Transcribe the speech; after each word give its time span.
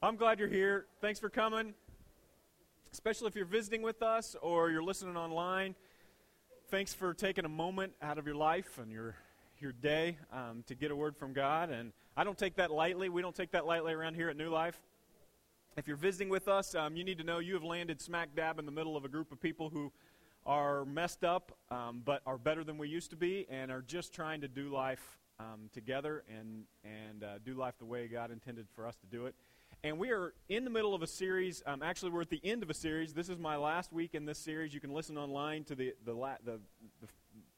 I'm 0.00 0.14
glad 0.14 0.38
you're 0.38 0.46
here. 0.46 0.86
Thanks 1.00 1.18
for 1.18 1.28
coming. 1.28 1.74
Especially 2.92 3.26
if 3.26 3.34
you're 3.34 3.44
visiting 3.44 3.82
with 3.82 4.00
us 4.00 4.36
or 4.40 4.70
you're 4.70 4.82
listening 4.82 5.16
online. 5.16 5.74
Thanks 6.70 6.94
for 6.94 7.12
taking 7.12 7.44
a 7.44 7.48
moment 7.48 7.94
out 8.00 8.16
of 8.16 8.24
your 8.24 8.36
life 8.36 8.78
and 8.78 8.92
your 8.92 9.16
your 9.58 9.72
day 9.72 10.16
um, 10.32 10.62
to 10.68 10.76
get 10.76 10.92
a 10.92 10.96
word 10.96 11.16
from 11.16 11.32
God. 11.32 11.70
And 11.70 11.92
I 12.16 12.22
don't 12.22 12.38
take 12.38 12.54
that 12.56 12.70
lightly. 12.70 13.08
We 13.08 13.22
don't 13.22 13.34
take 13.34 13.50
that 13.50 13.66
lightly 13.66 13.92
around 13.92 14.14
here 14.14 14.28
at 14.28 14.36
New 14.36 14.50
Life. 14.50 14.80
If 15.76 15.88
you're 15.88 15.96
visiting 15.96 16.28
with 16.28 16.46
us, 16.46 16.76
um, 16.76 16.94
you 16.94 17.02
need 17.02 17.18
to 17.18 17.24
know 17.24 17.40
you 17.40 17.54
have 17.54 17.64
landed 17.64 18.00
smack 18.00 18.36
dab 18.36 18.60
in 18.60 18.66
the 18.66 18.72
middle 18.72 18.96
of 18.96 19.04
a 19.04 19.08
group 19.08 19.32
of 19.32 19.40
people 19.40 19.68
who 19.68 19.90
are 20.46 20.84
messed 20.84 21.24
up, 21.24 21.58
um, 21.72 22.02
but 22.04 22.22
are 22.24 22.38
better 22.38 22.62
than 22.62 22.78
we 22.78 22.88
used 22.88 23.10
to 23.10 23.16
be, 23.16 23.48
and 23.50 23.72
are 23.72 23.82
just 23.82 24.14
trying 24.14 24.42
to 24.42 24.48
do 24.48 24.68
life 24.68 25.18
um, 25.40 25.68
together 25.72 26.22
and 26.32 26.66
and 26.84 27.24
uh, 27.24 27.38
do 27.44 27.54
life 27.54 27.74
the 27.80 27.84
way 27.84 28.06
God 28.06 28.30
intended 28.30 28.68
for 28.76 28.86
us 28.86 28.94
to 28.98 29.06
do 29.08 29.26
it. 29.26 29.34
And 29.84 29.96
we 29.96 30.10
are 30.10 30.34
in 30.48 30.64
the 30.64 30.70
middle 30.70 30.92
of 30.92 31.02
a 31.02 31.06
series. 31.06 31.62
Um, 31.64 31.84
actually, 31.84 32.10
we're 32.10 32.22
at 32.22 32.30
the 32.30 32.40
end 32.42 32.64
of 32.64 32.70
a 32.70 32.74
series. 32.74 33.14
This 33.14 33.28
is 33.28 33.38
my 33.38 33.56
last 33.56 33.92
week 33.92 34.16
in 34.16 34.24
this 34.24 34.38
series. 34.38 34.74
You 34.74 34.80
can 34.80 34.92
listen 34.92 35.16
online 35.16 35.62
to 35.64 35.76
the 35.76 35.94
the, 36.04 36.12
la- 36.12 36.38
the, 36.44 36.58
the 37.00 37.06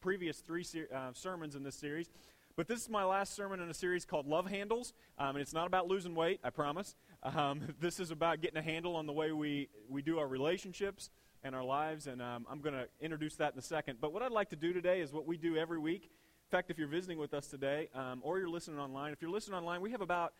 previous 0.02 0.40
three 0.40 0.62
ser- 0.62 0.88
uh, 0.94 1.12
sermons 1.14 1.56
in 1.56 1.62
this 1.62 1.76
series. 1.76 2.10
But 2.56 2.68
this 2.68 2.82
is 2.82 2.90
my 2.90 3.04
last 3.04 3.34
sermon 3.34 3.60
in 3.60 3.70
a 3.70 3.74
series 3.74 4.04
called 4.04 4.26
Love 4.26 4.46
Handles, 4.46 4.92
um, 5.16 5.30
and 5.30 5.38
it's 5.38 5.54
not 5.54 5.66
about 5.66 5.88
losing 5.88 6.14
weight, 6.14 6.40
I 6.44 6.50
promise. 6.50 6.94
Um, 7.22 7.62
this 7.80 7.98
is 7.98 8.10
about 8.10 8.42
getting 8.42 8.58
a 8.58 8.62
handle 8.62 8.96
on 8.96 9.06
the 9.06 9.14
way 9.14 9.32
we, 9.32 9.70
we 9.88 10.02
do 10.02 10.18
our 10.18 10.28
relationships 10.28 11.08
and 11.42 11.54
our 11.54 11.64
lives, 11.64 12.06
and 12.06 12.20
um, 12.20 12.44
I'm 12.50 12.60
going 12.60 12.74
to 12.74 12.86
introduce 13.00 13.36
that 13.36 13.54
in 13.54 13.58
a 13.58 13.62
second. 13.62 13.96
But 13.98 14.12
what 14.12 14.22
I'd 14.22 14.30
like 14.30 14.50
to 14.50 14.56
do 14.56 14.74
today 14.74 15.00
is 15.00 15.10
what 15.10 15.26
we 15.26 15.38
do 15.38 15.56
every 15.56 15.78
week. 15.78 16.04
In 16.04 16.50
fact, 16.50 16.70
if 16.70 16.78
you're 16.78 16.88
visiting 16.88 17.16
with 17.16 17.32
us 17.32 17.46
today, 17.46 17.88
um, 17.94 18.20
or 18.22 18.38
you're 18.38 18.50
listening 18.50 18.78
online, 18.78 19.14
if 19.14 19.22
you're 19.22 19.30
listening 19.30 19.56
online, 19.56 19.80
we 19.80 19.92
have 19.92 20.02
about 20.02 20.34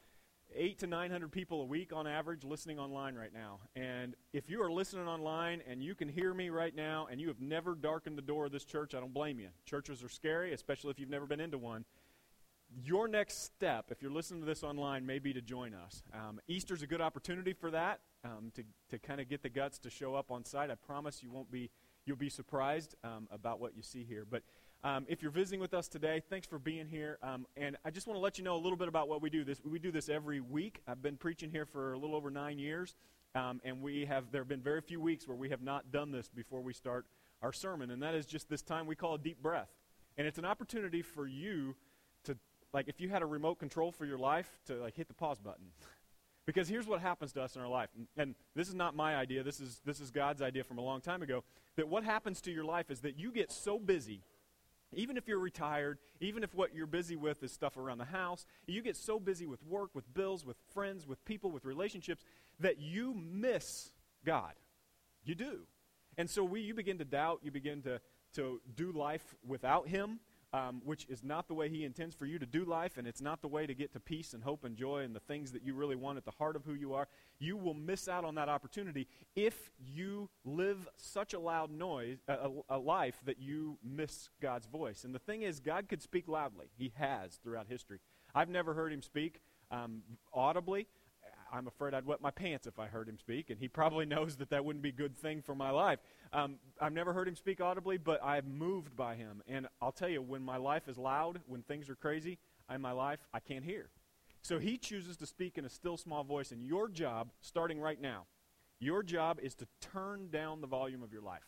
eight 0.54 0.78
to 0.80 0.86
900 0.86 1.30
people 1.30 1.62
a 1.62 1.64
week 1.64 1.92
on 1.92 2.06
average 2.06 2.44
listening 2.44 2.78
online 2.78 3.14
right 3.14 3.32
now. 3.32 3.60
And 3.76 4.14
if 4.32 4.50
you 4.50 4.62
are 4.62 4.70
listening 4.70 5.06
online 5.06 5.62
and 5.68 5.82
you 5.82 5.94
can 5.94 6.08
hear 6.08 6.32
me 6.34 6.50
right 6.50 6.74
now 6.74 7.08
and 7.10 7.20
you 7.20 7.28
have 7.28 7.40
never 7.40 7.74
darkened 7.74 8.18
the 8.18 8.22
door 8.22 8.46
of 8.46 8.52
this 8.52 8.64
church, 8.64 8.94
I 8.94 9.00
don't 9.00 9.14
blame 9.14 9.38
you. 9.38 9.48
Churches 9.64 10.02
are 10.02 10.08
scary, 10.08 10.52
especially 10.52 10.90
if 10.90 10.98
you've 10.98 11.10
never 11.10 11.26
been 11.26 11.40
into 11.40 11.58
one 11.58 11.84
your 12.84 13.08
next 13.08 13.44
step, 13.44 13.86
if 13.90 14.00
you're 14.00 14.12
listening 14.12 14.40
to 14.40 14.46
this 14.46 14.62
online, 14.62 15.04
may 15.04 15.18
be 15.18 15.32
to 15.32 15.40
join 15.40 15.74
us. 15.74 16.02
Um, 16.14 16.40
Easter's 16.46 16.82
a 16.82 16.86
good 16.86 17.00
opportunity 17.00 17.52
for 17.52 17.70
that, 17.70 18.00
um, 18.24 18.52
to, 18.54 18.62
to 18.90 18.98
kind 18.98 19.20
of 19.20 19.28
get 19.28 19.42
the 19.42 19.48
guts 19.48 19.78
to 19.80 19.90
show 19.90 20.14
up 20.14 20.30
on 20.30 20.44
site. 20.44 20.70
I 20.70 20.74
promise 20.74 21.22
you 21.22 21.30
won't 21.30 21.50
be, 21.50 21.70
you'll 22.06 22.16
be 22.16 22.28
surprised 22.28 22.94
um, 23.02 23.28
about 23.30 23.60
what 23.60 23.76
you 23.76 23.82
see 23.82 24.04
here. 24.04 24.24
But 24.28 24.42
um, 24.82 25.04
if 25.08 25.20
you're 25.20 25.30
visiting 25.30 25.60
with 25.60 25.74
us 25.74 25.88
today, 25.88 26.22
thanks 26.30 26.46
for 26.46 26.58
being 26.58 26.86
here. 26.86 27.18
Um, 27.22 27.46
and 27.56 27.76
I 27.84 27.90
just 27.90 28.06
want 28.06 28.16
to 28.16 28.20
let 28.20 28.38
you 28.38 28.44
know 28.44 28.56
a 28.56 28.62
little 28.62 28.78
bit 28.78 28.88
about 28.88 29.08
what 29.08 29.20
we 29.20 29.28
do. 29.28 29.44
This, 29.44 29.60
we 29.64 29.78
do 29.78 29.92
this 29.92 30.08
every 30.08 30.40
week. 30.40 30.80
I've 30.88 31.02
been 31.02 31.16
preaching 31.16 31.50
here 31.50 31.66
for 31.66 31.92
a 31.92 31.98
little 31.98 32.16
over 32.16 32.30
nine 32.30 32.58
years. 32.58 32.96
Um, 33.34 33.60
and 33.62 33.82
we 33.82 34.06
have, 34.06 34.32
there 34.32 34.40
have 34.40 34.48
been 34.48 34.62
very 34.62 34.80
few 34.80 35.00
weeks 35.00 35.28
where 35.28 35.36
we 35.36 35.50
have 35.50 35.62
not 35.62 35.92
done 35.92 36.10
this 36.10 36.28
before 36.28 36.62
we 36.62 36.72
start 36.72 37.04
our 37.42 37.52
sermon. 37.52 37.90
And 37.90 38.02
that 38.02 38.14
is 38.14 38.24
just 38.24 38.48
this 38.48 38.62
time 38.62 38.86
we 38.86 38.96
call 38.96 39.14
a 39.14 39.18
deep 39.18 39.42
breath. 39.42 39.68
And 40.16 40.26
it's 40.26 40.38
an 40.38 40.46
opportunity 40.46 41.02
for 41.02 41.26
you 41.26 41.76
to 42.24 42.36
like 42.72 42.88
if 42.88 43.00
you 43.00 43.08
had 43.08 43.22
a 43.22 43.26
remote 43.26 43.58
control 43.58 43.92
for 43.92 44.06
your 44.06 44.18
life 44.18 44.48
to 44.66 44.74
like 44.76 44.96
hit 44.96 45.08
the 45.08 45.14
pause 45.14 45.38
button. 45.38 45.66
because 46.46 46.68
here's 46.68 46.86
what 46.86 47.00
happens 47.00 47.32
to 47.32 47.42
us 47.42 47.54
in 47.54 47.62
our 47.62 47.68
life. 47.68 47.90
And, 47.96 48.06
and 48.16 48.34
this 48.54 48.68
is 48.68 48.74
not 48.74 48.96
my 48.96 49.14
idea. 49.14 49.42
This 49.42 49.60
is 49.60 49.80
this 49.84 50.00
is 50.00 50.10
God's 50.10 50.42
idea 50.42 50.64
from 50.64 50.78
a 50.78 50.82
long 50.82 51.00
time 51.00 51.22
ago. 51.22 51.44
That 51.76 51.88
what 51.88 52.02
happens 52.02 52.40
to 52.42 52.50
your 52.50 52.64
life 52.64 52.90
is 52.90 53.00
that 53.00 53.18
you 53.18 53.30
get 53.30 53.52
so 53.52 53.78
busy 53.78 54.22
even 54.92 55.16
if 55.16 55.28
you're 55.28 55.38
retired, 55.38 55.98
even 56.20 56.42
if 56.42 56.54
what 56.54 56.74
you're 56.74 56.86
busy 56.86 57.16
with 57.16 57.42
is 57.42 57.52
stuff 57.52 57.76
around 57.76 57.98
the 57.98 58.04
house, 58.04 58.44
you 58.66 58.82
get 58.82 58.96
so 58.96 59.20
busy 59.20 59.46
with 59.46 59.62
work, 59.62 59.90
with 59.94 60.12
bills, 60.12 60.44
with 60.44 60.56
friends, 60.72 61.06
with 61.06 61.24
people, 61.24 61.50
with 61.50 61.64
relationships, 61.64 62.24
that 62.58 62.78
you 62.78 63.14
miss 63.14 63.92
God. 64.24 64.54
You 65.24 65.34
do. 65.34 65.60
And 66.18 66.28
so 66.28 66.42
we, 66.42 66.60
you 66.60 66.74
begin 66.74 66.98
to 66.98 67.04
doubt, 67.04 67.40
you 67.42 67.50
begin 67.50 67.82
to, 67.82 68.00
to 68.34 68.60
do 68.74 68.92
life 68.92 69.34
without 69.46 69.88
Him, 69.88 70.20
um, 70.52 70.82
which 70.84 71.06
is 71.08 71.22
not 71.22 71.48
the 71.48 71.54
way 71.54 71.68
He 71.68 71.84
intends 71.84 72.14
for 72.14 72.26
you 72.26 72.38
to 72.38 72.46
do 72.46 72.64
life, 72.64 72.98
and 72.98 73.06
it's 73.06 73.20
not 73.20 73.40
the 73.40 73.48
way 73.48 73.66
to 73.66 73.74
get 73.74 73.92
to 73.92 74.00
peace 74.00 74.34
and 74.34 74.42
hope 74.42 74.64
and 74.64 74.76
joy 74.76 75.02
and 75.02 75.14
the 75.14 75.20
things 75.20 75.52
that 75.52 75.62
you 75.62 75.74
really 75.74 75.96
want 75.96 76.18
at 76.18 76.24
the 76.24 76.32
heart 76.32 76.56
of 76.56 76.64
who 76.64 76.74
you 76.74 76.94
are. 76.94 77.08
You 77.38 77.56
will 77.56 77.74
miss 77.74 78.08
out 78.08 78.24
on 78.24 78.34
that 78.34 78.48
opportunity 78.48 79.06
if 79.36 79.70
you 79.78 80.28
live 80.44 80.88
such 80.96 81.34
a 81.34 81.38
loud 81.38 81.70
noise, 81.70 82.18
a, 82.28 82.50
a 82.68 82.78
life 82.78 83.16
that 83.26 83.38
you 83.38 83.78
miss 83.84 84.28
God's 84.40 84.66
voice. 84.66 85.04
And 85.04 85.14
the 85.14 85.20
thing 85.20 85.42
is, 85.42 85.60
God 85.60 85.88
could 85.88 86.02
speak 86.02 86.28
loudly. 86.28 86.66
He 86.76 86.92
has 86.96 87.36
throughout 87.36 87.66
history. 87.68 88.00
I've 88.34 88.48
never 88.48 88.74
heard 88.74 88.92
Him 88.92 89.02
speak 89.02 89.40
um, 89.70 90.02
audibly. 90.32 90.86
I'm 91.52 91.66
afraid 91.66 91.94
I'd 91.94 92.06
wet 92.06 92.20
my 92.20 92.30
pants 92.30 92.66
if 92.66 92.78
I 92.78 92.86
heard 92.86 93.08
him 93.08 93.18
speak, 93.18 93.50
and 93.50 93.58
he 93.58 93.68
probably 93.68 94.06
knows 94.14 94.36
that 94.36 94.50
that 94.50 94.64
wouldn't 94.64 94.82
be 94.82 94.90
a 94.90 94.92
good 94.92 95.16
thing 95.16 95.42
for 95.42 95.54
my 95.54 95.70
life. 95.70 95.98
Um, 96.32 96.56
I've 96.80 96.92
never 96.92 97.12
heard 97.12 97.28
him 97.28 97.36
speak 97.36 97.60
audibly, 97.60 97.98
but 97.98 98.22
I'm 98.24 98.58
moved 98.58 98.96
by 98.96 99.16
him. 99.16 99.42
And 99.48 99.66
I'll 99.80 99.92
tell 99.92 100.08
you, 100.08 100.22
when 100.22 100.42
my 100.42 100.56
life 100.56 100.88
is 100.88 100.98
loud, 100.98 101.40
when 101.46 101.62
things 101.62 101.88
are 101.90 101.96
crazy 101.96 102.38
in 102.72 102.80
my 102.80 102.92
life, 102.92 103.20
I 103.34 103.40
can't 103.40 103.64
hear. 103.64 103.90
So 104.42 104.58
he 104.58 104.78
chooses 104.78 105.16
to 105.18 105.26
speak 105.26 105.58
in 105.58 105.64
a 105.64 105.70
still 105.70 105.96
small 105.96 106.24
voice, 106.24 106.52
and 106.52 106.64
your 106.64 106.88
job, 106.88 107.30
starting 107.40 107.80
right 107.80 108.00
now, 108.00 108.26
your 108.78 109.02
job 109.02 109.38
is 109.42 109.54
to 109.56 109.66
turn 109.80 110.30
down 110.30 110.60
the 110.60 110.66
volume 110.66 111.02
of 111.02 111.12
your 111.12 111.22
life. 111.22 111.42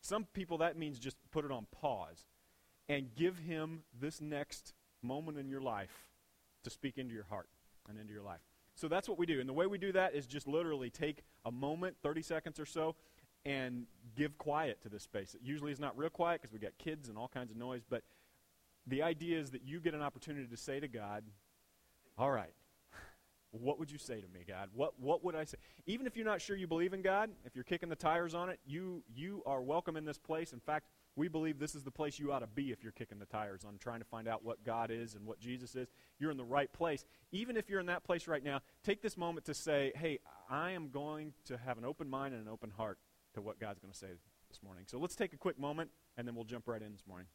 Some 0.00 0.26
people, 0.32 0.58
that 0.58 0.78
means 0.78 1.00
just 1.00 1.16
put 1.32 1.44
it 1.44 1.50
on 1.50 1.66
pause 1.72 2.24
and 2.88 3.14
give 3.16 3.38
him 3.38 3.82
this 3.98 4.20
next 4.20 4.74
moment 5.02 5.38
in 5.38 5.48
your 5.48 5.60
life 5.60 6.10
to 6.62 6.70
speak 6.70 6.98
into 6.98 7.14
your 7.14 7.24
heart 7.24 7.48
and 7.88 7.98
into 7.98 8.12
your 8.12 8.22
life. 8.22 8.40
So 8.76 8.88
that's 8.88 9.08
what 9.08 9.18
we 9.18 9.26
do. 9.26 9.40
And 9.40 9.48
the 9.48 9.54
way 9.54 9.66
we 9.66 9.78
do 9.78 9.90
that 9.92 10.14
is 10.14 10.26
just 10.26 10.46
literally 10.46 10.90
take 10.90 11.24
a 11.44 11.50
moment, 11.50 11.96
30 12.02 12.22
seconds 12.22 12.60
or 12.60 12.66
so, 12.66 12.94
and 13.44 13.86
give 14.14 14.36
quiet 14.38 14.82
to 14.82 14.88
this 14.88 15.02
space. 15.02 15.34
It 15.34 15.40
usually 15.42 15.72
is 15.72 15.80
not 15.80 15.96
real 15.96 16.10
quiet 16.10 16.42
because 16.42 16.52
we 16.52 16.58
got 16.58 16.76
kids 16.78 17.08
and 17.08 17.16
all 17.16 17.28
kinds 17.28 17.50
of 17.50 17.56
noise, 17.56 17.82
but 17.88 18.02
the 18.86 19.02
idea 19.02 19.40
is 19.40 19.50
that 19.50 19.62
you 19.64 19.80
get 19.80 19.94
an 19.94 20.02
opportunity 20.02 20.46
to 20.46 20.56
say 20.56 20.78
to 20.78 20.88
God, 20.88 21.24
All 22.18 22.30
right, 22.30 22.52
what 23.60 23.78
would 23.78 23.90
you 23.90 23.98
say 23.98 24.20
to 24.20 24.28
me, 24.28 24.40
God? 24.46 24.68
What, 24.74 24.98
what 25.00 25.24
would 25.24 25.34
I 25.34 25.44
say? 25.44 25.58
Even 25.86 26.06
if 26.06 26.16
you're 26.16 26.26
not 26.26 26.40
sure 26.40 26.56
you 26.56 26.66
believe 26.66 26.92
in 26.92 27.02
God, 27.02 27.30
if 27.44 27.54
you're 27.54 27.64
kicking 27.64 27.88
the 27.88 27.96
tires 27.96 28.34
on 28.34 28.48
it, 28.48 28.60
you, 28.66 29.02
you 29.14 29.42
are 29.46 29.62
welcome 29.62 29.96
in 29.96 30.04
this 30.04 30.18
place. 30.18 30.52
In 30.52 30.60
fact, 30.60 30.86
we 31.16 31.28
believe 31.28 31.58
this 31.58 31.74
is 31.74 31.82
the 31.82 31.90
place 31.90 32.18
you 32.18 32.32
ought 32.32 32.40
to 32.40 32.46
be 32.46 32.70
if 32.72 32.82
you're 32.82 32.92
kicking 32.92 33.18
the 33.18 33.26
tires 33.26 33.64
on 33.64 33.78
trying 33.78 34.00
to 34.00 34.04
find 34.04 34.28
out 34.28 34.44
what 34.44 34.64
God 34.64 34.90
is 34.90 35.14
and 35.14 35.26
what 35.26 35.40
Jesus 35.40 35.74
is. 35.74 35.88
You're 36.18 36.30
in 36.30 36.36
the 36.36 36.44
right 36.44 36.72
place. 36.72 37.04
Even 37.32 37.56
if 37.56 37.70
you're 37.70 37.80
in 37.80 37.86
that 37.86 38.04
place 38.04 38.28
right 38.28 38.44
now, 38.44 38.60
take 38.84 39.02
this 39.02 39.16
moment 39.16 39.46
to 39.46 39.54
say, 39.54 39.92
hey, 39.96 40.18
I 40.50 40.72
am 40.72 40.90
going 40.90 41.32
to 41.46 41.56
have 41.56 41.78
an 41.78 41.84
open 41.84 42.08
mind 42.08 42.34
and 42.34 42.42
an 42.42 42.52
open 42.52 42.70
heart 42.70 42.98
to 43.34 43.40
what 43.40 43.58
God's 43.58 43.80
going 43.80 43.92
to 43.92 43.98
say 43.98 44.08
this 44.48 44.62
morning. 44.62 44.84
So 44.86 44.98
let's 44.98 45.16
take 45.16 45.32
a 45.32 45.36
quick 45.36 45.58
moment, 45.58 45.90
and 46.16 46.28
then 46.28 46.34
we'll 46.34 46.44
jump 46.44 46.68
right 46.68 46.82
in 46.82 46.92
this 46.92 47.06
morning. 47.06 47.26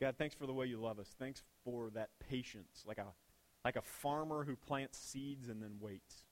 God, 0.00 0.14
thanks 0.16 0.34
for 0.34 0.46
the 0.46 0.52
way 0.52 0.66
you 0.66 0.80
love 0.80 0.98
us. 0.98 1.14
Thanks 1.18 1.42
for 1.64 1.90
that 1.90 2.08
patience, 2.28 2.84
like 2.86 2.98
a, 2.98 3.06
like 3.64 3.76
a 3.76 3.82
farmer 3.82 4.44
who 4.44 4.56
plants 4.56 4.98
seeds 4.98 5.48
and 5.48 5.62
then 5.62 5.72
waits. 5.78 6.24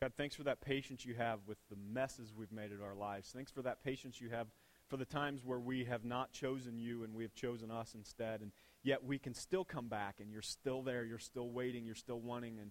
God, 0.00 0.12
thanks 0.16 0.36
for 0.36 0.44
that 0.44 0.60
patience 0.60 1.04
you 1.04 1.14
have 1.14 1.40
with 1.48 1.58
the 1.70 1.76
messes 1.92 2.32
we've 2.36 2.52
made 2.52 2.70
in 2.70 2.80
our 2.80 2.94
lives. 2.94 3.30
Thanks 3.34 3.50
for 3.50 3.62
that 3.62 3.82
patience 3.82 4.20
you 4.20 4.28
have 4.28 4.46
for 4.88 4.96
the 4.96 5.04
times 5.04 5.44
where 5.44 5.58
we 5.58 5.84
have 5.86 6.04
not 6.04 6.32
chosen 6.32 6.78
you 6.78 7.02
and 7.02 7.14
we 7.14 7.24
have 7.24 7.34
chosen 7.34 7.72
us 7.72 7.96
instead. 7.96 8.40
And 8.40 8.52
yet 8.84 9.04
we 9.04 9.18
can 9.18 9.34
still 9.34 9.64
come 9.64 9.88
back 9.88 10.20
and 10.20 10.30
you're 10.30 10.40
still 10.40 10.82
there. 10.82 11.04
You're 11.04 11.18
still 11.18 11.50
waiting. 11.50 11.84
You're 11.84 11.96
still 11.96 12.20
wanting. 12.20 12.60
And 12.60 12.70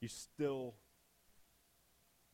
you 0.00 0.06
still 0.06 0.74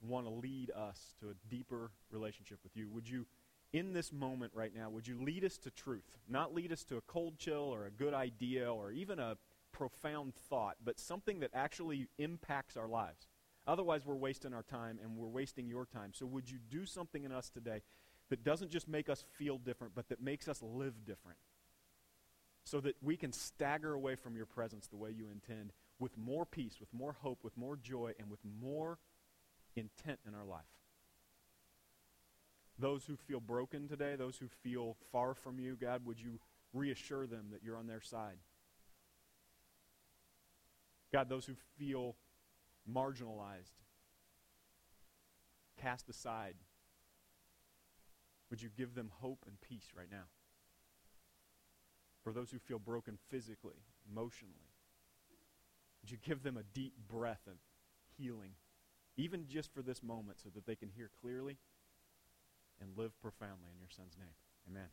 want 0.00 0.26
to 0.26 0.30
lead 0.30 0.70
us 0.70 1.14
to 1.20 1.30
a 1.30 1.34
deeper 1.48 1.90
relationship 2.10 2.58
with 2.62 2.76
you. 2.76 2.88
Would 2.88 3.08
you, 3.08 3.26
in 3.72 3.92
this 3.92 4.12
moment 4.12 4.52
right 4.54 4.74
now, 4.74 4.90
would 4.90 5.06
you 5.06 5.22
lead 5.22 5.44
us 5.44 5.58
to 5.58 5.70
truth? 5.70 6.16
Not 6.28 6.54
lead 6.54 6.72
us 6.72 6.84
to 6.84 6.96
a 6.96 7.02
cold 7.02 7.38
chill 7.38 7.70
or 7.72 7.86
a 7.86 7.90
good 7.90 8.14
idea 8.14 8.72
or 8.72 8.90
even 8.90 9.18
a 9.18 9.36
profound 9.72 10.34
thought, 10.34 10.76
but 10.84 10.98
something 10.98 11.40
that 11.40 11.50
actually 11.54 12.08
impacts 12.18 12.76
our 12.76 12.88
lives. 12.88 13.28
Otherwise, 13.66 14.04
we're 14.04 14.14
wasting 14.16 14.54
our 14.54 14.62
time 14.62 14.98
and 15.02 15.16
we're 15.16 15.28
wasting 15.28 15.68
your 15.68 15.86
time. 15.86 16.12
So, 16.14 16.26
would 16.26 16.50
you 16.50 16.58
do 16.70 16.86
something 16.86 17.24
in 17.24 17.32
us 17.32 17.50
today 17.50 17.82
that 18.30 18.42
doesn't 18.42 18.70
just 18.70 18.88
make 18.88 19.08
us 19.08 19.24
feel 19.38 19.58
different, 19.58 19.94
but 19.94 20.08
that 20.08 20.20
makes 20.20 20.48
us 20.48 20.62
live 20.62 21.04
different? 21.04 21.38
So 22.64 22.80
that 22.80 22.96
we 23.02 23.16
can 23.16 23.32
stagger 23.32 23.94
away 23.94 24.16
from 24.16 24.36
your 24.36 24.46
presence 24.46 24.86
the 24.86 24.96
way 24.96 25.10
you 25.10 25.28
intend 25.30 25.72
with 25.98 26.16
more 26.16 26.46
peace, 26.46 26.78
with 26.80 26.92
more 26.92 27.12
hope, 27.12 27.44
with 27.44 27.56
more 27.56 27.76
joy, 27.76 28.12
and 28.18 28.30
with 28.30 28.40
more 28.60 28.98
intent 29.80 30.20
in 30.26 30.34
our 30.34 30.44
life. 30.44 30.62
Those 32.78 33.04
who 33.04 33.16
feel 33.16 33.40
broken 33.40 33.88
today, 33.88 34.14
those 34.16 34.38
who 34.38 34.46
feel 34.62 34.96
far 35.12 35.34
from 35.34 35.58
you, 35.58 35.76
God, 35.76 36.06
would 36.06 36.20
you 36.20 36.38
reassure 36.72 37.26
them 37.26 37.46
that 37.52 37.62
you're 37.62 37.76
on 37.76 37.86
their 37.86 38.00
side. 38.00 38.38
God, 41.12 41.28
those 41.28 41.46
who 41.46 41.54
feel 41.78 42.16
marginalized, 42.90 43.72
cast 45.80 46.08
aside, 46.08 46.54
would 48.50 48.62
you 48.62 48.68
give 48.76 48.94
them 48.94 49.10
hope 49.20 49.44
and 49.46 49.60
peace 49.60 49.88
right 49.96 50.10
now? 50.10 50.28
For 52.22 52.32
those 52.32 52.50
who 52.50 52.58
feel 52.58 52.78
broken 52.78 53.18
physically, 53.28 53.82
emotionally, 54.10 54.70
would 56.00 56.10
you 56.10 56.18
give 56.22 56.42
them 56.42 56.56
a 56.56 56.62
deep 56.62 56.94
breath 57.08 57.46
of 57.46 57.56
healing, 58.16 58.52
even 59.20 59.46
just 59.46 59.72
for 59.72 59.82
this 59.82 60.02
moment, 60.02 60.40
so 60.40 60.48
that 60.54 60.66
they 60.66 60.76
can 60.76 60.88
hear 60.88 61.10
clearly 61.20 61.58
and 62.80 62.96
live 62.96 63.12
profoundly 63.20 63.70
in 63.72 63.78
your 63.78 63.90
Son's 63.90 64.16
name? 64.18 64.34
Amen. 64.68 64.88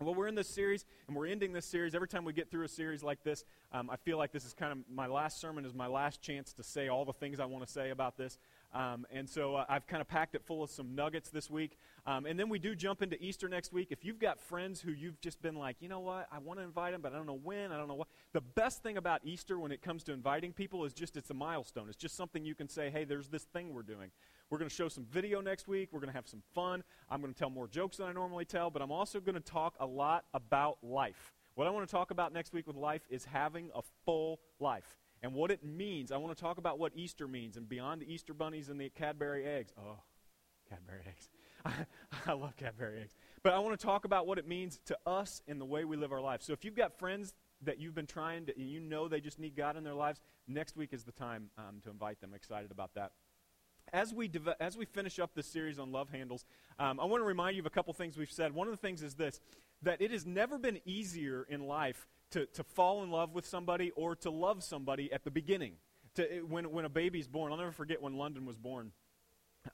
Well, 0.00 0.14
we're 0.14 0.26
in 0.26 0.34
this 0.34 0.48
series, 0.48 0.84
and 1.06 1.16
we're 1.16 1.28
ending 1.28 1.52
this 1.52 1.66
series. 1.66 1.94
Every 1.94 2.08
time 2.08 2.24
we 2.24 2.32
get 2.32 2.50
through 2.50 2.64
a 2.64 2.68
series 2.68 3.04
like 3.04 3.22
this, 3.22 3.44
um, 3.70 3.88
I 3.88 3.96
feel 3.96 4.18
like 4.18 4.32
this 4.32 4.44
is 4.44 4.52
kind 4.52 4.72
of 4.72 4.78
my 4.92 5.06
last 5.06 5.40
sermon, 5.40 5.64
is 5.64 5.72
my 5.72 5.86
last 5.86 6.20
chance 6.20 6.52
to 6.54 6.64
say 6.64 6.88
all 6.88 7.04
the 7.04 7.12
things 7.12 7.38
I 7.38 7.44
want 7.44 7.64
to 7.64 7.72
say 7.72 7.90
about 7.90 8.16
this. 8.16 8.36
Um, 8.74 9.06
and 9.10 9.28
so 9.30 9.54
uh, 9.54 9.64
I've 9.68 9.86
kind 9.86 10.00
of 10.00 10.08
packed 10.08 10.34
it 10.34 10.42
full 10.44 10.62
of 10.62 10.68
some 10.68 10.96
nuggets 10.96 11.30
this 11.30 11.48
week. 11.48 11.78
Um, 12.06 12.26
and 12.26 12.38
then 12.38 12.48
we 12.48 12.58
do 12.58 12.74
jump 12.74 13.02
into 13.02 13.22
Easter 13.22 13.48
next 13.48 13.72
week. 13.72 13.88
If 13.90 14.04
you've 14.04 14.18
got 14.18 14.40
friends 14.40 14.80
who 14.80 14.90
you've 14.90 15.20
just 15.20 15.40
been 15.40 15.54
like, 15.54 15.76
you 15.80 15.88
know 15.88 16.00
what, 16.00 16.26
I 16.32 16.38
want 16.38 16.58
to 16.58 16.64
invite 16.64 16.92
them, 16.92 17.00
but 17.00 17.12
I 17.12 17.16
don't 17.16 17.26
know 17.26 17.38
when, 17.42 17.70
I 17.70 17.76
don't 17.76 17.86
know 17.86 17.94
what. 17.94 18.08
The 18.32 18.40
best 18.40 18.82
thing 18.82 18.96
about 18.96 19.20
Easter 19.24 19.58
when 19.60 19.70
it 19.70 19.80
comes 19.80 20.02
to 20.04 20.12
inviting 20.12 20.52
people 20.52 20.84
is 20.84 20.92
just 20.92 21.16
it's 21.16 21.30
a 21.30 21.34
milestone. 21.34 21.88
It's 21.88 21.96
just 21.96 22.16
something 22.16 22.44
you 22.44 22.56
can 22.56 22.68
say, 22.68 22.90
hey, 22.90 23.04
there's 23.04 23.28
this 23.28 23.44
thing 23.44 23.72
we're 23.72 23.82
doing. 23.82 24.10
We're 24.50 24.58
going 24.58 24.68
to 24.68 24.74
show 24.74 24.88
some 24.88 25.06
video 25.10 25.40
next 25.40 25.68
week. 25.68 25.90
We're 25.92 26.00
going 26.00 26.10
to 26.10 26.16
have 26.16 26.28
some 26.28 26.42
fun. 26.54 26.82
I'm 27.08 27.20
going 27.20 27.32
to 27.32 27.38
tell 27.38 27.50
more 27.50 27.68
jokes 27.68 27.98
than 27.98 28.08
I 28.08 28.12
normally 28.12 28.44
tell, 28.44 28.70
but 28.70 28.82
I'm 28.82 28.92
also 28.92 29.20
going 29.20 29.36
to 29.36 29.40
talk 29.40 29.74
a 29.78 29.86
lot 29.86 30.24
about 30.34 30.78
life. 30.82 31.32
What 31.54 31.68
I 31.68 31.70
want 31.70 31.88
to 31.88 31.90
talk 31.90 32.10
about 32.10 32.32
next 32.32 32.52
week 32.52 32.66
with 32.66 32.76
life 32.76 33.02
is 33.08 33.24
having 33.24 33.70
a 33.74 33.82
full 34.04 34.40
life 34.58 34.98
and 35.24 35.32
what 35.32 35.50
it 35.50 35.64
means. 35.64 36.12
I 36.12 36.18
want 36.18 36.36
to 36.36 36.40
talk 36.40 36.58
about 36.58 36.78
what 36.78 36.92
Easter 36.94 37.26
means 37.26 37.56
and 37.56 37.66
beyond 37.66 38.02
the 38.02 38.12
Easter 38.12 38.34
bunnies 38.34 38.68
and 38.68 38.78
the 38.78 38.90
Cadbury 38.90 39.46
eggs. 39.46 39.72
Oh, 39.78 39.96
Cadbury 40.68 41.00
eggs. 41.08 41.30
I, 42.26 42.32
love 42.34 42.54
Cadbury 42.58 43.00
eggs. 43.00 43.14
But 43.42 43.54
I 43.54 43.58
want 43.58 43.78
to 43.78 43.82
talk 43.82 44.04
about 44.04 44.26
what 44.26 44.36
it 44.36 44.46
means 44.46 44.78
to 44.84 44.98
us 45.06 45.40
in 45.48 45.58
the 45.58 45.64
way 45.64 45.86
we 45.86 45.96
live 45.96 46.12
our 46.12 46.20
lives. 46.20 46.44
So 46.44 46.52
if 46.52 46.62
you've 46.62 46.76
got 46.76 46.98
friends 46.98 47.32
that 47.62 47.80
you've 47.80 47.94
been 47.94 48.06
trying 48.06 48.44
to, 48.46 48.60
you 48.60 48.80
know 48.80 49.08
they 49.08 49.20
just 49.20 49.38
need 49.38 49.56
God 49.56 49.78
in 49.78 49.82
their 49.82 49.94
lives, 49.94 50.20
next 50.46 50.76
week 50.76 50.92
is 50.92 51.04
the 51.04 51.12
time 51.12 51.48
um, 51.56 51.80
to 51.84 51.90
invite 51.90 52.20
them. 52.20 52.34
Excited 52.34 52.70
about 52.70 52.94
that 52.94 53.12
as 53.92 54.12
we, 54.12 54.28
dev- 54.28 54.56
as 54.60 54.76
we 54.76 54.84
finish 54.84 55.18
up 55.18 55.34
this 55.34 55.46
series 55.46 55.78
on 55.78 55.92
love 55.92 56.10
handles, 56.10 56.44
um, 56.78 56.98
I 56.98 57.04
want 57.04 57.20
to 57.20 57.26
remind 57.26 57.56
you 57.56 57.62
of 57.62 57.66
a 57.66 57.70
couple 57.70 57.92
things 57.92 58.16
we've 58.16 58.30
said. 58.30 58.52
One 58.52 58.66
of 58.66 58.72
the 58.72 58.78
things 58.78 59.02
is 59.02 59.14
this 59.14 59.40
that 59.82 60.00
it 60.00 60.10
has 60.10 60.24
never 60.24 60.58
been 60.58 60.80
easier 60.86 61.46
in 61.48 61.66
life 61.66 62.08
to, 62.34 62.46
to 62.46 62.64
fall 62.64 63.04
in 63.04 63.10
love 63.12 63.32
with 63.32 63.46
somebody 63.46 63.92
or 63.92 64.16
to 64.16 64.28
love 64.28 64.64
somebody 64.64 65.12
at 65.12 65.22
the 65.22 65.30
beginning. 65.30 65.74
To, 66.16 66.44
when, 66.48 66.72
when 66.72 66.84
a 66.84 66.88
baby's 66.88 67.28
born, 67.28 67.52
I'll 67.52 67.58
never 67.58 67.70
forget 67.70 68.02
when 68.02 68.16
London 68.16 68.44
was 68.44 68.56
born. 68.56 68.90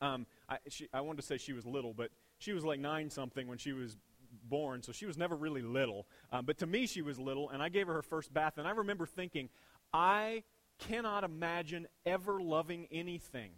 Um, 0.03 0.27
I, 0.47 0.59
she, 0.69 0.87
I 0.93 1.01
wanted 1.01 1.23
to 1.23 1.27
say 1.27 1.39
she 1.39 1.55
was 1.55 1.65
little, 1.65 1.95
but 1.95 2.11
she 2.39 2.53
was 2.53 2.63
like 2.63 2.79
nine 2.79 3.09
something 3.09 3.49
when 3.49 3.57
she 3.57 3.73
was 3.73 3.97
born, 4.45 4.83
so 4.83 4.93
she 4.93 5.07
was 5.07 5.17
never 5.17 5.37
really 5.37 5.63
little. 5.63 6.07
Um, 6.31 6.45
but 6.45 6.59
to 6.59 6.67
me, 6.67 6.87
she 6.87 7.01
was 7.01 7.19
little, 7.19 7.49
and 7.49 7.63
I 7.63 7.71
gave 7.71 7.87
her 7.87 7.95
her 7.95 8.03
first 8.03 8.33
bath, 8.33 8.59
and 8.59 8.69
I 8.69 8.73
remember 8.73 9.07
thinking, 9.07 9.49
I 9.95 10.45
cannot 10.79 11.25
imagine 11.25 11.89
ever 12.05 12.43
loving 12.43 12.89
anything 12.93 13.53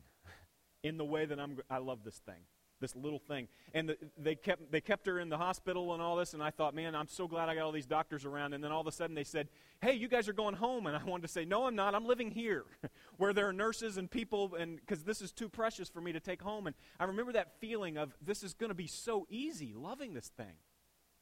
in 0.85 0.97
the 0.97 1.05
way 1.05 1.25
that 1.25 1.41
I'm, 1.41 1.59
I 1.69 1.79
love 1.79 2.05
this 2.05 2.19
thing, 2.19 2.43
this 2.83 2.95
little 2.95 3.19
thing. 3.19 3.49
And 3.73 3.89
the, 3.89 3.97
they, 4.19 4.35
kept, 4.35 4.71
they 4.71 4.83
kept 4.83 5.07
her 5.07 5.19
in 5.19 5.31
the 5.31 5.39
hospital 5.39 5.95
and 5.95 6.03
all 6.03 6.17
this, 6.17 6.35
and 6.35 6.43
I 6.43 6.51
thought, 6.51 6.75
man, 6.75 6.95
I'm 6.95 7.09
so 7.09 7.27
glad 7.27 7.49
I 7.49 7.55
got 7.55 7.65
all 7.65 7.73
these 7.73 7.87
doctors 7.87 8.27
around. 8.27 8.53
And 8.53 8.63
then 8.63 8.71
all 8.71 8.83
of 8.83 8.87
a 8.87 8.93
sudden 8.93 9.15
they 9.15 9.25
said, 9.25 9.49
hey, 9.81 9.95
you 9.95 10.09
guys 10.09 10.29
are 10.29 10.35
going 10.35 10.55
home. 10.55 10.87
And 10.87 10.95
I 10.95 11.03
wanted 11.03 11.23
to 11.23 11.29
say, 11.29 11.47
no, 11.47 11.67
I'm 11.67 11.75
not. 11.75 11.95
I'm 11.95 12.05
living 12.05 12.31
here 12.31 12.65
where 13.17 13.33
there 13.33 13.49
are 13.49 13.53
nurses 13.55 13.97
and 13.97 14.11
people, 14.11 14.55
and 14.59 14.77
because 14.77 15.05
this 15.05 15.23
is 15.23 15.33
too 15.33 15.49
precious 15.49 15.89
for 15.89 16.03
me 16.03 16.13
to 16.13 16.21
take 16.21 16.43
home. 16.43 16.67
And 16.67 16.77
I 17.01 17.05
remember 17.05 17.33
that 17.33 17.59
feeling 17.59 17.97
of 17.97 18.15
this 18.21 18.43
is 18.43 18.53
going 18.53 18.71
to 18.71 18.75
be 18.75 18.87
so 18.87 19.27
easy, 19.31 19.73
loving 19.75 20.13
this 20.13 20.29
thing. 20.37 20.57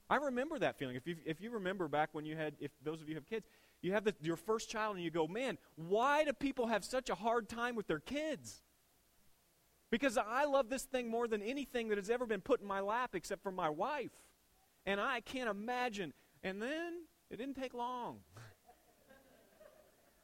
I 0.08 0.16
remember 0.16 0.58
that 0.58 0.76
feeling. 0.76 0.96
If 0.96 1.06
you, 1.06 1.16
if 1.24 1.40
you 1.40 1.52
remember 1.52 1.86
back 1.86 2.08
when 2.12 2.24
you 2.24 2.36
had, 2.36 2.54
if 2.58 2.72
those 2.82 3.00
of 3.00 3.08
you 3.08 3.14
have 3.14 3.26
kids, 3.26 3.46
you 3.80 3.92
have 3.92 4.04
the, 4.04 4.14
your 4.20 4.36
first 4.36 4.68
child 4.68 4.96
and 4.96 5.04
you 5.04 5.10
go, 5.10 5.28
man, 5.28 5.56
why 5.76 6.24
do 6.24 6.32
people 6.32 6.66
have 6.66 6.84
such 6.84 7.10
a 7.10 7.14
hard 7.14 7.48
time 7.48 7.76
with 7.76 7.86
their 7.86 8.00
kids? 8.00 8.62
Because 9.90 10.16
I 10.16 10.44
love 10.44 10.68
this 10.68 10.84
thing 10.84 11.10
more 11.10 11.26
than 11.26 11.42
anything 11.42 11.88
that 11.88 11.98
has 11.98 12.10
ever 12.10 12.26
been 12.26 12.40
put 12.40 12.60
in 12.60 12.66
my 12.66 12.80
lap 12.80 13.14
except 13.14 13.42
for 13.42 13.50
my 13.50 13.68
wife. 13.68 14.12
And 14.86 15.00
I 15.00 15.20
can't 15.20 15.50
imagine. 15.50 16.12
And 16.42 16.62
then 16.62 17.02
it 17.30 17.36
didn't 17.36 17.56
take 17.56 17.74
long. 17.74 18.18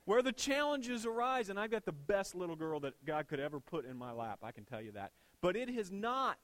Where 0.04 0.22
the 0.22 0.32
challenges 0.32 1.04
arise, 1.04 1.48
and 1.48 1.58
I've 1.58 1.72
got 1.72 1.84
the 1.84 1.92
best 1.92 2.36
little 2.36 2.54
girl 2.54 2.78
that 2.80 3.04
God 3.04 3.26
could 3.26 3.40
ever 3.40 3.58
put 3.58 3.84
in 3.84 3.96
my 3.96 4.12
lap, 4.12 4.38
I 4.44 4.52
can 4.52 4.64
tell 4.64 4.80
you 4.80 4.92
that. 4.92 5.10
But 5.40 5.56
it 5.56 5.68
has 5.70 5.90
not 5.90 6.38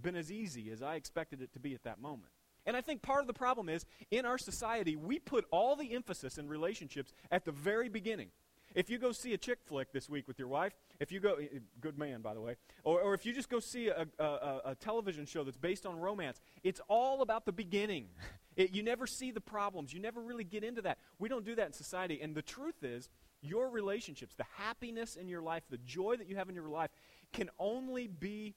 been 0.00 0.16
as 0.16 0.32
easy 0.32 0.70
as 0.70 0.82
I 0.82 0.96
expected 0.96 1.40
it 1.40 1.52
to 1.52 1.60
be 1.60 1.74
at 1.74 1.84
that 1.84 2.00
moment. 2.00 2.32
And 2.66 2.76
I 2.76 2.80
think 2.80 3.00
part 3.00 3.20
of 3.20 3.26
the 3.28 3.32
problem 3.32 3.68
is 3.68 3.86
in 4.10 4.26
our 4.26 4.38
society, 4.38 4.96
we 4.96 5.20
put 5.20 5.44
all 5.52 5.76
the 5.76 5.94
emphasis 5.94 6.36
in 6.36 6.48
relationships 6.48 7.12
at 7.30 7.44
the 7.44 7.52
very 7.52 7.88
beginning. 7.88 8.30
If 8.74 8.88
you 8.88 8.98
go 8.98 9.12
see 9.12 9.34
a 9.34 9.38
chick 9.38 9.58
flick 9.64 9.92
this 9.92 10.08
week 10.08 10.28
with 10.28 10.38
your 10.38 10.48
wife, 10.48 10.74
if 11.00 11.10
you 11.10 11.18
go, 11.18 11.34
eh, 11.34 11.58
good 11.80 11.98
man, 11.98 12.20
by 12.20 12.34
the 12.34 12.40
way, 12.40 12.56
or, 12.84 13.00
or 13.00 13.14
if 13.14 13.26
you 13.26 13.32
just 13.32 13.48
go 13.48 13.58
see 13.58 13.88
a, 13.88 14.06
a, 14.18 14.60
a 14.66 14.74
television 14.78 15.26
show 15.26 15.42
that's 15.42 15.56
based 15.56 15.86
on 15.86 15.98
romance, 15.98 16.40
it's 16.62 16.80
all 16.88 17.22
about 17.22 17.44
the 17.44 17.52
beginning. 17.52 18.08
It, 18.56 18.72
you 18.72 18.82
never 18.82 19.06
see 19.06 19.30
the 19.30 19.40
problems. 19.40 19.94
You 19.94 20.00
never 20.00 20.20
really 20.20 20.42
get 20.42 20.64
into 20.64 20.82
that. 20.82 20.98
We 21.20 21.28
don't 21.28 21.44
do 21.44 21.54
that 21.54 21.66
in 21.68 21.72
society. 21.72 22.20
And 22.20 22.34
the 22.34 22.42
truth 22.42 22.82
is, 22.82 23.08
your 23.40 23.70
relationships, 23.70 24.34
the 24.34 24.44
happiness 24.56 25.14
in 25.14 25.28
your 25.28 25.40
life, 25.40 25.62
the 25.70 25.78
joy 25.78 26.16
that 26.16 26.28
you 26.28 26.34
have 26.36 26.48
in 26.48 26.56
your 26.56 26.68
life, 26.68 26.90
can 27.32 27.48
only 27.60 28.08
be, 28.08 28.56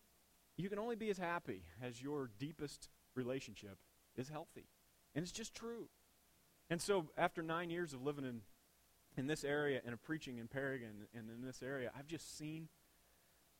you 0.57 0.67
can 0.67 0.79
only 0.79 0.95
be 0.95 1.11
as 1.11 1.19
happy 1.19 1.61
as 1.81 2.01
your 2.01 2.31
deepest 2.39 2.89
relationship 3.15 3.77
is 4.15 4.29
healthy. 4.29 4.65
And 5.15 5.23
it's 5.23 5.31
just 5.31 5.55
true. 5.55 5.87
And 6.69 6.81
so, 6.81 7.05
after 7.17 7.41
nine 7.41 7.69
years 7.69 7.93
of 7.93 8.03
living 8.03 8.25
in 8.25 8.41
in 9.17 9.27
this 9.27 9.43
area 9.43 9.81
and 9.85 10.01
preaching 10.01 10.39
in 10.39 10.47
Paragon 10.47 10.89
and 11.13 11.29
in 11.29 11.45
this 11.45 11.61
area, 11.61 11.91
I've 11.97 12.07
just 12.07 12.37
seen 12.37 12.67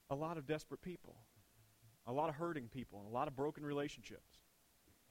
a 0.09 0.15
lot 0.15 0.37
of 0.37 0.45
desperate 0.45 0.81
people, 0.81 1.15
a 2.05 2.13
lot 2.13 2.29
of 2.29 2.35
hurting 2.35 2.67
people, 2.67 2.99
and 2.99 3.07
a 3.07 3.11
lot 3.11 3.27
of 3.27 3.35
broken 3.35 3.65
relationships. 3.65 4.39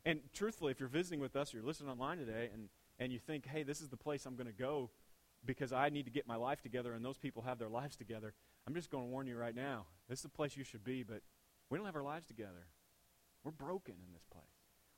And 0.05 0.21
truthfully, 0.33 0.73
if 0.73 0.81
you're 0.81 0.89
visiting 0.89 1.21
with 1.21 1.37
us 1.37 1.53
or 1.53 1.59
you're 1.59 1.67
listening 1.67 1.91
online 1.91 2.19
today 2.19 2.51
and, 2.53 2.69
and 2.99 3.13
you 3.13 3.19
think, 3.19 3.47
hey, 3.47 3.63
this 3.63 3.81
is 3.81 3.89
the 3.89 3.97
place 3.97 4.27
I'm 4.27 4.35
going 4.35 4.49
to 4.49 4.53
go 4.53 4.91
because 5.45 5.73
I 5.73 5.89
need 5.89 6.05
to 6.05 6.11
get 6.11 6.27
my 6.27 6.37
life 6.37 6.61
together 6.61 6.93
and 6.93 7.05
those 7.05 7.19
people 7.19 7.43
have 7.43 7.59
their 7.59 7.69
lives 7.69 7.97
together, 7.97 8.35
I'm 8.67 8.75
just 8.75 8.91
going 8.91 9.05
to 9.05 9.11
warn 9.11 9.27
you 9.27 9.37
right 9.37 9.55
now. 9.55 9.87
This 10.09 10.21
is 10.21 10.25
the 10.25 10.29
place 10.29 10.57
you 10.57 10.65
should 10.65 10.85
be, 10.85 11.03
but 11.03 11.23
we 11.71 11.79
don't 11.79 11.87
have 11.87 11.97
our 11.97 12.03
lives 12.03 12.27
together. 12.27 12.67
We're 13.45 13.53
broken 13.53 13.95
in 13.95 14.13
this 14.13 14.25
place. 14.33 14.45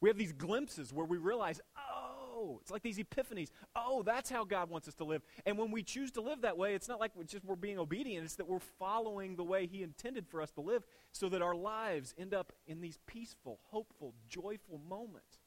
We 0.01 0.11
have 0.11 0.19
these 0.19 0.33
glimpses 0.33 0.93
where 0.93 1.07
we 1.07 1.17
realize, 1.17 1.61
oh, 1.77 1.94
oh, 2.35 2.59
it's 2.61 2.71
like 2.71 2.83
these 2.83 2.99
epiphanies. 2.99 3.51
Oh, 3.77 4.03
that's 4.03 4.31
how 4.31 4.45
God 4.45 4.71
wants 4.71 4.89
us 4.89 4.95
to 4.95 5.05
live. 5.05 5.23
And 5.47 5.57
when 5.57 5.71
we 5.71 5.83
choose 5.83 6.11
to 6.13 6.21
live 6.21 6.43
that 6.43 6.57
way, 6.57 6.75
it's 6.75 6.89
not 6.89 7.01
like 7.01 7.13
we're 7.15 7.25
just 7.25 7.45
we're 7.45 7.57
being 7.57 7.79
obedient, 7.79 8.25
it's 8.25 8.37
that 8.37 8.49
we're 8.49 8.59
following 8.59 9.37
the 9.37 9.45
way 9.45 9.67
He 9.67 9.83
intended 9.83 10.27
for 10.27 10.43
us 10.43 10.51
to 10.53 10.61
live 10.61 10.85
so 11.13 11.29
that 11.29 11.43
our 11.43 11.55
lives 11.55 12.15
end 12.19 12.35
up 12.35 12.53
in 12.67 12.81
these 12.81 12.99
peaceful, 13.07 13.61
hopeful, 13.65 14.15
joyful 14.29 14.81
moments. 14.89 15.39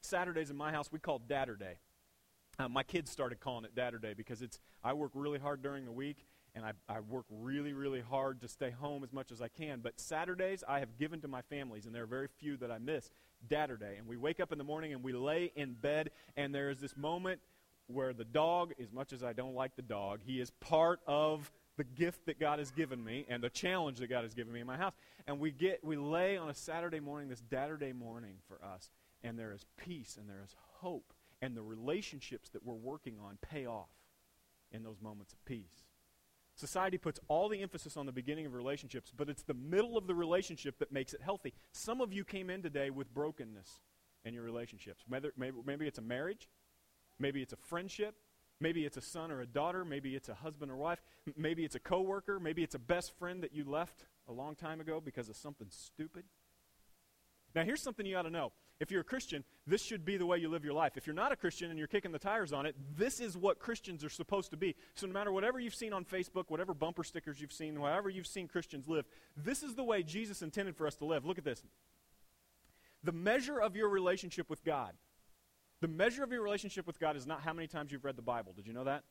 Saturdays 0.00 0.50
in 0.50 0.56
my 0.56 0.70
house, 0.70 0.92
we 0.92 0.98
call 0.98 1.18
Dadder 1.18 1.56
Day. 1.56 1.78
Uh, 2.58 2.68
my 2.68 2.82
kids 2.82 3.10
started 3.10 3.40
calling 3.40 3.64
it 3.64 3.74
Dadder 3.74 3.98
Day 3.98 4.14
because 4.14 4.40
it's 4.40 4.60
I 4.82 4.92
work 4.92 5.10
really 5.14 5.38
hard 5.38 5.62
during 5.62 5.84
the 5.84 5.92
week 5.92 6.26
and 6.56 6.64
I, 6.64 6.72
I 6.88 7.00
work 7.00 7.26
really, 7.30 7.74
really 7.74 8.00
hard 8.00 8.40
to 8.40 8.48
stay 8.48 8.70
home 8.70 9.04
as 9.04 9.12
much 9.12 9.30
as 9.30 9.42
I 9.42 9.48
can. 9.48 9.80
But 9.80 10.00
Saturdays 10.00 10.64
I 10.66 10.80
have 10.80 10.98
given 10.98 11.20
to 11.20 11.28
my 11.28 11.42
families, 11.42 11.84
and 11.84 11.94
there 11.94 12.04
are 12.04 12.06
very 12.06 12.28
few 12.38 12.56
that 12.56 12.72
I 12.72 12.78
miss. 12.78 13.10
Dadder 13.46 13.76
Day. 13.76 13.96
And 13.98 14.08
we 14.08 14.16
wake 14.16 14.40
up 14.40 14.50
in 14.50 14.58
the 14.58 14.64
morning 14.64 14.94
and 14.94 15.04
we 15.04 15.12
lay 15.12 15.52
in 15.54 15.74
bed, 15.74 16.10
and 16.36 16.54
there 16.54 16.70
is 16.70 16.80
this 16.80 16.96
moment 16.96 17.40
where 17.86 18.12
the 18.12 18.24
dog, 18.24 18.72
as 18.82 18.90
much 18.90 19.12
as 19.12 19.22
I 19.22 19.34
don't 19.34 19.54
like 19.54 19.76
the 19.76 19.82
dog, 19.82 20.20
he 20.24 20.40
is 20.40 20.50
part 20.50 21.00
of 21.06 21.52
the 21.76 21.84
gift 21.84 22.24
that 22.24 22.40
God 22.40 22.58
has 22.58 22.70
given 22.70 23.04
me 23.04 23.26
and 23.28 23.42
the 23.42 23.50
challenge 23.50 23.98
that 23.98 24.08
God 24.08 24.24
has 24.24 24.32
given 24.32 24.52
me 24.52 24.60
in 24.60 24.66
my 24.66 24.78
house. 24.78 24.94
And 25.26 25.38
we 25.38 25.52
get 25.52 25.84
we 25.84 25.96
lay 25.96 26.38
on 26.38 26.48
a 26.48 26.54
Saturday 26.54 27.00
morning, 27.00 27.28
this 27.28 27.40
Dadder 27.40 27.76
Day 27.76 27.92
morning 27.92 28.36
for 28.48 28.64
us, 28.64 28.90
and 29.22 29.38
there 29.38 29.52
is 29.52 29.66
peace 29.76 30.16
and 30.18 30.28
there 30.28 30.42
is 30.42 30.54
hope. 30.80 31.12
And 31.42 31.54
the 31.54 31.62
relationships 31.62 32.48
that 32.50 32.64
we're 32.64 32.74
working 32.74 33.18
on 33.22 33.36
pay 33.42 33.66
off 33.66 33.90
in 34.72 34.82
those 34.82 35.02
moments 35.02 35.34
of 35.34 35.44
peace. 35.44 35.85
Society 36.56 36.96
puts 36.96 37.20
all 37.28 37.50
the 37.50 37.60
emphasis 37.60 37.98
on 37.98 38.06
the 38.06 38.12
beginning 38.12 38.46
of 38.46 38.54
relationships, 38.54 39.12
but 39.14 39.28
it's 39.28 39.42
the 39.42 39.54
middle 39.54 39.98
of 39.98 40.06
the 40.06 40.14
relationship 40.14 40.78
that 40.78 40.90
makes 40.90 41.12
it 41.12 41.20
healthy. 41.22 41.52
Some 41.72 42.00
of 42.00 42.14
you 42.14 42.24
came 42.24 42.48
in 42.48 42.62
today 42.62 42.88
with 42.88 43.12
brokenness 43.12 43.80
in 44.24 44.32
your 44.32 44.42
relationships. 44.42 45.04
Maybe, 45.08 45.28
maybe, 45.36 45.58
maybe 45.66 45.86
it's 45.86 45.98
a 45.98 46.02
marriage, 46.02 46.48
maybe 47.18 47.42
it's 47.42 47.52
a 47.52 47.58
friendship, 47.58 48.14
maybe 48.58 48.86
it's 48.86 48.96
a 48.96 49.02
son 49.02 49.30
or 49.30 49.42
a 49.42 49.46
daughter, 49.46 49.84
maybe 49.84 50.16
it's 50.16 50.30
a 50.30 50.34
husband 50.34 50.70
or 50.70 50.76
wife, 50.76 51.02
maybe 51.36 51.62
it's 51.62 51.74
a 51.74 51.80
coworker, 51.80 52.40
maybe 52.40 52.62
it's 52.62 52.74
a 52.74 52.78
best 52.78 53.12
friend 53.18 53.42
that 53.42 53.54
you 53.54 53.64
left 53.64 54.06
a 54.26 54.32
long 54.32 54.54
time 54.54 54.80
ago 54.80 54.98
because 54.98 55.28
of 55.28 55.36
something 55.36 55.68
stupid. 55.70 56.24
Now, 57.56 57.64
here's 57.64 57.82
something 57.82 58.04
you 58.04 58.18
ought 58.18 58.22
to 58.22 58.30
know. 58.30 58.52
if 58.78 58.90
you're 58.90 59.00
a 59.00 59.04
Christian, 59.04 59.42
this 59.66 59.80
should 59.80 60.04
be 60.04 60.18
the 60.18 60.26
way 60.26 60.36
you 60.36 60.50
live 60.50 60.62
your 60.62 60.74
life. 60.74 60.98
If 60.98 61.06
you're 61.06 61.16
not 61.16 61.32
a 61.32 61.36
Christian 61.36 61.70
and 61.70 61.78
you're 61.78 61.88
kicking 61.88 62.12
the 62.12 62.18
tires 62.18 62.52
on 62.52 62.66
it, 62.66 62.76
this 62.94 63.18
is 63.18 63.34
what 63.34 63.58
Christians 63.58 64.04
are 64.04 64.10
supposed 64.10 64.50
to 64.50 64.58
be. 64.58 64.76
So, 64.94 65.06
no 65.06 65.14
matter 65.14 65.32
whatever 65.32 65.58
you've 65.58 65.74
seen 65.74 65.94
on 65.94 66.04
Facebook, 66.04 66.44
whatever 66.48 66.74
bumper 66.74 67.02
stickers 67.02 67.40
you've 67.40 67.54
seen, 67.54 67.80
whatever 67.80 68.10
you've 68.10 68.26
seen 68.26 68.46
Christians 68.46 68.86
live, 68.86 69.06
this 69.34 69.62
is 69.62 69.74
the 69.74 69.82
way 69.82 70.02
Jesus 70.02 70.42
intended 70.42 70.76
for 70.76 70.86
us 70.86 70.96
to 70.96 71.06
live. 71.06 71.24
Look 71.24 71.38
at 71.38 71.44
this. 71.44 71.62
The 73.02 73.12
measure 73.12 73.58
of 73.58 73.74
your 73.74 73.88
relationship 73.88 74.50
with 74.50 74.62
God, 74.62 74.92
the 75.80 75.88
measure 75.88 76.22
of 76.22 76.30
your 76.30 76.42
relationship 76.42 76.86
with 76.86 77.00
God 77.00 77.16
is 77.16 77.26
not 77.26 77.40
how 77.40 77.54
many 77.54 77.68
times 77.68 77.90
you've 77.90 78.04
read 78.04 78.16
the 78.16 78.22
Bible. 78.22 78.52
Did 78.54 78.66
you 78.66 78.74
know 78.74 78.84
that? 78.84 79.02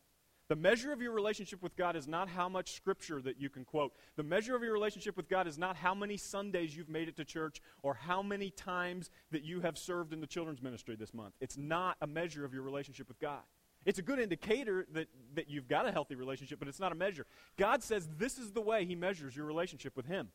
The 0.47 0.55
measure 0.55 0.93
of 0.93 1.01
your 1.01 1.11
relationship 1.11 1.63
with 1.63 1.75
God 1.75 1.95
is 1.95 2.07
not 2.07 2.29
how 2.29 2.47
much 2.47 2.73
scripture 2.73 3.19
that 3.21 3.41
you 3.41 3.49
can 3.49 3.65
quote. 3.65 3.93
The 4.15 4.23
measure 4.23 4.55
of 4.55 4.61
your 4.61 4.73
relationship 4.73 5.17
with 5.17 5.27
God 5.27 5.47
is 5.47 5.57
not 5.57 5.75
how 5.75 5.95
many 5.95 6.17
Sundays 6.17 6.77
you've 6.77 6.89
made 6.89 7.07
it 7.07 7.15
to 7.17 7.25
church 7.25 7.61
or 7.81 7.95
how 7.95 8.21
many 8.21 8.51
times 8.51 9.09
that 9.31 9.43
you 9.43 9.61
have 9.61 9.75
served 9.75 10.13
in 10.13 10.21
the 10.21 10.27
children's 10.27 10.61
ministry 10.61 10.95
this 10.95 11.15
month. 11.15 11.33
It's 11.41 11.57
not 11.57 11.97
a 11.99 12.07
measure 12.07 12.45
of 12.45 12.53
your 12.53 12.61
relationship 12.61 13.07
with 13.07 13.19
God. 13.19 13.41
It's 13.85 13.97
a 13.97 14.03
good 14.03 14.19
indicator 14.19 14.85
that, 14.93 15.07
that 15.33 15.49
you've 15.49 15.67
got 15.67 15.87
a 15.87 15.91
healthy 15.91 16.15
relationship, 16.15 16.59
but 16.59 16.67
it's 16.67 16.79
not 16.79 16.91
a 16.91 16.95
measure. 16.95 17.25
God 17.57 17.81
says 17.83 18.07
this 18.17 18.37
is 18.37 18.51
the 18.51 18.61
way 18.61 18.85
He 18.85 18.95
measures 18.95 19.35
your 19.35 19.45
relationship 19.45 19.95
with 19.97 20.05
Him. 20.05 20.29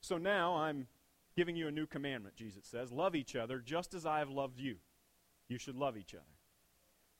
So 0.00 0.18
now 0.18 0.56
I'm 0.56 0.88
giving 1.36 1.54
you 1.54 1.68
a 1.68 1.72
new 1.72 1.86
commandment, 1.86 2.34
Jesus 2.34 2.64
says. 2.64 2.90
Love 2.90 3.14
each 3.14 3.36
other 3.36 3.58
just 3.58 3.94
as 3.94 4.04
I 4.04 4.18
have 4.18 4.30
loved 4.30 4.58
you. 4.58 4.76
You 5.48 5.58
should 5.58 5.76
love 5.76 5.96
each 5.96 6.14
other. 6.14 6.24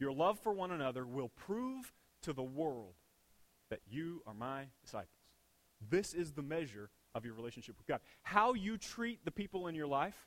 Your 0.00 0.12
love 0.12 0.40
for 0.40 0.52
one 0.52 0.73
another 0.73 1.07
will 1.07 1.28
prove 1.28 1.92
to 2.23 2.33
the 2.33 2.42
world 2.42 2.95
that 3.69 3.80
you 3.88 4.23
are 4.26 4.35
my 4.35 4.64
disciples. 4.83 5.09
This 5.88 6.14
is 6.14 6.33
the 6.33 6.42
measure 6.42 6.90
of 7.14 7.25
your 7.25 7.35
relationship 7.35 7.76
with 7.78 7.87
God. 7.87 8.00
How 8.23 8.54
you 8.54 8.76
treat 8.78 9.25
the 9.25 9.30
people 9.30 9.69
in 9.69 9.75
your 9.75 9.87
life, 9.87 10.26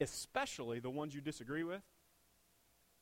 especially 0.00 0.78
the 0.78 0.90
ones 0.90 1.14
you 1.14 1.20
disagree 1.20 1.64
with, 1.64 1.82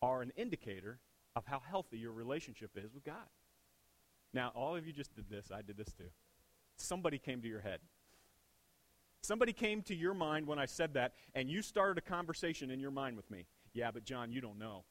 are 0.02 0.22
an 0.22 0.32
indicator 0.36 0.98
of 1.36 1.44
how 1.46 1.60
healthy 1.60 1.98
your 1.98 2.12
relationship 2.12 2.70
is 2.76 2.92
with 2.92 3.04
God. 3.04 3.28
Now, 4.32 4.52
all 4.54 4.76
of 4.76 4.86
you 4.86 4.92
just 4.92 5.14
did 5.14 5.28
this. 5.30 5.50
I 5.54 5.62
did 5.62 5.76
this 5.76 5.92
too. 5.92 6.10
Somebody 6.76 7.18
came 7.18 7.40
to 7.42 7.48
your 7.48 7.60
head. 7.60 7.80
Somebody 9.22 9.52
came 9.52 9.82
to 9.82 9.94
your 9.94 10.12
mind 10.12 10.46
when 10.46 10.58
I 10.58 10.66
said 10.66 10.94
that, 10.94 11.14
and 11.34 11.48
you 11.48 11.62
started 11.62 11.98
a 11.98 12.02
conversation 12.02 12.70
in 12.70 12.80
your 12.80 12.90
mind 12.90 13.16
with 13.16 13.30
me. 13.30 13.46
Yeah, 13.72 13.90
but 13.90 14.04
John, 14.04 14.32
you 14.32 14.40
don't 14.40 14.58
know. 14.58 14.84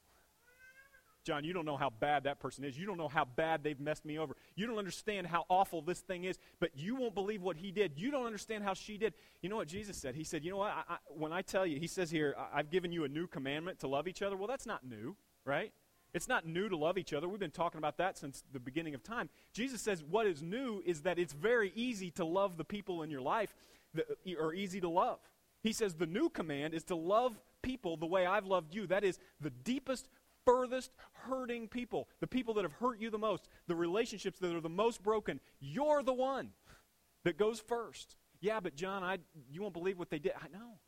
John, 1.23 1.43
you 1.43 1.53
don't 1.53 1.65
know 1.65 1.77
how 1.77 1.89
bad 1.89 2.25
that 2.25 2.39
person 2.39 2.63
is. 2.63 2.77
You 2.77 2.85
don't 2.85 2.97
know 2.97 3.07
how 3.07 3.25
bad 3.25 3.63
they've 3.63 3.79
messed 3.79 4.05
me 4.05 4.19
over. 4.19 4.35
You 4.55 4.67
don't 4.67 4.77
understand 4.77 5.27
how 5.27 5.45
awful 5.49 5.81
this 5.81 5.99
thing 5.99 6.25
is, 6.25 6.37
but 6.59 6.71
you 6.75 6.95
won't 6.95 7.15
believe 7.15 7.41
what 7.41 7.57
he 7.57 7.71
did. 7.71 7.93
You 7.95 8.11
don't 8.11 8.25
understand 8.25 8.63
how 8.63 8.73
she 8.73 8.97
did. 8.97 9.13
You 9.41 9.49
know 9.49 9.55
what 9.55 9.67
Jesus 9.67 9.97
said? 9.97 10.15
He 10.15 10.23
said, 10.23 10.43
You 10.43 10.51
know 10.51 10.57
what? 10.57 10.71
I, 10.71 10.93
I, 10.93 10.97
when 11.09 11.31
I 11.31 11.41
tell 11.41 11.65
you, 11.65 11.79
he 11.79 11.87
says 11.87 12.11
here, 12.11 12.35
I've 12.53 12.69
given 12.69 12.91
you 12.91 13.05
a 13.05 13.07
new 13.07 13.27
commandment 13.27 13.79
to 13.79 13.87
love 13.87 14.07
each 14.07 14.21
other. 14.21 14.35
Well, 14.35 14.47
that's 14.47 14.65
not 14.65 14.85
new, 14.85 15.15
right? 15.45 15.71
It's 16.13 16.27
not 16.27 16.45
new 16.45 16.69
to 16.69 16.77
love 16.77 16.97
each 16.97 17.13
other. 17.13 17.27
We've 17.27 17.39
been 17.39 17.51
talking 17.51 17.79
about 17.79 17.97
that 17.97 18.17
since 18.17 18.43
the 18.51 18.59
beginning 18.59 18.93
of 18.93 19.03
time. 19.03 19.29
Jesus 19.51 19.81
says 19.81 20.03
what 20.03 20.27
is 20.27 20.43
new 20.43 20.83
is 20.85 21.01
that 21.01 21.17
it's 21.17 21.33
very 21.33 21.71
easy 21.75 22.11
to 22.11 22.25
love 22.25 22.57
the 22.57 22.63
people 22.63 23.01
in 23.01 23.09
your 23.09 23.21
life 23.21 23.55
that 23.95 24.05
are 24.39 24.53
easy 24.53 24.79
to 24.81 24.89
love. 24.89 25.19
He 25.63 25.73
says 25.73 25.95
the 25.95 26.05
new 26.05 26.29
command 26.29 26.73
is 26.73 26.83
to 26.85 26.95
love 26.95 27.39
people 27.63 27.97
the 27.97 28.05
way 28.05 28.25
I've 28.25 28.45
loved 28.45 28.75
you. 28.75 28.85
That 28.85 29.03
is 29.03 29.17
the 29.41 29.49
deepest 29.49 30.07
furthest 30.45 30.91
hurting 31.13 31.67
people, 31.67 32.07
the 32.19 32.27
people 32.27 32.53
that 32.55 32.63
have 32.63 32.73
hurt 32.73 32.99
you 32.99 33.09
the 33.09 33.17
most, 33.17 33.47
the 33.67 33.75
relationships 33.75 34.39
that 34.39 34.53
are 34.53 34.61
the 34.61 34.69
most 34.69 35.01
broken, 35.01 35.39
you're 35.59 36.03
the 36.03 36.13
one 36.13 36.49
that 37.23 37.37
goes 37.37 37.59
first. 37.59 38.15
Yeah, 38.41 38.59
but 38.59 38.75
John, 38.75 39.03
I, 39.03 39.19
you 39.49 39.61
won't 39.61 39.73
believe 39.73 39.97
what 39.97 40.09
they 40.09 40.19
did. 40.19 40.33
I 40.35 40.47
know. 40.49 40.79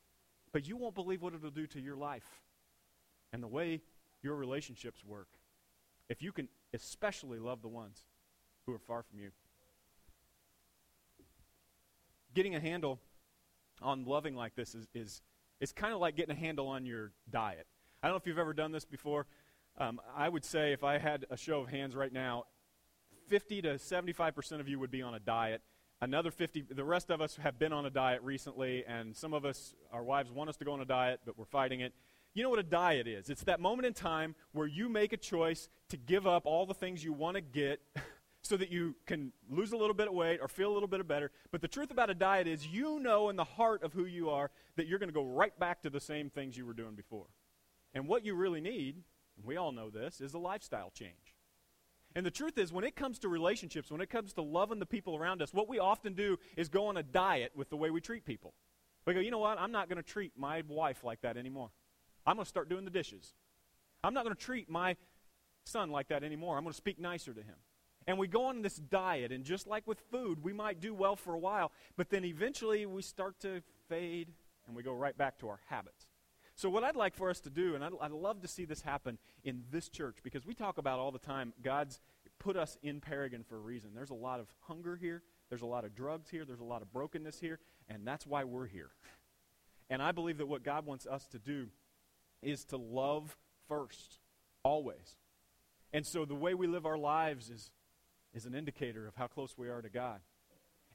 But 0.52 0.68
you 0.68 0.78
won't 0.78 0.96
believe 0.96 1.22
what 1.22 1.34
it'll 1.34 1.52
do 1.52 1.68
to 1.68 1.82
your 1.82 1.98
life 1.98 2.42
and 3.34 3.42
the 3.42 3.48
way 3.48 3.82
your 4.22 4.36
relationships 4.36 5.04
work. 5.06 5.28
If 6.10 6.22
you 6.22 6.32
can 6.32 6.48
especially 6.74 7.40
love 7.40 7.62
the 7.62 7.68
ones 7.68 8.04
who 8.66 8.74
are 8.74 8.80
far 8.80 9.04
from 9.04 9.20
you. 9.20 9.32
Getting 12.34 12.56
a 12.56 12.60
handle 12.60 13.00
on 13.82 14.06
loving 14.06 14.36
like 14.36 14.56
this 14.56 14.76
is, 14.76 14.88
is, 14.94 15.22
is 15.60 15.72
kind 15.72 15.94
of 15.94 16.00
like 16.00 16.16
getting 16.16 16.36
a 16.36 16.40
handle 16.40 16.68
on 16.68 16.86
your 16.86 17.12
diet. 17.30 17.68
I 18.04 18.08
don't 18.08 18.14
know 18.14 18.18
if 18.18 18.28
you've 18.28 18.40
ever 18.40 18.54
done 18.54 18.72
this 18.72 18.86
before. 18.86 19.26
Um, 19.78 20.00
I 20.16 20.30
would 20.30 20.46
say 20.46 20.72
if 20.72 20.84
I 20.86 20.98
had 20.98 21.26
a 21.30 21.36
show 21.36 21.60
of 21.60 21.70
hands 21.70 21.96
right 21.96 22.14
now, 22.14 22.46
50 23.28 23.62
to 23.64 23.70
75% 23.76 24.60
of 24.60 24.70
you 24.70 24.80
would 24.80 24.92
be 24.92 25.02
on 25.02 25.16
a 25.16 25.20
diet. 25.20 25.62
Another 26.02 26.32
50, 26.32 26.66
the 26.72 26.84
rest 26.84 27.10
of 27.10 27.20
us 27.20 27.36
have 27.38 27.60
been 27.60 27.74
on 27.74 27.86
a 27.86 27.90
diet 27.90 28.22
recently, 28.22 28.86
and 28.88 29.16
some 29.16 29.34
of 29.34 29.44
us, 29.44 29.74
our 29.92 30.04
wives 30.04 30.32
want 30.32 30.50
us 30.50 30.58
to 30.58 30.66
go 30.66 30.74
on 30.74 30.82
a 30.82 30.86
diet, 30.86 31.22
but 31.26 31.38
we're 31.38 31.46
fighting 31.46 31.82
it. 31.82 31.94
You 32.34 32.44
know 32.44 32.50
what 32.50 32.60
a 32.60 32.64
diet 32.64 33.08
is? 33.08 33.30
It's 33.30 33.44
that 33.44 33.60
moment 33.60 33.86
in 33.86 33.94
time 33.94 34.36
where 34.54 34.68
you 34.68 34.88
make 34.88 35.14
a 35.14 35.18
choice 35.18 35.70
to 35.90 35.98
give 35.98 36.28
up 36.28 36.46
all 36.46 36.66
the 36.66 36.74
things 36.74 37.04
you 37.04 37.12
want 37.12 37.36
to 37.36 37.42
get 37.42 37.82
so 38.42 38.56
that 38.56 38.72
you 38.72 38.96
can 39.06 39.34
lose 39.50 39.72
a 39.72 39.78
little 39.78 39.94
bit 39.94 40.08
of 40.08 40.14
weight 40.14 40.40
or 40.42 40.48
feel 40.48 40.72
a 40.72 40.74
little 40.74 40.88
bit 40.88 41.06
better. 41.08 41.32
But 41.52 41.62
the 41.62 41.68
truth 41.68 41.92
about 41.92 42.10
a 42.10 42.14
diet 42.14 42.48
is 42.48 42.68
you 42.68 43.00
know 43.00 43.30
in 43.30 43.36
the 43.36 43.44
heart 43.44 43.84
of 43.84 43.92
who 43.92 44.06
you 44.06 44.30
are 44.30 44.52
that 44.76 44.88
you're 44.88 45.00
going 45.00 45.10
to 45.10 45.14
go 45.14 45.26
right 45.26 45.58
back 45.60 45.82
to 45.82 45.90
the 45.90 46.00
same 46.00 46.30
things 46.30 46.58
you 46.58 46.66
were 46.66 46.74
doing 46.74 46.96
before. 46.96 47.28
And 47.94 48.08
what 48.08 48.26
you 48.26 48.36
really 48.36 48.62
need 48.62 48.98
we 49.44 49.58
all 49.58 49.72
know 49.72 49.90
this, 49.90 50.22
is 50.22 50.34
a 50.34 50.40
lifestyle 50.40 50.92
change. 50.94 51.36
And 52.16 52.26
the 52.26 52.32
truth 52.32 52.58
is, 52.58 52.72
when 52.72 52.86
it 52.86 52.96
comes 52.96 53.20
to 53.20 53.30
relationships, 53.30 53.92
when 53.92 54.00
it 54.00 54.10
comes 54.10 54.32
to 54.34 54.42
loving 54.42 54.80
the 54.80 54.86
people 54.86 55.18
around 55.18 55.42
us, 55.42 55.54
what 55.54 55.68
we 55.68 55.80
often 55.80 56.14
do 56.14 56.38
is 56.56 56.70
go 56.70 56.88
on 56.88 56.96
a 56.96 57.04
diet 57.04 57.52
with 57.56 57.70
the 57.70 57.76
way 57.76 57.90
we 57.90 58.00
treat 58.00 58.26
people. 58.26 58.54
We 59.06 59.14
go, 59.14 59.20
you 59.20 59.32
know 59.32 59.40
what? 59.40 59.60
I'm 59.60 59.72
not 59.72 59.90
going 59.90 59.98
to 59.98 60.04
treat 60.04 60.32
my 60.38 60.64
wife 60.68 61.04
like 61.04 61.22
that 61.22 61.36
anymore. 61.36 61.72
I'm 62.26 62.38
going 62.38 62.46
to 62.46 62.50
start 62.50 62.70
doing 62.70 62.86
the 62.86 62.92
dishes. 62.92 63.34
I'm 64.04 64.14
not 64.14 64.24
going 64.24 64.36
to 64.36 64.42
treat 64.42 64.70
my 64.70 64.96
son 65.66 65.92
like 65.92 66.08
that 66.08 66.24
anymore. 66.24 66.58
I'm 66.58 66.64
going 66.64 66.72
to 66.72 66.78
speak 66.78 67.00
nicer 67.00 67.34
to 67.34 67.42
him. 67.42 67.56
And 68.08 68.18
we 68.18 68.28
go 68.28 68.46
on 68.46 68.62
this 68.62 68.76
diet, 68.76 69.32
and 69.32 69.44
just 69.44 69.68
like 69.68 69.86
with 69.88 70.00
food, 70.12 70.44
we 70.44 70.54
might 70.54 70.80
do 70.80 70.94
well 70.94 71.16
for 71.16 71.34
a 71.34 71.40
while, 71.40 71.72
but 71.98 72.10
then 72.10 72.24
eventually 72.24 72.86
we 72.86 73.02
start 73.02 73.40
to 73.42 73.62
fade 73.90 74.32
and 74.68 74.76
we 74.76 74.84
go 74.84 74.94
right 74.94 75.18
back 75.18 75.40
to 75.40 75.50
our 75.50 75.60
habits. 75.70 76.08
So, 76.56 76.70
what 76.70 76.86
I'd 76.86 76.96
like 76.96 77.16
for 77.16 77.30
us 77.30 77.42
to 77.42 77.50
do, 77.50 77.76
and 77.76 77.84
I'd, 77.84 77.92
I'd, 78.00 78.12
love 78.12 78.42
to 78.42 78.48
see 78.48 78.64
this 78.64 78.82
happen 78.82 79.18
in 79.44 79.64
this 79.72 79.90
church, 79.90 80.18
because 80.24 80.46
we 80.46 80.54
talk 80.54 80.78
about 80.78 81.00
all 81.00 81.12
the 81.12 81.20
time 81.20 81.54
God's 81.62 82.00
put 82.40 82.56
us 82.56 82.78
in 82.82 83.02
Paragon 83.02 83.44
for 83.44 83.58
a 83.58 83.60
reason. 83.60 83.92
There's 83.94 84.10
a 84.10 84.16
lot 84.16 84.40
of 84.40 84.48
hunger 84.62 84.96
here, 84.96 85.22
there's 85.50 85.62
a 85.62 85.68
lot 85.68 85.84
of 85.84 85.94
drugs 85.94 86.30
here, 86.30 86.46
there's 86.46 86.62
a 86.62 86.66
lot 86.66 86.82
of 86.82 86.94
brokenness 86.94 87.42
here, 87.42 87.60
and 87.90 88.08
that's 88.08 88.26
why 88.26 88.46
we're 88.46 88.68
here. 88.68 88.92
And 89.90 90.02
I 90.02 90.14
believe 90.14 90.38
that 90.38 90.48
what 90.48 90.64
God 90.64 90.86
wants 90.86 91.06
us 91.06 91.28
to 91.28 91.40
do 91.40 91.68
is 92.42 92.64
to 92.66 92.78
love 92.78 93.38
first, 93.68 94.20
always. 94.64 95.18
And 95.92 96.06
so, 96.06 96.24
the 96.24 96.36
way 96.36 96.54
we 96.54 96.68
live 96.68 96.86
our 96.86 96.98
lives 96.98 97.50
is, 97.50 97.70
is 98.34 98.46
an 98.46 98.56
indicator 98.56 99.08
of 99.08 99.16
how 99.16 99.28
close 99.28 99.58
we 99.58 99.68
are 99.68 99.82
to 99.82 99.90
God. 99.90 100.22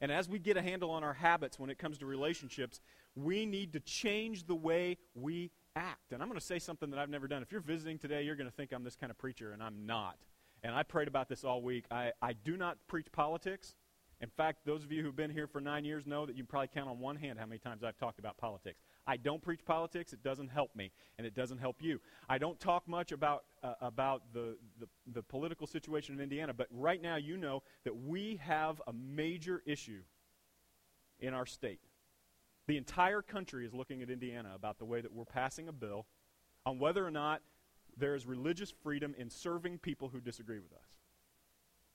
And 0.00 0.11
as 0.11 0.29
we 0.29 0.38
get 0.38 0.57
a 0.57 0.62
handle 0.62 0.90
on 0.90 1.05
our 1.05 1.12
habits 1.12 1.59
when 1.59 1.69
it 1.69 1.79
comes 1.79 1.99
to 1.99 2.07
relationships, 2.07 2.81
we 3.14 3.47
need 3.47 3.73
to 3.73 3.81
change 3.81 4.47
the 4.47 4.55
way 4.55 4.99
we 5.14 5.50
act. 5.76 6.12
And 6.12 6.23
I'm 6.23 6.29
going 6.29 6.38
to 6.38 6.45
say 6.45 6.59
something 6.59 6.90
that 6.90 6.99
I've 6.99 7.11
never 7.11 7.29
done. 7.29 7.43
If 7.43 7.52
you're 7.52 7.61
visiting 7.61 7.99
today, 7.99 8.23
you're 8.23 8.37
going 8.37 8.49
to 8.49 8.55
think 8.55 8.73
I'm 8.73 8.85
this 8.85 8.97
kind 8.97 9.11
of 9.11 9.19
preacher, 9.19 9.52
and 9.52 9.62
I'm 9.62 9.87
not. 9.87 10.17
And 10.62 10.75
I 10.75 10.83
prayed 10.83 11.09
about 11.09 11.29
this 11.29 11.45
all 11.45 11.62
week. 11.62 11.85
I, 11.90 12.12
I 12.21 12.33
do 12.33 12.57
not 12.57 12.79
preach 12.87 13.07
politics. 13.12 13.75
In 14.21 14.29
fact, 14.29 14.67
those 14.67 14.85
of 14.85 14.93
you 14.93 15.02
who've 15.02 15.17
been 15.17 15.31
here 15.31 15.47
for 15.47 15.62
nine 15.62 15.87
years 15.87 16.07
know 16.07 16.26
that 16.26 16.37
you 16.37 16.45
probably 16.45 16.69
count 16.69 16.90
on 16.90 16.99
one 16.99 17.17
hand 17.17 17.38
how 17.38 17.47
many 17.47 17.59
times 17.59 17.83
I've 17.83 17.97
talked 17.97 18.19
about 18.19 18.37
politics. 18.37 18.83
I 19.07 19.17
don't 19.17 19.40
preach 19.40 19.64
politics. 19.64 20.12
It 20.12 20.23
doesn't 20.23 20.49
help 20.49 20.76
me, 20.76 20.93
and 21.17 21.26
it 21.26 21.35
doesn't 21.35 21.57
help 21.57 21.76
you. 21.81 22.00
I 22.29 22.37
don't 22.37 22.61
talk 22.61 22.87
much 22.87 23.12
about, 23.12 23.45
uh, 23.62 23.75
about 23.81 24.25
the, 24.35 24.59
the, 24.79 24.88
the 25.11 25.23
political 25.23 25.67
situation 25.67 26.17
in 26.17 26.21
Indiana, 26.21 26.52
but 26.52 26.67
right 26.71 27.00
now 27.00 27.17
you 27.17 27.38
know 27.38 27.62
that 27.85 27.97
we 27.97 28.38
have 28.43 28.83
a 28.87 28.93
major 28.93 29.62
issue 29.64 30.02
in 31.19 31.33
our 31.33 31.47
state. 31.47 31.81
The 32.67 32.76
entire 32.76 33.23
country 33.23 33.67
is 33.67 33.75
looking 33.75 34.02
at 34.02 34.11
Indiana 34.11 34.52
about 34.55 34.79
the 34.79 34.85
way 34.85 35.00
that 35.00 35.12
we're 35.12 35.25
passing 35.25 35.69
a 35.69 35.73
bill 35.73 36.07
on 36.64 36.79
whether 36.79 37.05
or 37.05 37.11
not 37.11 37.43
there 37.97 38.14
is 38.14 38.26
religious 38.26 38.71
freedom 38.83 39.14
in 39.19 39.31
serving 39.31 39.79
people 39.79 40.09
who 40.09 40.21
disagree 40.21 40.61
with 40.61 40.73
us. 40.73 40.99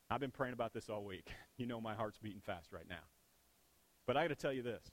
I've 0.09 0.19
been 0.19 0.31
praying 0.31 0.53
about 0.53 0.73
this 0.73 0.89
all 0.89 1.03
week. 1.03 1.27
You 1.57 1.65
know 1.65 1.79
my 1.79 1.93
heart's 1.95 2.17
beating 2.17 2.41
fast 2.41 2.73
right 2.73 2.83
now. 2.89 3.05
But 4.05 4.17
I 4.17 4.25
got 4.25 4.27
to 4.27 4.35
tell 4.35 4.51
you 4.51 4.61
this. 4.61 4.91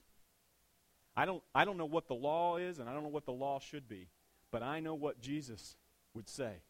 I 1.13 1.25
don't, 1.25 1.43
I 1.53 1.65
don't 1.65 1.75
know 1.75 1.85
what 1.85 2.07
the 2.07 2.13
law 2.13 2.55
is, 2.55 2.79
and 2.79 2.87
I 2.87 2.93
don't 2.93 3.03
know 3.03 3.09
what 3.09 3.25
the 3.25 3.33
law 3.33 3.59
should 3.59 3.89
be, 3.89 4.07
but 4.49 4.63
I 4.63 4.79
know 4.79 4.95
what 4.95 5.19
Jesus 5.19 5.75
would 6.13 6.29
say. 6.29 6.61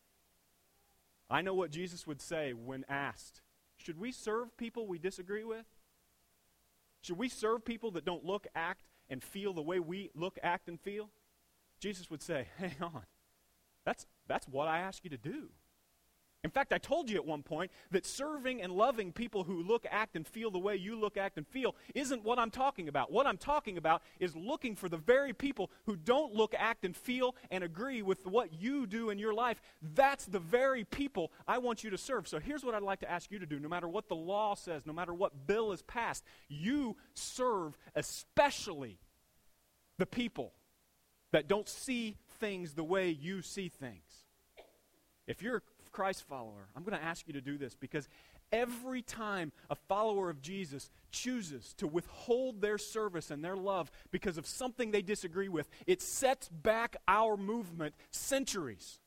I 1.29 1.43
know 1.43 1.53
what 1.53 1.69
Jesus 1.69 2.07
would 2.07 2.21
say 2.21 2.53
when 2.53 2.85
asked 2.89 3.41
Should 3.77 3.99
we 3.99 4.11
serve 4.11 4.57
people 4.57 4.87
we 4.87 4.97
disagree 4.97 5.43
with? 5.43 5.67
Should 7.01 7.19
we 7.19 7.29
serve 7.29 7.63
people 7.63 7.91
that 7.91 8.05
don't 8.05 8.25
look, 8.25 8.47
act, 8.55 8.81
and 9.13 9.23
feel 9.23 9.53
the 9.53 9.61
way 9.61 9.79
we 9.79 10.09
look, 10.15 10.39
act, 10.41 10.67
and 10.67 10.81
feel? 10.81 11.11
Jesus 11.79 12.09
would 12.09 12.23
say, 12.23 12.47
hang 12.57 12.75
on. 12.81 13.03
That's, 13.85 14.07
that's 14.27 14.47
what 14.47 14.67
I 14.67 14.79
ask 14.79 15.03
you 15.03 15.11
to 15.11 15.17
do. 15.17 15.49
In 16.43 16.49
fact, 16.49 16.73
I 16.73 16.77
told 16.77 17.09
you 17.09 17.15
at 17.15 17.25
one 17.25 17.41
point 17.41 17.71
that 17.91 18.05
serving 18.05 18.61
and 18.61 18.73
loving 18.73 19.13
people 19.13 19.45
who 19.45 19.63
look, 19.63 19.85
act, 19.89 20.17
and 20.17 20.27
feel 20.27 20.51
the 20.51 20.59
way 20.59 20.75
you 20.75 20.99
look, 20.99 21.15
act, 21.15 21.37
and 21.37 21.47
feel 21.47 21.73
isn't 21.95 22.23
what 22.23 22.37
I'm 22.37 22.51
talking 22.51 22.89
about. 22.89 23.13
What 23.13 23.25
I'm 23.25 23.37
talking 23.37 23.77
about 23.77 24.01
is 24.19 24.35
looking 24.35 24.75
for 24.75 24.89
the 24.89 24.97
very 24.97 25.31
people 25.31 25.71
who 25.85 25.95
don't 25.95 26.33
look, 26.33 26.53
act, 26.57 26.83
and 26.83 26.97
feel 26.97 27.35
and 27.49 27.63
agree 27.63 28.01
with 28.01 28.25
what 28.27 28.51
you 28.51 28.85
do 28.85 29.09
in 29.09 29.19
your 29.19 29.33
life. 29.33 29.61
That's 29.95 30.25
the 30.25 30.39
very 30.39 30.83
people 30.83 31.31
I 31.47 31.59
want 31.59 31.81
you 31.81 31.89
to 31.91 31.97
serve. 31.97 32.27
So 32.27 32.39
here's 32.39 32.65
what 32.65 32.75
I'd 32.75 32.81
like 32.81 32.99
to 33.01 33.11
ask 33.11 33.31
you 33.31 33.39
to 33.39 33.45
do 33.45 33.59
no 33.59 33.69
matter 33.69 33.87
what 33.87 34.09
the 34.09 34.15
law 34.15 34.53
says, 34.53 34.85
no 34.85 34.93
matter 34.93 35.13
what 35.13 35.47
bill 35.47 35.71
is 35.71 35.81
passed, 35.81 36.25
you 36.49 36.97
serve 37.13 37.77
especially 37.95 38.99
the 39.97 40.05
people 40.05 40.53
that 41.31 41.47
don't 41.47 41.67
see 41.67 42.15
things 42.39 42.73
the 42.73 42.83
way 42.83 43.09
you 43.09 43.41
see 43.41 43.69
things. 43.69 44.25
If 45.27 45.41
you're 45.41 45.57
a 45.57 45.61
Christ 45.91 46.23
follower, 46.27 46.67
I'm 46.75 46.83
going 46.83 46.97
to 46.97 47.03
ask 47.03 47.27
you 47.27 47.33
to 47.33 47.41
do 47.41 47.57
this 47.57 47.75
because 47.75 48.09
every 48.51 49.01
time 49.01 49.51
a 49.69 49.75
follower 49.75 50.29
of 50.29 50.41
Jesus 50.41 50.89
chooses 51.11 51.73
to 51.75 51.87
withhold 51.87 52.61
their 52.61 52.77
service 52.77 53.31
and 53.31 53.43
their 53.43 53.55
love 53.55 53.91
because 54.11 54.37
of 54.37 54.45
something 54.45 54.91
they 54.91 55.01
disagree 55.01 55.49
with, 55.49 55.69
it 55.87 56.01
sets 56.01 56.49
back 56.49 56.95
our 57.07 57.37
movement 57.37 57.95
centuries. 58.11 58.99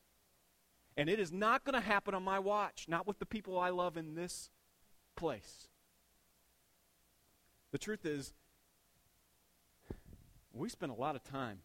And 0.97 1.09
it 1.09 1.19
is 1.19 1.31
not 1.31 1.63
going 1.63 1.79
to 1.79 1.87
happen 1.87 2.15
on 2.15 2.23
my 2.23 2.39
watch, 2.39 2.87
not 2.87 3.05
with 3.05 3.19
the 3.19 3.25
people 3.25 3.59
I 3.59 3.69
love 3.69 3.97
in 3.97 4.15
this 4.15 4.49
place. 5.15 5.67
The 7.71 7.77
truth 7.77 8.05
is, 8.05 8.33
we 10.57 10.69
spend 10.69 10.91
a 10.91 10.95
lot 10.95 11.15
of 11.15 11.23
time 11.23 11.59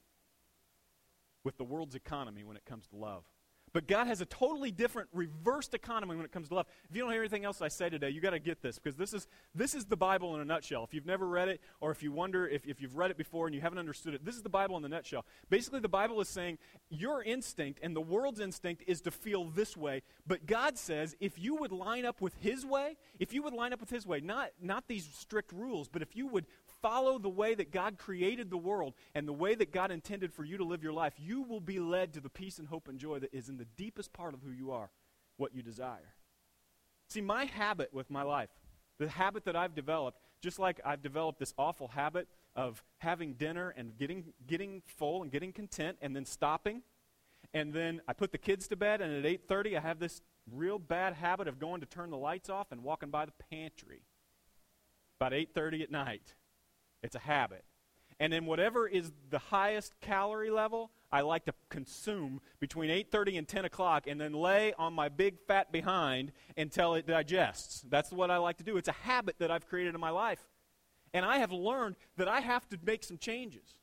with 1.44 1.56
the 1.56 1.64
world's 1.64 1.94
economy 1.94 2.44
when 2.44 2.56
it 2.56 2.64
comes 2.64 2.86
to 2.88 2.96
love. 2.96 3.24
But 3.72 3.88
God 3.88 4.06
has 4.06 4.20
a 4.20 4.26
totally 4.26 4.70
different 4.70 5.08
reversed 5.12 5.72
economy 5.72 6.14
when 6.14 6.26
it 6.26 6.32
comes 6.32 6.48
to 6.48 6.54
love. 6.54 6.66
If 6.90 6.94
you 6.94 7.02
don't 7.02 7.10
hear 7.10 7.22
anything 7.22 7.44
else 7.44 7.62
I 7.62 7.68
say 7.68 7.88
today, 7.88 8.10
you 8.10 8.20
got 8.20 8.30
to 8.30 8.38
get 8.38 8.60
this 8.60 8.78
because 8.78 8.96
this 8.96 9.14
is, 9.14 9.26
this 9.54 9.74
is 9.74 9.86
the 9.86 9.96
Bible 9.96 10.34
in 10.34 10.42
a 10.42 10.44
nutshell. 10.44 10.84
If 10.84 10.92
you've 10.92 11.06
never 11.06 11.26
read 11.26 11.48
it, 11.48 11.60
or 11.80 11.90
if 11.90 12.02
you 12.02 12.12
wonder 12.12 12.46
if, 12.46 12.66
if 12.66 12.82
you've 12.82 12.96
read 12.96 13.10
it 13.10 13.16
before 13.16 13.46
and 13.46 13.54
you 13.54 13.62
haven't 13.62 13.78
understood 13.78 14.12
it, 14.12 14.24
this 14.24 14.36
is 14.36 14.42
the 14.42 14.50
Bible 14.50 14.76
in 14.76 14.82
the 14.82 14.90
nutshell. 14.90 15.24
Basically, 15.48 15.80
the 15.80 15.88
Bible 15.88 16.20
is 16.20 16.28
saying 16.28 16.58
your 16.90 17.22
instinct 17.22 17.80
and 17.82 17.96
the 17.96 18.00
world's 18.00 18.40
instinct 18.40 18.84
is 18.86 19.00
to 19.02 19.10
feel 19.10 19.46
this 19.46 19.74
way, 19.74 20.02
but 20.26 20.44
God 20.44 20.76
says 20.76 21.16
if 21.18 21.38
you 21.38 21.56
would 21.56 21.72
line 21.72 22.04
up 22.04 22.20
with 22.20 22.34
His 22.40 22.66
way, 22.66 22.98
if 23.18 23.32
you 23.32 23.42
would 23.42 23.54
line 23.54 23.72
up 23.72 23.80
with 23.80 23.90
His 23.90 24.06
way, 24.06 24.20
not, 24.20 24.50
not 24.60 24.86
these 24.86 25.08
strict 25.14 25.50
rules, 25.50 25.88
but 25.88 26.02
if 26.02 26.14
you 26.14 26.26
would 26.26 26.44
follow 26.82 27.18
the 27.18 27.28
way 27.28 27.54
that 27.54 27.70
God 27.70 27.96
created 27.96 28.50
the 28.50 28.56
world 28.56 28.94
and 29.14 29.26
the 29.26 29.32
way 29.32 29.54
that 29.54 29.72
God 29.72 29.90
intended 29.90 30.32
for 30.32 30.44
you 30.44 30.58
to 30.58 30.64
live 30.64 30.82
your 30.82 30.92
life, 30.92 31.14
you 31.18 31.42
will 31.42 31.60
be 31.60 31.78
led 31.78 32.12
to 32.14 32.20
the 32.20 32.28
peace 32.28 32.58
and 32.58 32.68
hope 32.68 32.88
and 32.88 32.98
joy 32.98 33.20
that 33.20 33.32
is 33.32 33.48
in 33.48 33.56
the 33.56 33.66
deepest 33.76 34.12
part 34.12 34.34
of 34.34 34.42
who 34.42 34.50
you 34.50 34.72
are, 34.72 34.90
what 35.36 35.54
you 35.54 35.62
desire. 35.62 36.14
See, 37.08 37.20
my 37.20 37.44
habit 37.44 37.94
with 37.94 38.10
my 38.10 38.22
life, 38.22 38.50
the 38.98 39.08
habit 39.08 39.44
that 39.44 39.56
I've 39.56 39.74
developed, 39.74 40.18
just 40.42 40.58
like 40.58 40.80
I've 40.84 41.02
developed 41.02 41.38
this 41.38 41.54
awful 41.56 41.88
habit 41.88 42.28
of 42.54 42.82
having 42.98 43.34
dinner 43.34 43.72
and 43.76 43.96
getting, 43.96 44.32
getting 44.46 44.82
full 44.86 45.22
and 45.22 45.30
getting 45.30 45.52
content 45.52 45.98
and 46.02 46.14
then 46.14 46.24
stopping. 46.24 46.82
And 47.54 47.72
then 47.72 48.00
I 48.08 48.12
put 48.12 48.32
the 48.32 48.38
kids 48.38 48.68
to 48.68 48.76
bed, 48.76 49.00
and 49.00 49.24
at 49.24 49.48
8.30 49.48 49.76
I 49.76 49.80
have 49.80 49.98
this 49.98 50.22
real 50.50 50.78
bad 50.78 51.14
habit 51.14 51.48
of 51.48 51.58
going 51.58 51.80
to 51.80 51.86
turn 51.86 52.10
the 52.10 52.16
lights 52.16 52.50
off 52.50 52.72
and 52.72 52.82
walking 52.82 53.10
by 53.10 53.24
the 53.26 53.32
pantry 53.50 54.02
about 55.20 55.32
8.30 55.32 55.82
at 55.82 55.90
night 55.90 56.34
it's 57.02 57.14
a 57.14 57.20
habit. 57.20 57.64
And 58.20 58.32
then 58.32 58.46
whatever 58.46 58.86
is 58.86 59.10
the 59.30 59.38
highest 59.38 59.94
calorie 60.00 60.50
level, 60.50 60.92
I 61.10 61.22
like 61.22 61.44
to 61.46 61.54
consume 61.68 62.40
between 62.60 62.88
8:30 62.88 63.36
and 63.36 63.48
10 63.48 63.64
o'clock, 63.64 64.06
and 64.06 64.20
then 64.20 64.32
lay 64.32 64.72
on 64.74 64.92
my 64.92 65.08
big 65.08 65.40
fat 65.40 65.72
behind 65.72 66.32
until 66.56 66.94
it 66.94 67.06
digests. 67.06 67.82
That's 67.82 68.12
what 68.12 68.30
I 68.30 68.36
like 68.36 68.58
to 68.58 68.64
do. 68.64 68.76
It's 68.76 68.88
a 68.88 68.92
habit 68.92 69.38
that 69.40 69.50
I've 69.50 69.66
created 69.66 69.94
in 69.94 70.00
my 70.00 70.10
life, 70.10 70.48
and 71.12 71.26
I 71.26 71.38
have 71.38 71.52
learned 71.52 71.96
that 72.16 72.28
I 72.28 72.40
have 72.40 72.68
to 72.68 72.78
make 72.84 73.02
some 73.02 73.18
changes. 73.18 73.80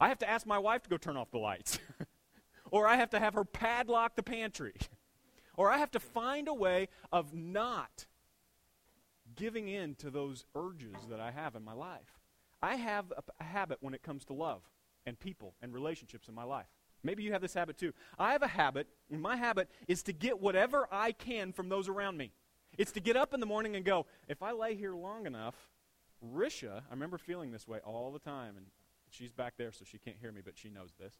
I 0.00 0.08
have 0.08 0.18
to 0.18 0.28
ask 0.28 0.46
my 0.46 0.58
wife 0.58 0.82
to 0.82 0.90
go 0.90 0.96
turn 0.96 1.16
off 1.16 1.30
the 1.30 1.38
lights, 1.38 1.78
or 2.70 2.86
I 2.86 2.96
have 2.96 3.10
to 3.10 3.20
have 3.20 3.34
her 3.34 3.44
padlock 3.44 4.16
the 4.16 4.22
pantry, 4.22 4.74
or 5.56 5.70
I 5.70 5.78
have 5.78 5.92
to 5.92 6.00
find 6.00 6.48
a 6.48 6.54
way 6.54 6.88
of 7.12 7.32
not 7.32 8.06
giving 9.36 9.68
in 9.68 9.94
to 9.96 10.10
those 10.10 10.44
urges 10.54 10.96
that 11.08 11.20
I 11.20 11.30
have 11.30 11.54
in 11.54 11.62
my 11.62 11.72
life. 11.72 12.15
I 12.62 12.76
have 12.76 13.12
a, 13.40 13.44
habit 13.44 13.78
when 13.80 13.94
it 13.94 14.02
comes 14.02 14.24
to 14.26 14.32
love 14.32 14.62
and 15.04 15.18
people 15.18 15.54
and 15.62 15.72
relationships 15.72 16.28
in 16.28 16.34
my 16.34 16.44
life. 16.44 16.66
Maybe 17.02 17.22
you 17.22 17.32
have 17.32 17.42
this 17.42 17.54
habit 17.54 17.78
too. 17.78 17.92
I 18.18 18.32
have 18.32 18.42
a 18.42 18.48
habit, 18.48 18.88
and 19.10 19.20
my 19.20 19.36
habit 19.36 19.70
is 19.86 20.02
to 20.04 20.12
get 20.12 20.40
whatever 20.40 20.88
I 20.90 21.12
can 21.12 21.52
from 21.52 21.68
those 21.68 21.88
around 21.88 22.16
me. 22.16 22.32
It's 22.78 22.92
to 22.92 23.00
get 23.00 23.16
up 23.16 23.32
in 23.32 23.40
the 23.40 23.46
morning 23.46 23.76
and 23.76 23.84
go, 23.84 24.06
if 24.28 24.42
I 24.42 24.52
lay 24.52 24.74
here 24.74 24.94
long 24.94 25.26
enough, 25.26 25.54
Risha, 26.34 26.78
I 26.78 26.92
remember 26.92 27.18
feeling 27.18 27.52
this 27.52 27.68
way 27.68 27.78
all 27.84 28.10
the 28.12 28.18
time, 28.18 28.56
and 28.56 28.66
she's 29.10 29.32
back 29.32 29.54
there, 29.56 29.72
so 29.72 29.84
she 29.84 29.98
can't 29.98 30.16
hear 30.20 30.32
me, 30.32 30.40
but 30.44 30.58
she 30.58 30.68
knows 30.68 30.90
this. 30.98 31.14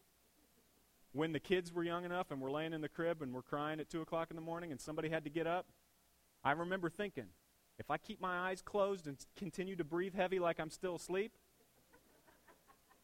When 1.13 1.33
the 1.33 1.41
kids 1.41 1.73
were 1.73 1.85
young 1.85 2.05
enough 2.05 2.31
and 2.31 2.41
we're 2.41 2.51
laying 2.51 2.73
in 2.73 2.81
the 2.81 2.89
crib 2.89 3.23
and 3.23 3.33
we're 3.33 3.43
crying 3.43 3.81
at 3.81 3.89
2 3.89 4.03
o'clock 4.03 4.29
in 4.31 4.37
the 4.37 4.43
morning 4.43 4.71
and 4.71 4.81
somebody 4.81 5.09
had 5.09 5.25
to 5.25 5.31
get 5.31 5.47
up, 5.47 5.67
I 6.45 6.53
remember 6.53 6.91
thinking, 6.91 7.27
if 7.79 7.91
I 7.91 7.99
keep 7.99 8.21
my 8.21 8.51
eyes 8.51 8.63
closed 8.63 9.07
and 9.07 9.17
continue 9.37 9.77
to 9.77 9.85
breathe 9.85 10.15
heavy 10.15 10.39
like 10.39 10.59
I'm 10.61 10.71
still 10.71 10.97
asleep, 10.97 11.33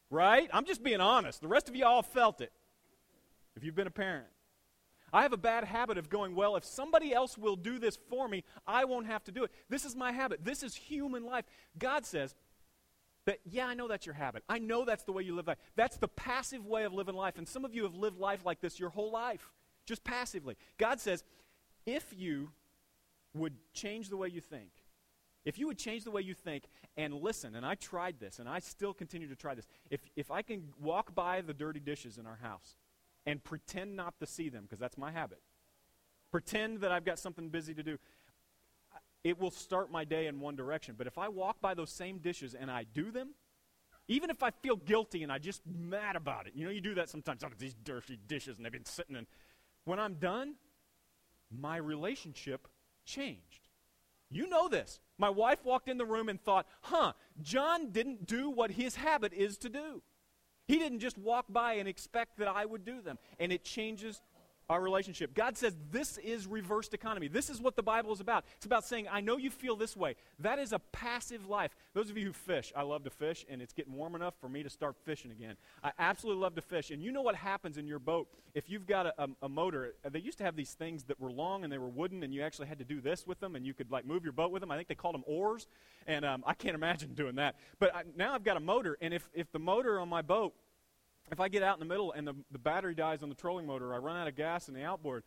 right? 0.09 0.49
I'm 0.53 0.65
just 0.65 0.83
being 0.83 1.01
honest. 1.01 1.41
The 1.41 1.47
rest 1.47 1.69
of 1.69 1.75
you 1.75 1.85
all 1.85 2.03
felt 2.03 2.41
it 2.41 2.51
if 3.55 3.63
you've 3.63 3.75
been 3.75 3.87
a 3.87 3.91
parent. 3.91 4.27
I 5.11 5.21
have 5.21 5.33
a 5.33 5.37
bad 5.37 5.63
habit 5.63 5.99
of 5.99 6.09
going, 6.09 6.33
well, 6.33 6.55
if 6.55 6.65
somebody 6.65 7.13
else 7.13 7.37
will 7.37 7.55
do 7.55 7.77
this 7.77 7.99
for 8.09 8.27
me, 8.27 8.43
I 8.65 8.85
won't 8.85 9.05
have 9.05 9.23
to 9.25 9.31
do 9.31 9.43
it. 9.43 9.51
This 9.69 9.85
is 9.85 9.95
my 9.95 10.11
habit. 10.11 10.43
This 10.43 10.63
is 10.63 10.73
human 10.73 11.23
life. 11.23 11.45
God 11.77 12.03
says 12.03 12.33
that, 13.25 13.37
yeah, 13.45 13.67
I 13.67 13.75
know 13.75 13.87
that's 13.87 14.07
your 14.07 14.15
habit. 14.15 14.43
I 14.49 14.57
know 14.57 14.85
that's 14.85 15.03
the 15.03 15.11
way 15.11 15.21
you 15.21 15.35
live 15.35 15.45
life. 15.45 15.59
That's 15.75 15.97
the 15.97 16.07
passive 16.07 16.65
way 16.65 16.83
of 16.83 16.93
living 16.93 17.13
life. 17.13 17.37
And 17.37 17.47
some 17.47 17.63
of 17.63 17.75
you 17.75 17.83
have 17.83 17.93
lived 17.93 18.17
life 18.17 18.43
like 18.43 18.59
this 18.59 18.79
your 18.79 18.89
whole 18.89 19.11
life, 19.11 19.51
just 19.85 20.03
passively. 20.03 20.57
God 20.79 20.99
says, 20.99 21.23
if 21.85 22.11
you 22.17 22.49
would 23.33 23.53
change 23.73 24.09
the 24.09 24.17
way 24.17 24.27
you 24.27 24.41
think, 24.41 24.69
if 25.45 25.59
you 25.59 25.67
would 25.67 25.77
change 25.77 26.03
the 26.03 26.11
way 26.11 26.21
you 26.21 26.33
think 26.33 26.63
and 26.95 27.13
listen, 27.13 27.55
and 27.55 27.65
I 27.65 27.75
tried 27.75 28.19
this, 28.19 28.39
and 28.39 28.47
I 28.47 28.59
still 28.59 28.93
continue 28.93 29.27
to 29.27 29.35
try 29.35 29.55
this, 29.55 29.67
if, 29.89 30.01
if 30.15 30.31
I 30.31 30.41
can 30.41 30.69
walk 30.79 31.13
by 31.13 31.41
the 31.41 31.53
dirty 31.53 31.79
dishes 31.79 32.17
in 32.17 32.25
our 32.25 32.37
house 32.41 32.75
and 33.25 33.43
pretend 33.43 33.95
not 33.95 34.19
to 34.19 34.25
see 34.25 34.49
them, 34.49 34.63
because 34.63 34.79
that's 34.79 34.97
my 34.97 35.11
habit, 35.11 35.41
pretend 36.31 36.79
that 36.79 36.91
I've 36.91 37.05
got 37.05 37.19
something 37.19 37.49
busy 37.49 37.73
to 37.73 37.83
do, 37.83 37.97
it 39.23 39.39
will 39.39 39.51
start 39.51 39.91
my 39.91 40.03
day 40.03 40.27
in 40.27 40.39
one 40.39 40.55
direction. 40.55 40.95
But 40.97 41.07
if 41.07 41.17
I 41.17 41.29
walk 41.29 41.61
by 41.61 41.73
those 41.73 41.89
same 41.89 42.17
dishes 42.19 42.53
and 42.53 42.69
I 42.69 42.83
do 42.83 43.11
them, 43.11 43.29
even 44.07 44.29
if 44.29 44.43
I 44.43 44.51
feel 44.51 44.75
guilty 44.75 45.23
and 45.23 45.31
I 45.31 45.37
just 45.37 45.61
mad 45.65 46.15
about 46.15 46.47
it, 46.47 46.53
you 46.55 46.65
know, 46.65 46.71
you 46.71 46.81
do 46.81 46.95
that 46.95 47.09
sometimes. 47.09 47.43
Oh, 47.43 47.49
these 47.57 47.75
dirty 47.85 48.19
dishes, 48.27 48.57
and 48.57 48.65
they've 48.65 48.71
been 48.71 48.85
sitting 48.85 49.15
And 49.15 49.27
When 49.85 49.99
I'm 49.99 50.15
done, 50.15 50.55
my 51.49 51.77
relationship 51.77 52.67
changed. 53.05 53.67
You 54.29 54.47
know 54.47 54.67
this. 54.67 54.99
My 55.17 55.29
wife 55.29 55.63
walked 55.63 55.87
in 55.87 55.97
the 55.97 56.05
room 56.05 56.27
and 56.27 56.41
thought, 56.41 56.67
huh, 56.81 57.13
John 57.41 57.91
didn't 57.91 58.25
do 58.25 58.49
what 58.49 58.71
his 58.71 58.95
habit 58.95 59.31
is 59.33 59.57
to 59.59 59.69
do. 59.69 60.01
He 60.65 60.79
didn't 60.79 60.99
just 60.99 61.17
walk 61.17 61.45
by 61.49 61.73
and 61.73 61.87
expect 61.87 62.37
that 62.37 62.47
I 62.47 62.65
would 62.65 62.85
do 62.85 63.01
them. 63.01 63.19
And 63.39 63.51
it 63.51 63.63
changes 63.63 64.21
our 64.69 64.81
relationship. 64.81 65.33
God 65.33 65.57
says 65.57 65.75
this 65.91 66.17
is 66.17 66.47
reversed 66.47 66.93
economy. 66.93 67.27
This 67.27 67.49
is 67.49 67.61
what 67.61 67.75
the 67.75 67.83
Bible 67.83 68.13
is 68.13 68.19
about. 68.19 68.45
It's 68.55 68.65
about 68.65 68.85
saying, 68.85 69.07
I 69.11 69.21
know 69.21 69.37
you 69.37 69.49
feel 69.49 69.75
this 69.75 69.95
way. 69.95 70.15
That 70.39 70.59
is 70.59 70.73
a 70.73 70.79
passive 70.79 71.47
life. 71.47 71.75
Those 71.93 72.09
of 72.09 72.17
you 72.17 72.27
who 72.27 72.33
fish, 72.33 72.71
I 72.75 72.83
love 72.83 73.03
to 73.03 73.09
fish, 73.09 73.45
and 73.49 73.61
it's 73.61 73.73
getting 73.73 73.93
warm 73.93 74.15
enough 74.15 74.33
for 74.39 74.49
me 74.49 74.63
to 74.63 74.69
start 74.69 74.95
fishing 75.03 75.31
again. 75.31 75.55
I 75.83 75.91
absolutely 75.99 76.41
love 76.41 76.55
to 76.55 76.61
fish. 76.61 76.91
And 76.91 77.03
you 77.03 77.11
know 77.11 77.21
what 77.21 77.35
happens 77.35 77.77
in 77.77 77.87
your 77.87 77.99
boat 77.99 78.27
if 78.53 78.69
you've 78.69 78.87
got 78.87 79.07
a, 79.07 79.13
a, 79.17 79.27
a 79.43 79.49
motor? 79.49 79.95
They 80.09 80.19
used 80.19 80.37
to 80.39 80.43
have 80.43 80.55
these 80.55 80.73
things 80.73 81.03
that 81.05 81.19
were 81.19 81.31
long 81.31 81.63
and 81.63 81.71
they 81.71 81.77
were 81.77 81.89
wooden, 81.89 82.23
and 82.23 82.33
you 82.33 82.41
actually 82.41 82.67
had 82.67 82.79
to 82.79 82.85
do 82.85 83.01
this 83.01 83.27
with 83.27 83.39
them, 83.39 83.55
and 83.55 83.65
you 83.65 83.73
could 83.73 83.91
like 83.91 84.05
move 84.05 84.23
your 84.23 84.33
boat 84.33 84.51
with 84.51 84.61
them. 84.61 84.71
I 84.71 84.75
think 84.75 84.87
they 84.87 84.95
called 84.95 85.15
them 85.15 85.23
oars, 85.27 85.67
and 86.07 86.25
um, 86.25 86.43
I 86.47 86.53
can't 86.53 86.75
imagine 86.75 87.13
doing 87.13 87.35
that. 87.35 87.55
But 87.79 87.95
I, 87.95 88.03
now 88.15 88.33
I've 88.33 88.43
got 88.43 88.57
a 88.57 88.61
motor, 88.61 88.97
and 89.01 89.13
if, 89.13 89.29
if 89.33 89.51
the 89.51 89.59
motor 89.59 89.99
on 89.99 90.09
my 90.09 90.21
boat 90.21 90.53
if 91.33 91.39
I 91.39 91.49
get 91.49 91.63
out 91.63 91.75
in 91.75 91.79
the 91.79 91.91
middle 91.91 92.11
and 92.11 92.27
the, 92.27 92.35
the 92.51 92.59
battery 92.59 92.93
dies 92.93 93.23
on 93.23 93.29
the 93.29 93.35
trolling 93.35 93.65
motor, 93.65 93.91
I 93.93 93.97
run 93.97 94.15
out 94.15 94.27
of 94.27 94.35
gas 94.35 94.67
in 94.67 94.75
the 94.75 94.83
outboard, 94.83 95.23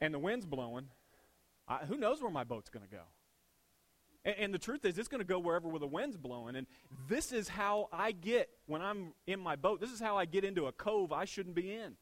and 0.00 0.12
the 0.12 0.18
wind's 0.18 0.44
blowing, 0.44 0.88
I, 1.68 1.78
who 1.86 1.96
knows 1.96 2.20
where 2.20 2.30
my 2.30 2.42
boat's 2.42 2.68
going 2.68 2.84
to 2.84 2.90
go? 2.90 3.02
And, 4.24 4.34
and, 4.36 4.54
the 4.54 4.58
truth 4.58 4.84
is, 4.84 4.98
it's 4.98 5.08
going 5.08 5.20
to 5.20 5.26
go 5.26 5.38
wherever 5.38 5.68
where 5.68 5.78
the 5.78 5.86
wind's 5.86 6.16
blowing. 6.16 6.56
And 6.56 6.66
this 7.08 7.32
is 7.32 7.48
how 7.48 7.88
I 7.92 8.10
get, 8.10 8.48
when 8.66 8.82
I'm 8.82 9.12
in 9.28 9.38
my 9.38 9.54
boat, 9.54 9.80
this 9.80 9.92
is 9.92 10.00
how 10.00 10.16
I 10.16 10.24
get 10.24 10.44
into 10.44 10.66
a 10.66 10.72
cove 10.72 11.12
I 11.12 11.24
shouldn't 11.24 11.54
be 11.54 11.72
in. 11.72 11.94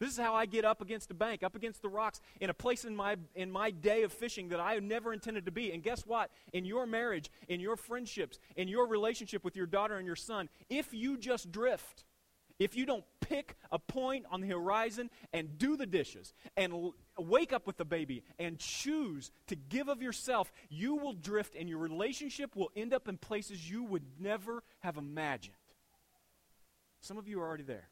This 0.00 0.10
is 0.10 0.18
how 0.18 0.34
I 0.34 0.46
get 0.46 0.64
up 0.64 0.80
against 0.80 1.10
a 1.10 1.14
bank, 1.14 1.42
up 1.42 1.54
against 1.54 1.82
the 1.82 1.90
rocks, 1.90 2.20
in 2.40 2.48
a 2.48 2.54
place 2.54 2.86
in 2.86 2.96
my, 2.96 3.16
in 3.34 3.50
my 3.50 3.70
day 3.70 4.02
of 4.02 4.12
fishing 4.12 4.48
that 4.48 4.60
I 4.60 4.78
never 4.78 5.12
intended 5.12 5.44
to 5.44 5.52
be. 5.52 5.72
And 5.72 5.82
guess 5.82 6.06
what? 6.06 6.30
In 6.54 6.64
your 6.64 6.86
marriage, 6.86 7.30
in 7.48 7.60
your 7.60 7.76
friendships, 7.76 8.38
in 8.56 8.66
your 8.66 8.86
relationship 8.88 9.44
with 9.44 9.56
your 9.56 9.66
daughter 9.66 9.98
and 9.98 10.06
your 10.06 10.16
son, 10.16 10.48
if 10.70 10.92
you 10.92 11.18
just 11.18 11.52
drift, 11.52 12.04
if 12.64 12.76
you 12.76 12.86
don't 12.86 13.04
pick 13.20 13.56
a 13.70 13.78
point 13.78 14.26
on 14.30 14.40
the 14.40 14.48
horizon 14.48 15.10
and 15.32 15.58
do 15.58 15.76
the 15.76 15.86
dishes 15.86 16.34
and 16.56 16.72
l- 16.72 16.94
wake 17.18 17.52
up 17.52 17.66
with 17.66 17.76
the 17.76 17.84
baby 17.84 18.22
and 18.38 18.58
choose 18.58 19.30
to 19.46 19.56
give 19.56 19.88
of 19.88 20.02
yourself, 20.02 20.52
you 20.68 20.94
will 20.94 21.12
drift 21.12 21.54
and 21.54 21.68
your 21.68 21.78
relationship 21.78 22.54
will 22.54 22.70
end 22.76 22.92
up 22.92 23.08
in 23.08 23.16
places 23.16 23.70
you 23.70 23.84
would 23.84 24.04
never 24.20 24.62
have 24.80 24.96
imagined. 24.96 25.56
Some 27.00 27.18
of 27.18 27.26
you 27.26 27.40
are 27.40 27.46
already 27.46 27.64
there. 27.64 27.88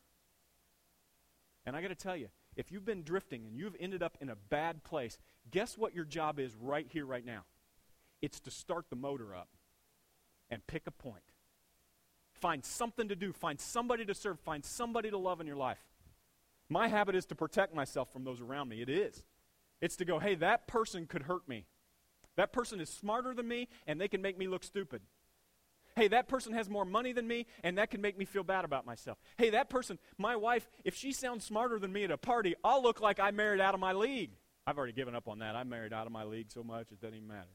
And 1.67 1.77
I 1.77 1.83
got 1.83 1.89
to 1.89 1.95
tell 1.95 2.17
you, 2.17 2.29
if 2.57 2.71
you've 2.71 2.85
been 2.85 3.03
drifting 3.03 3.47
and 3.47 3.57
you've 3.57 3.77
ended 3.81 4.03
up 4.03 4.19
in 4.21 4.29
a 4.29 4.37
bad 4.37 4.83
place, 4.85 5.19
guess 5.51 5.79
what 5.79 5.95
your 5.95 6.05
job 6.05 6.39
is 6.39 6.55
right 6.57 6.87
here, 6.91 7.07
right 7.07 7.25
now? 7.25 7.45
It's 8.23 8.41
to 8.41 8.51
start 8.51 8.87
the 8.91 8.97
motor 8.97 9.35
up 9.35 9.49
and 10.51 10.67
pick 10.67 10.87
a 10.87 10.91
point. 10.91 11.23
Find 12.41 12.65
something 12.65 13.09
to 13.09 13.17
do, 13.17 13.33
find 13.33 13.61
somebody 13.61 14.05
to 14.07 14.15
serve, 14.15 14.41
find 14.41 14.65
somebody 14.65 15.11
to 15.11 15.19
love 15.19 15.41
in 15.41 15.47
your 15.47 15.57
life. 15.57 15.85
My 16.69 16.89
habit 16.89 17.15
is 17.15 17.27
to 17.27 17.35
protect 17.35 17.75
myself 17.75 18.13
from 18.13 18.25
those 18.25 18.41
around 18.41 18.69
me. 18.69 18.81
It 18.81 18.89
is. 18.89 19.23
It's 19.81 19.97
to 19.97 20.05
go, 20.05 20.19
hey, 20.19 20.37
that 20.37 20.67
person 20.67 21.07
could 21.07 21.23
hurt 21.23 21.49
me. 21.49 21.67
That 22.37 22.53
person 22.53 22.81
is 22.81 22.89
smarter 22.89 23.35
than 23.35 23.49
me, 23.49 23.69
and 23.87 24.01
they 24.01 24.09
can 24.09 24.23
make 24.23 24.39
me 24.39 24.47
look 24.47 24.65
stupid. 24.65 25.03
Hey, 25.97 26.09
that 26.09 26.29
person 26.29 26.53
has 26.53 26.71
more 26.71 26.85
money 26.85 27.13
than 27.13 27.27
me, 27.27 27.47
and 27.63 27.77
that 27.77 27.91
can 27.91 28.01
make 28.01 28.17
me 28.17 28.25
feel 28.25 28.45
bad 28.45 28.65
about 28.65 28.87
myself. 28.87 29.19
Hey, 29.37 29.51
that 29.51 29.69
person, 29.69 29.99
my 30.17 30.37
wife, 30.37 30.69
if 30.85 30.95
she 30.95 31.13
sounds 31.13 31.45
smarter 31.45 31.79
than 31.79 31.93
me 31.93 32.05
at 32.05 32.11
a 32.11 32.17
party, 32.17 32.55
I'll 32.63 32.83
look 32.83 33.01
like 33.01 33.19
I 33.19 33.33
married 33.33 33.61
out 33.61 33.75
of 33.75 33.81
my 33.81 33.93
league. 33.93 34.31
I've 34.67 34.79
already 34.79 34.93
given 34.93 35.15
up 35.15 35.29
on 35.29 35.41
that. 35.41 35.57
I 35.57 35.65
married 35.65 35.93
out 35.93 36.07
of 36.07 36.13
my 36.13 36.25
league 36.25 36.51
so 36.51 36.63
much, 36.63 36.93
it 36.93 37.01
doesn't 37.01 37.17
even 37.17 37.29
matter. 37.29 37.51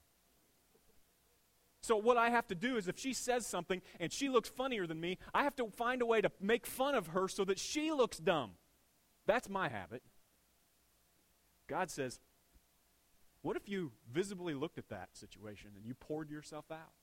So, 1.85 1.97
what 1.97 2.17
I 2.17 2.31
have 2.31 2.47
to 2.47 2.55
do 2.55 2.77
is 2.77 2.87
if 2.87 2.97
she 2.97 3.13
says 3.13 3.45
something 3.45 3.79
and 3.99 4.11
she 4.11 4.27
looks 4.27 4.49
funnier 4.49 4.87
than 4.87 4.99
me, 4.99 5.19
I 5.35 5.43
have 5.43 5.55
to 5.57 5.67
find 5.77 6.01
a 6.01 6.05
way 6.07 6.19
to 6.19 6.31
make 6.41 6.65
fun 6.65 6.95
of 6.95 7.07
her 7.07 7.27
so 7.27 7.45
that 7.45 7.59
she 7.59 7.91
looks 7.91 8.17
dumb. 8.17 8.53
That's 9.27 9.47
my 9.47 9.69
habit. 9.69 10.01
God 11.67 11.91
says, 11.91 12.19
What 13.43 13.55
if 13.55 13.69
you 13.69 13.91
visibly 14.11 14.55
looked 14.55 14.79
at 14.79 14.89
that 14.89 15.09
situation 15.13 15.73
and 15.75 15.85
you 15.85 15.93
poured 15.93 16.31
yourself 16.31 16.65
out? 16.71 16.93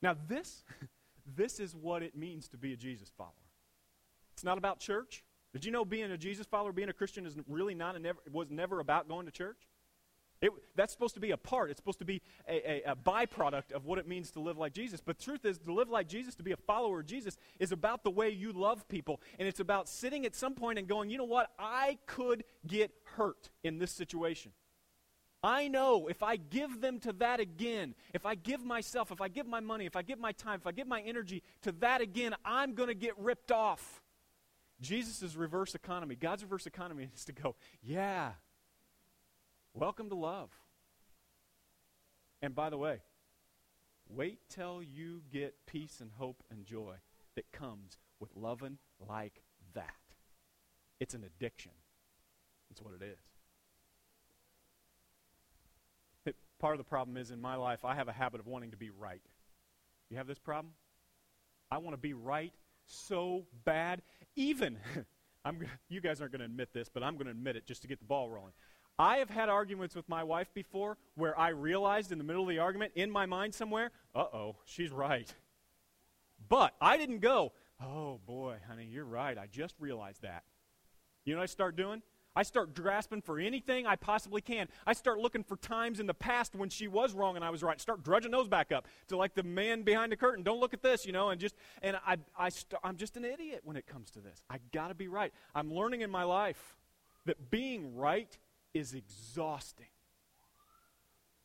Now, 0.00 0.14
this, 0.28 0.62
this 1.36 1.58
is 1.58 1.74
what 1.74 2.04
it 2.04 2.16
means 2.16 2.46
to 2.50 2.56
be 2.56 2.74
a 2.74 2.76
Jesus 2.76 3.10
follower. 3.18 3.32
It's 4.34 4.44
not 4.44 4.56
about 4.56 4.78
church. 4.78 5.24
Did 5.52 5.64
you 5.64 5.72
know 5.72 5.84
being 5.84 6.12
a 6.12 6.16
Jesus 6.18 6.46
follower, 6.46 6.70
being 6.70 6.90
a 6.90 6.92
Christian, 6.92 7.26
is 7.26 7.36
really 7.48 7.74
not, 7.74 7.96
a 7.96 7.98
never, 7.98 8.20
was 8.30 8.50
never 8.50 8.78
about 8.78 9.08
going 9.08 9.26
to 9.26 9.32
church? 9.32 9.66
It, 10.40 10.50
that's 10.74 10.92
supposed 10.92 11.14
to 11.14 11.20
be 11.20 11.30
a 11.30 11.36
part. 11.36 11.70
It's 11.70 11.78
supposed 11.78 12.00
to 12.00 12.04
be 12.04 12.20
a, 12.48 12.88
a, 12.88 12.92
a, 12.92 12.96
byproduct 12.96 13.72
of 13.72 13.86
what 13.86 13.98
it 13.98 14.06
means 14.06 14.30
to 14.32 14.40
live 14.40 14.58
like 14.58 14.72
Jesus. 14.72 15.00
But 15.00 15.18
truth 15.18 15.44
is, 15.44 15.58
to 15.58 15.72
live 15.72 15.88
like 15.88 16.08
Jesus, 16.08 16.34
to 16.34 16.42
be 16.42 16.52
a 16.52 16.56
follower 16.56 17.00
of 17.00 17.06
Jesus, 17.06 17.36
is 17.58 17.72
about 17.72 18.04
the 18.04 18.10
way 18.10 18.28
you 18.30 18.52
love 18.52 18.86
people. 18.88 19.20
And 19.38 19.48
it's 19.48 19.60
about 19.60 19.88
sitting 19.88 20.26
at 20.26 20.34
some 20.34 20.54
point 20.54 20.78
and 20.78 20.86
going, 20.86 21.08
you 21.08 21.18
know 21.18 21.24
what? 21.24 21.50
I 21.58 21.98
could 22.06 22.44
get 22.66 22.90
hurt 23.16 23.50
in 23.62 23.78
this 23.78 23.92
situation. 23.92 24.52
I 25.44 25.68
know 25.68 26.08
if 26.08 26.22
I 26.22 26.36
give 26.36 26.80
them 26.80 26.98
to 27.00 27.12
that 27.14 27.38
again, 27.38 27.94
if 28.14 28.24
I 28.24 28.34
give 28.34 28.64
myself, 28.64 29.12
if 29.12 29.20
I 29.20 29.28
give 29.28 29.46
my 29.46 29.60
money, 29.60 29.84
if 29.84 29.94
I 29.94 30.00
give 30.00 30.18
my 30.18 30.32
time, 30.32 30.58
if 30.60 30.66
I 30.66 30.72
give 30.72 30.86
my 30.86 31.02
energy 31.02 31.42
to 31.62 31.72
that 31.80 32.00
again, 32.00 32.34
I'm 32.46 32.72
going 32.72 32.88
to 32.88 32.94
get 32.94 33.18
ripped 33.18 33.52
off. 33.52 34.02
Jesus' 34.80 35.36
reverse 35.36 35.74
economy, 35.74 36.16
God's 36.16 36.42
reverse 36.42 36.66
economy 36.66 37.08
is 37.14 37.26
to 37.26 37.32
go, 37.32 37.56
yeah, 37.82 38.32
Welcome 39.76 40.08
to 40.10 40.14
love. 40.14 40.50
And 42.40 42.54
by 42.54 42.70
the 42.70 42.78
way, 42.78 43.00
wait 44.08 44.38
till 44.48 44.80
you 44.84 45.22
get 45.32 45.66
peace 45.66 45.98
and 46.00 46.12
hope 46.16 46.44
and 46.48 46.64
joy 46.64 46.94
that 47.34 47.50
comes 47.50 47.98
with 48.20 48.30
loving 48.36 48.78
like 49.08 49.42
that. 49.74 49.90
It's 51.00 51.14
an 51.14 51.24
addiction. 51.24 51.72
That's 52.70 52.82
what 52.82 52.94
it 52.94 53.04
is. 53.04 53.18
It, 56.24 56.36
part 56.60 56.74
of 56.74 56.78
the 56.78 56.84
problem 56.84 57.16
is 57.16 57.32
in 57.32 57.40
my 57.40 57.56
life, 57.56 57.84
I 57.84 57.96
have 57.96 58.06
a 58.06 58.12
habit 58.12 58.38
of 58.40 58.46
wanting 58.46 58.70
to 58.70 58.76
be 58.76 58.90
right. 58.90 59.22
You 60.08 60.18
have 60.18 60.28
this 60.28 60.38
problem? 60.38 60.74
I 61.72 61.78
want 61.78 61.94
to 61.94 62.00
be 62.00 62.14
right 62.14 62.52
so 62.86 63.44
bad. 63.64 64.02
Even, 64.36 64.78
I'm, 65.44 65.66
you 65.88 66.00
guys 66.00 66.20
aren't 66.20 66.30
going 66.30 66.40
to 66.40 66.46
admit 66.46 66.72
this, 66.72 66.88
but 66.88 67.02
I'm 67.02 67.14
going 67.14 67.26
to 67.26 67.32
admit 67.32 67.56
it 67.56 67.66
just 67.66 67.82
to 67.82 67.88
get 67.88 67.98
the 67.98 68.04
ball 68.04 68.30
rolling. 68.30 68.52
I 68.98 69.16
have 69.16 69.30
had 69.30 69.48
arguments 69.48 69.94
with 69.94 70.08
my 70.08 70.22
wife 70.22 70.52
before 70.54 70.98
where 71.14 71.38
I 71.38 71.48
realized 71.48 72.12
in 72.12 72.18
the 72.18 72.24
middle 72.24 72.42
of 72.42 72.48
the 72.48 72.58
argument, 72.58 72.92
in 72.94 73.10
my 73.10 73.26
mind 73.26 73.54
somewhere, 73.54 73.90
uh 74.14 74.26
oh, 74.32 74.56
she's 74.64 74.92
right. 74.92 75.32
But 76.48 76.74
I 76.80 76.96
didn't 76.96 77.20
go, 77.20 77.52
oh 77.82 78.20
boy, 78.26 78.56
honey, 78.68 78.86
you're 78.90 79.04
right. 79.04 79.36
I 79.36 79.46
just 79.46 79.74
realized 79.78 80.22
that. 80.22 80.44
You 81.24 81.34
know 81.34 81.38
what 81.40 81.44
I 81.44 81.46
start 81.46 81.76
doing? 81.76 82.02
I 82.36 82.42
start 82.42 82.74
grasping 82.74 83.22
for 83.22 83.38
anything 83.38 83.86
I 83.86 83.94
possibly 83.94 84.40
can. 84.40 84.66
I 84.86 84.92
start 84.92 85.18
looking 85.18 85.44
for 85.44 85.56
times 85.56 86.00
in 86.00 86.06
the 86.06 86.14
past 86.14 86.54
when 86.56 86.68
she 86.68 86.88
was 86.88 87.14
wrong 87.14 87.36
and 87.36 87.44
I 87.44 87.50
was 87.50 87.62
right. 87.62 87.80
Start 87.80 88.02
drudging 88.02 88.32
those 88.32 88.48
back 88.48 88.72
up 88.72 88.88
to 89.08 89.16
like 89.16 89.34
the 89.34 89.44
man 89.44 89.82
behind 89.82 90.10
the 90.10 90.16
curtain. 90.16 90.42
Don't 90.42 90.58
look 90.58 90.74
at 90.74 90.82
this, 90.82 91.06
you 91.06 91.12
know, 91.12 91.30
and 91.30 91.40
just 91.40 91.54
and 91.82 91.96
I 92.06 92.16
I 92.36 92.48
st- 92.48 92.80
I'm 92.82 92.96
just 92.96 93.16
an 93.16 93.24
idiot 93.24 93.60
when 93.62 93.76
it 93.76 93.86
comes 93.86 94.10
to 94.12 94.20
this. 94.20 94.42
I 94.50 94.58
got 94.72 94.88
to 94.88 94.94
be 94.94 95.06
right. 95.06 95.32
I'm 95.54 95.72
learning 95.72 96.00
in 96.00 96.10
my 96.10 96.24
life 96.24 96.76
that 97.26 97.50
being 97.50 97.94
right 97.94 98.36
is 98.74 98.92
exhausting. 98.92 99.86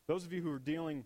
Those 0.07 0.25
of 0.25 0.33
you 0.33 0.41
who 0.41 0.51
are 0.51 0.59
dealing 0.59 1.05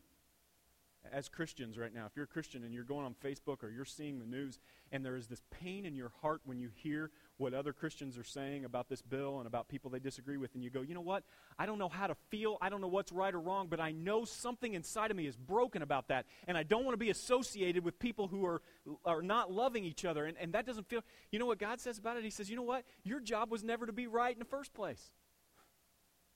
as 1.12 1.28
Christians 1.28 1.78
right 1.78 1.94
now, 1.94 2.06
if 2.06 2.16
you're 2.16 2.24
a 2.24 2.28
Christian 2.28 2.64
and 2.64 2.74
you're 2.74 2.86
going 2.86 3.06
on 3.06 3.14
Facebook 3.14 3.62
or 3.62 3.70
you're 3.70 3.84
seeing 3.84 4.20
the 4.20 4.26
news 4.26 4.60
and 4.94 5.06
there 5.06 5.18
is 5.18 5.28
this 5.28 5.42
pain 5.52 5.86
in 5.86 5.96
your 5.96 6.12
heart 6.22 6.40
when 6.46 6.58
you 6.58 6.70
hear 6.74 7.12
what 7.38 7.54
other 7.54 7.74
Christians 7.74 8.18
are 8.18 8.24
saying 8.24 8.64
about 8.64 8.88
this 8.88 9.02
bill 9.02 9.40
and 9.40 9.48
about 9.48 9.68
people 9.68 9.90
they 9.92 10.00
disagree 10.00 10.38
with, 10.38 10.54
and 10.54 10.64
you 10.64 10.70
go, 10.70 10.82
you 10.82 10.94
know 10.94 11.02
what? 11.02 11.24
I 11.60 11.66
don't 11.66 11.80
know 11.80 11.90
how 11.90 12.08
to 12.08 12.16
feel. 12.30 12.58
I 12.62 12.70
don't 12.70 12.80
know 12.80 12.88
what's 12.88 13.12
right 13.12 13.34
or 13.34 13.42
wrong, 13.42 13.68
but 13.70 13.82
I 13.82 13.92
know 13.92 14.24
something 14.24 14.74
inside 14.74 15.12
of 15.12 15.18
me 15.18 15.28
is 15.28 15.36
broken 15.36 15.82
about 15.82 16.08
that. 16.08 16.26
And 16.48 16.58
I 16.58 16.64
don't 16.64 16.86
want 16.86 16.94
to 16.94 17.06
be 17.06 17.10
associated 17.10 17.84
with 17.84 18.00
people 18.00 18.28
who 18.28 18.46
are, 18.46 18.62
are 19.04 19.22
not 19.22 19.52
loving 19.52 19.84
each 19.84 20.06
other. 20.06 20.26
And, 20.26 20.38
and 20.40 20.54
that 20.54 20.66
doesn't 20.66 20.88
feel, 20.88 21.02
you 21.32 21.40
know 21.40 21.48
what 21.48 21.60
God 21.60 21.82
says 21.82 21.98
about 21.98 22.16
it? 22.16 22.24
He 22.24 22.30
says, 22.30 22.50
you 22.50 22.56
know 22.56 22.62
what? 22.62 22.86
Your 23.04 23.20
job 23.20 23.52
was 23.52 23.64
never 23.64 23.86
to 23.86 23.94
be 23.94 24.08
right 24.08 24.32
in 24.32 24.40
the 24.40 24.46
first 24.46 24.74
place. 24.74 25.12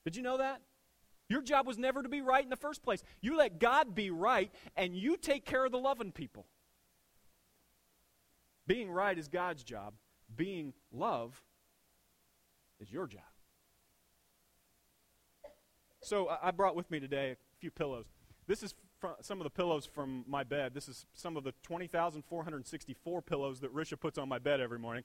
Did 0.04 0.16
you 0.16 0.22
know 0.22 0.38
that? 0.38 0.62
Your 1.28 1.42
job 1.42 1.66
was 1.66 1.76
never 1.76 2.02
to 2.02 2.08
be 2.08 2.22
right 2.22 2.42
in 2.42 2.48
the 2.48 2.56
first 2.56 2.82
place. 2.82 3.02
You 3.20 3.36
let 3.36 3.58
God 3.58 3.94
be 3.94 4.10
right, 4.10 4.50
and 4.76 4.96
you 4.96 5.16
take 5.16 5.44
care 5.44 5.64
of 5.64 5.72
the 5.72 5.78
loving 5.78 6.12
people. 6.12 6.46
Being 8.66 8.90
right 8.90 9.18
is 9.18 9.28
God's 9.28 9.62
job. 9.62 9.94
Being 10.34 10.72
love 10.92 11.42
is 12.80 12.90
your 12.90 13.06
job. 13.06 13.22
So 16.00 16.30
I 16.42 16.50
brought 16.50 16.76
with 16.76 16.90
me 16.90 17.00
today 17.00 17.32
a 17.32 17.36
few 17.60 17.70
pillows. 17.70 18.06
This 18.46 18.62
is 18.62 18.74
some 19.20 19.40
of 19.40 19.44
the 19.44 19.50
pillows 19.50 19.84
from 19.84 20.24
my 20.26 20.44
bed. 20.44 20.72
This 20.74 20.88
is 20.88 21.06
some 21.12 21.36
of 21.36 21.44
the 21.44 21.52
20,464 21.62 23.22
pillows 23.22 23.60
that 23.60 23.74
Risha 23.74 24.00
puts 24.00 24.16
on 24.16 24.28
my 24.28 24.38
bed 24.38 24.60
every 24.60 24.78
morning. 24.78 25.04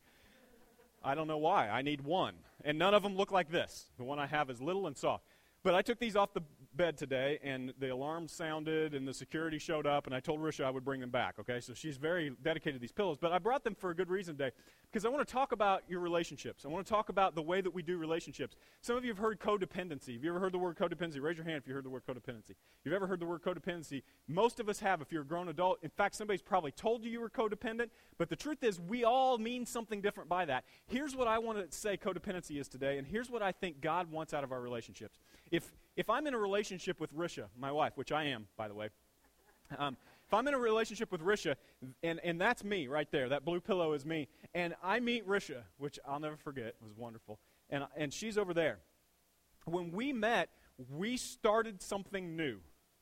I 1.04 1.16
don't 1.16 1.28
know 1.28 1.38
why. 1.38 1.70
I 1.70 1.82
need 1.82 2.02
one. 2.02 2.36
And 2.64 2.80
none 2.80 2.94
of 2.94 3.04
them 3.04 3.16
look 3.16 3.32
like 3.32 3.52
this. 3.52 3.88
The 3.98 4.04
one 4.04 4.20
I 4.20 4.26
have 4.28 4.50
is 4.50 4.62
little 4.62 4.88
and 4.88 4.98
soft. 4.98 5.26
But 5.64 5.76
I 5.76 5.82
took 5.82 6.00
these 6.00 6.16
off 6.16 6.34
the 6.34 6.44
bed 6.76 6.98
today, 6.98 7.40
and 7.44 7.74
the 7.80 7.90
alarm 7.90 8.28
sounded, 8.28 8.94
and 8.94 9.08
the 9.08 9.14
security 9.14 9.60
showed 9.60 9.86
up, 9.86 10.06
and 10.06 10.16
I 10.16 10.20
told 10.20 10.40
Risha 10.40 10.66
I 10.66 10.70
would 10.70 10.84
bring 10.84 11.00
them 11.02 11.10
back, 11.10 11.36
okay? 11.40 11.60
So 11.60 11.74
she's 11.74 11.98
very 11.98 12.32
dedicated 12.42 12.76
to 12.76 12.80
these 12.80 12.92
pillows. 12.92 13.18
But 13.20 13.32
I 13.32 13.40
brought 13.40 13.64
them 13.64 13.76
for 13.76 13.92
a 13.92 13.96
good 13.96 14.10
reason 14.10 14.36
today, 14.36 14.52
because 14.92 15.06
I 15.06 15.10
want 15.10 15.28
to 15.28 15.32
talk 15.32 15.52
about 15.52 15.84
your 15.88 16.00
relationships. 16.00 16.66
I 16.66 16.70
want 16.70 16.86
to 16.86 16.90
talk 16.90 17.10
about 17.10 17.36
the 17.36 17.42
way 17.42 17.62
that 17.62 17.74
we 17.74 17.82
do 17.82 17.98
relationships. 17.98 18.56
Some 18.82 18.98
of 18.98 19.04
you 19.04 19.12
have 19.12 19.18
heard 19.18 19.40
codependency. 19.40 20.14
Have 20.14 20.24
you 20.24 20.30
ever 20.30 20.40
heard 20.40 20.54
the 20.54 20.58
word 20.58 20.78
codependency? 20.78 21.22
Raise 21.22 21.38
your 21.38 21.46
hand 21.46 21.58
if 21.58 21.68
you 21.68 21.74
heard 21.74 21.86
the 21.86 21.90
word 21.90 22.04
codependency. 22.08 22.56
You've 22.84 22.94
ever 22.94 23.08
heard 23.08 23.20
the 23.20 23.26
word 23.26 23.44
codependency, 23.44 24.04
most 24.28 24.60
of 24.60 24.70
us 24.70 24.80
have 24.80 25.02
if 25.02 25.12
you're 25.12 25.22
a 25.22 25.26
grown 25.26 25.50
adult. 25.50 25.80
In 25.84 25.90
fact, 25.90 26.16
somebody's 26.16 26.42
probably 26.42 26.72
told 26.72 27.04
you 27.04 27.12
you 27.12 27.22
were 27.22 27.30
codependent, 27.30 27.90
but 28.18 28.30
the 28.30 28.36
truth 28.36 28.64
is 28.64 28.80
we 28.80 29.04
all 29.04 29.38
mean 29.38 29.66
something 29.66 30.02
different 30.02 30.30
by 30.30 30.46
that. 30.46 30.64
Here's 30.86 31.16
what 31.16 31.28
I 31.28 31.40
want 31.40 31.72
to 31.72 31.78
say 31.78 31.98
codependency 31.98 32.60
is 32.60 32.68
today, 32.68 32.98
and 32.98 33.08
here's 33.08 33.30
what 33.30 33.42
I 33.42 33.52
think 33.52 33.82
God 33.82 34.12
wants 34.12 34.34
out 34.34 34.44
of 34.44 34.52
our 34.52 34.62
relationships. 34.62 35.20
If 35.52 35.72
if 35.96 36.10
I'm 36.10 36.28
in 36.28 36.34
a 36.34 36.38
relationship 36.38 37.00
with 37.00 37.16
Risha, 37.16 37.46
my 37.58 37.72
wife, 37.72 37.94
which 37.96 38.12
I 38.12 38.26
am, 38.26 38.48
by 38.58 38.68
the 38.68 38.74
way, 38.74 38.90
um, 39.78 39.98
if 40.26 40.34
I'm 40.34 40.48
in 40.48 40.54
a 40.54 40.60
relationship 40.60 41.12
with 41.12 41.22
Risha, 41.22 41.56
and, 42.02 42.20
and 42.24 42.40
that's 42.40 42.64
me 42.64 42.88
right 42.88 43.10
there, 43.12 43.30
that 43.30 43.46
blue 43.46 43.60
pillow 43.60 43.94
is 43.94 44.06
me, 44.06 44.28
and 44.54 44.74
I 44.84 45.00
meet 45.00 45.28
Risha, 45.28 45.64
which 45.78 46.00
I'll 46.08 46.20
never 46.20 46.38
forget, 46.38 46.76
was 46.82 46.94
wonderful, 46.96 47.40
and, 47.70 47.86
and 47.96 48.14
she's 48.14 48.38
over 48.38 48.54
there. 48.54 48.80
When 49.66 49.92
we 49.92 50.12
met, 50.12 50.50
we 50.90 51.18
started 51.18 51.82
something 51.82 52.36
new, 52.36 52.60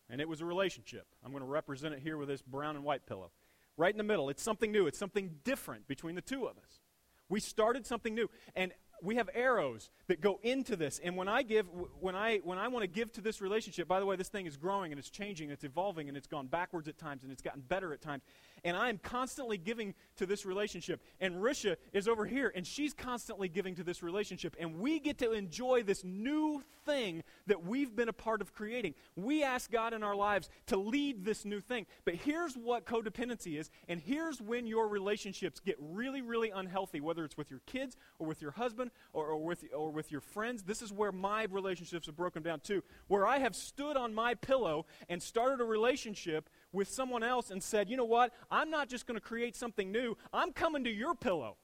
and 0.10 0.20
it 0.20 0.28
was 0.28 0.42
a 0.42 0.46
relationship. 0.46 1.08
I'm 1.24 1.32
going 1.32 1.44
to 1.44 1.50
represent 1.50 1.94
it 1.94 2.02
here 2.02 2.18
with 2.18 2.28
this 2.28 2.42
brown 2.42 2.76
and 2.76 2.84
white 2.84 3.06
pillow. 3.06 3.32
Right 3.78 3.94
in 3.94 3.98
the 3.98 4.04
middle, 4.04 4.30
it's 4.30 4.44
something 4.44 4.72
new, 4.72 4.88
it's 4.88 5.00
something 5.00 5.32
different 5.44 5.88
between 5.88 6.16
the 6.16 6.22
two 6.22 6.46
of 6.46 6.58
us. 6.58 6.82
We 7.30 7.40
started 7.40 7.88
something 7.88 8.14
new, 8.14 8.30
and 8.56 8.74
we 9.02 9.16
have 9.16 9.30
arrows 9.34 9.90
that 10.08 10.22
go 10.22 10.40
into 10.44 10.76
this. 10.76 11.00
And 11.04 11.16
when 11.16 11.28
i 11.28 11.42
give 11.42 11.66
when 12.00 12.16
i 12.16 12.38
when 12.44 12.58
i 12.58 12.68
want 12.68 12.84
to 12.84 12.88
give 12.88 13.12
to 13.14 13.22
this 13.22 13.42
relationship 13.42 13.88
by 13.88 14.00
the 14.00 14.06
way 14.06 14.16
this 14.16 14.30
thing 14.30 14.46
is 14.46 14.58
growing 14.58 14.92
and 14.92 15.00
it's 15.00 15.10
changing 15.10 15.48
and 15.48 15.54
it's 15.54 15.64
evolving 15.64 16.08
and 16.08 16.18
it's 16.18 16.28
gone 16.28 16.48
backwards 16.48 16.88
at 16.88 16.98
times 16.98 17.24
and 17.24 17.32
it's 17.32 17.42
gotten 17.42 17.62
better 17.62 17.94
at 17.94 18.02
times 18.02 18.24
and 18.63 18.78
I'm 18.78 18.97
constantly 18.97 19.58
giving 19.58 19.93
to 20.17 20.26
this 20.26 20.45
relationship. 20.45 21.02
And 21.19 21.36
Risha 21.36 21.78
is 21.93 22.08
over 22.08 22.26
here, 22.26 22.52
and 22.56 22.65
she's 22.65 22.93
constantly 22.93 23.50
giving 23.50 23.76
to 23.76 23.84
this 23.84 24.04
relationship. 24.04 24.56
And 24.60 24.80
we 24.80 25.00
get 25.00 25.17
to 25.19 25.32
enjoy 25.32 25.84
this 25.84 26.04
new 26.04 26.63
thing 26.86 27.24
that 27.47 27.63
we've 27.63 27.95
been 27.95 28.10
a 28.10 28.13
part 28.13 28.41
of 28.41 28.54
creating. 28.54 28.95
We 29.15 29.43
ask 29.43 29.71
God 29.71 29.93
in 29.93 30.04
our 30.04 30.15
lives 30.15 30.50
to 30.67 30.78
lead 30.78 31.26
this 31.26 31.45
new 31.45 31.60
thing. 31.60 31.86
But 32.06 32.15
here's 32.15 32.56
what 32.56 32.86
codependency 32.86 33.60
is, 33.60 33.69
and 33.88 34.00
here's 34.00 34.41
when 34.41 34.67
your 34.67 34.88
relationships 34.88 35.60
get 35.60 35.78
really, 35.80 36.21
really 36.21 36.50
unhealthy, 36.50 37.02
whether 37.02 37.24
it's 37.24 37.38
with 37.38 37.50
your 37.50 37.62
kids 37.65 37.97
or 38.19 38.28
with 38.28 38.41
your 38.41 38.52
husband 38.52 38.91
or, 39.13 39.28
or, 39.28 39.43
with, 39.43 39.63
or 39.76 39.91
with 39.91 40.12
your 40.12 40.21
friends. 40.21 40.63
This 40.63 40.82
is 40.82 40.91
where 40.91 41.12
my 41.12 41.47
relationships 41.52 42.06
have 42.08 42.15
broken 42.15 42.43
down 42.43 42.60
too, 42.60 42.84
where 43.08 43.26
I 43.26 43.39
have 43.39 43.56
stood 43.56 43.97
on 43.97 44.13
my 44.13 44.36
pillow 44.36 44.86
and 45.10 45.21
started 45.21 45.62
a 45.62 45.65
relationship 45.65 46.50
with 46.72 46.90
someone 46.90 47.24
else 47.24 47.52
and 47.52 47.62
said, 47.62 47.90
you 47.90 47.98
know 47.98 48.06
what? 48.06 48.34
I'm 48.50 48.70
not 48.70 48.90
just 48.90 49.06
going 49.06 49.16
to 49.20 49.22
create 49.22 49.56
something 49.56 49.92
new, 49.92 50.18
I'm 50.34 50.52
coming 50.52 50.84
to 50.86 50.92
your 50.92 51.16
pillow. 51.16 51.58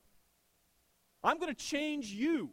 I'm 1.24 1.39
going 1.39 1.54
to 1.54 1.60
change 1.60 2.08
you. 2.08 2.52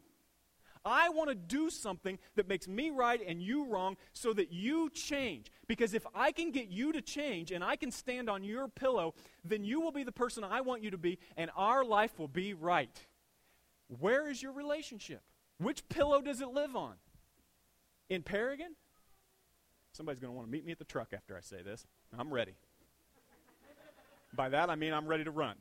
I 0.85 1.09
want 1.09 1.29
to 1.29 1.35
do 1.35 1.71
something 1.71 2.19
that 2.35 2.47
makes 2.47 2.67
me 2.67 2.91
right 2.91 3.19
and 3.25 3.41
you 3.41 3.65
wrong 3.65 3.97
so 4.13 4.33
that 4.33 4.51
you 4.51 4.91
change. 4.91 5.51
Because 5.67 5.95
if 5.95 6.05
I 6.13 6.31
can 6.31 6.51
get 6.51 6.67
you 6.67 6.91
to 6.93 7.01
change 7.01 7.51
and 7.51 7.63
I 7.63 7.75
can 7.75 7.89
stand 7.89 8.29
on 8.29 8.43
your 8.43 8.67
pillow, 8.67 9.15
then 9.43 9.63
you 9.63 9.81
will 9.81 9.91
be 9.91 10.03
the 10.03 10.11
person 10.11 10.43
I 10.43 10.61
want 10.61 10.83
you 10.83 10.91
to 10.91 10.97
be 10.97 11.17
and 11.37 11.49
our 11.55 11.83
life 11.83 12.19
will 12.19 12.27
be 12.27 12.53
right. 12.53 12.95
Where 13.99 14.29
is 14.29 14.43
your 14.43 14.51
relationship? 14.51 15.21
Which 15.57 15.87
pillow 15.89 16.21
does 16.21 16.41
it 16.41 16.49
live 16.49 16.75
on? 16.75 16.93
In 18.09 18.21
Paragon? 18.21 18.75
Somebody's 19.95 20.19
going 20.19 20.33
to 20.33 20.35
want 20.35 20.45
to 20.45 20.51
meet 20.51 20.65
me 20.65 20.73
at 20.73 20.77
the 20.77 20.83
truck 20.83 21.13
after 21.13 21.37
I 21.37 21.39
say 21.39 21.61
this. 21.63 21.87
I'm 22.17 22.33
ready. 22.33 22.55
By 24.35 24.49
that, 24.49 24.69
I 24.69 24.75
mean 24.75 24.91
I'm 24.91 25.07
ready 25.07 25.23
to 25.23 25.31
run. 25.31 25.55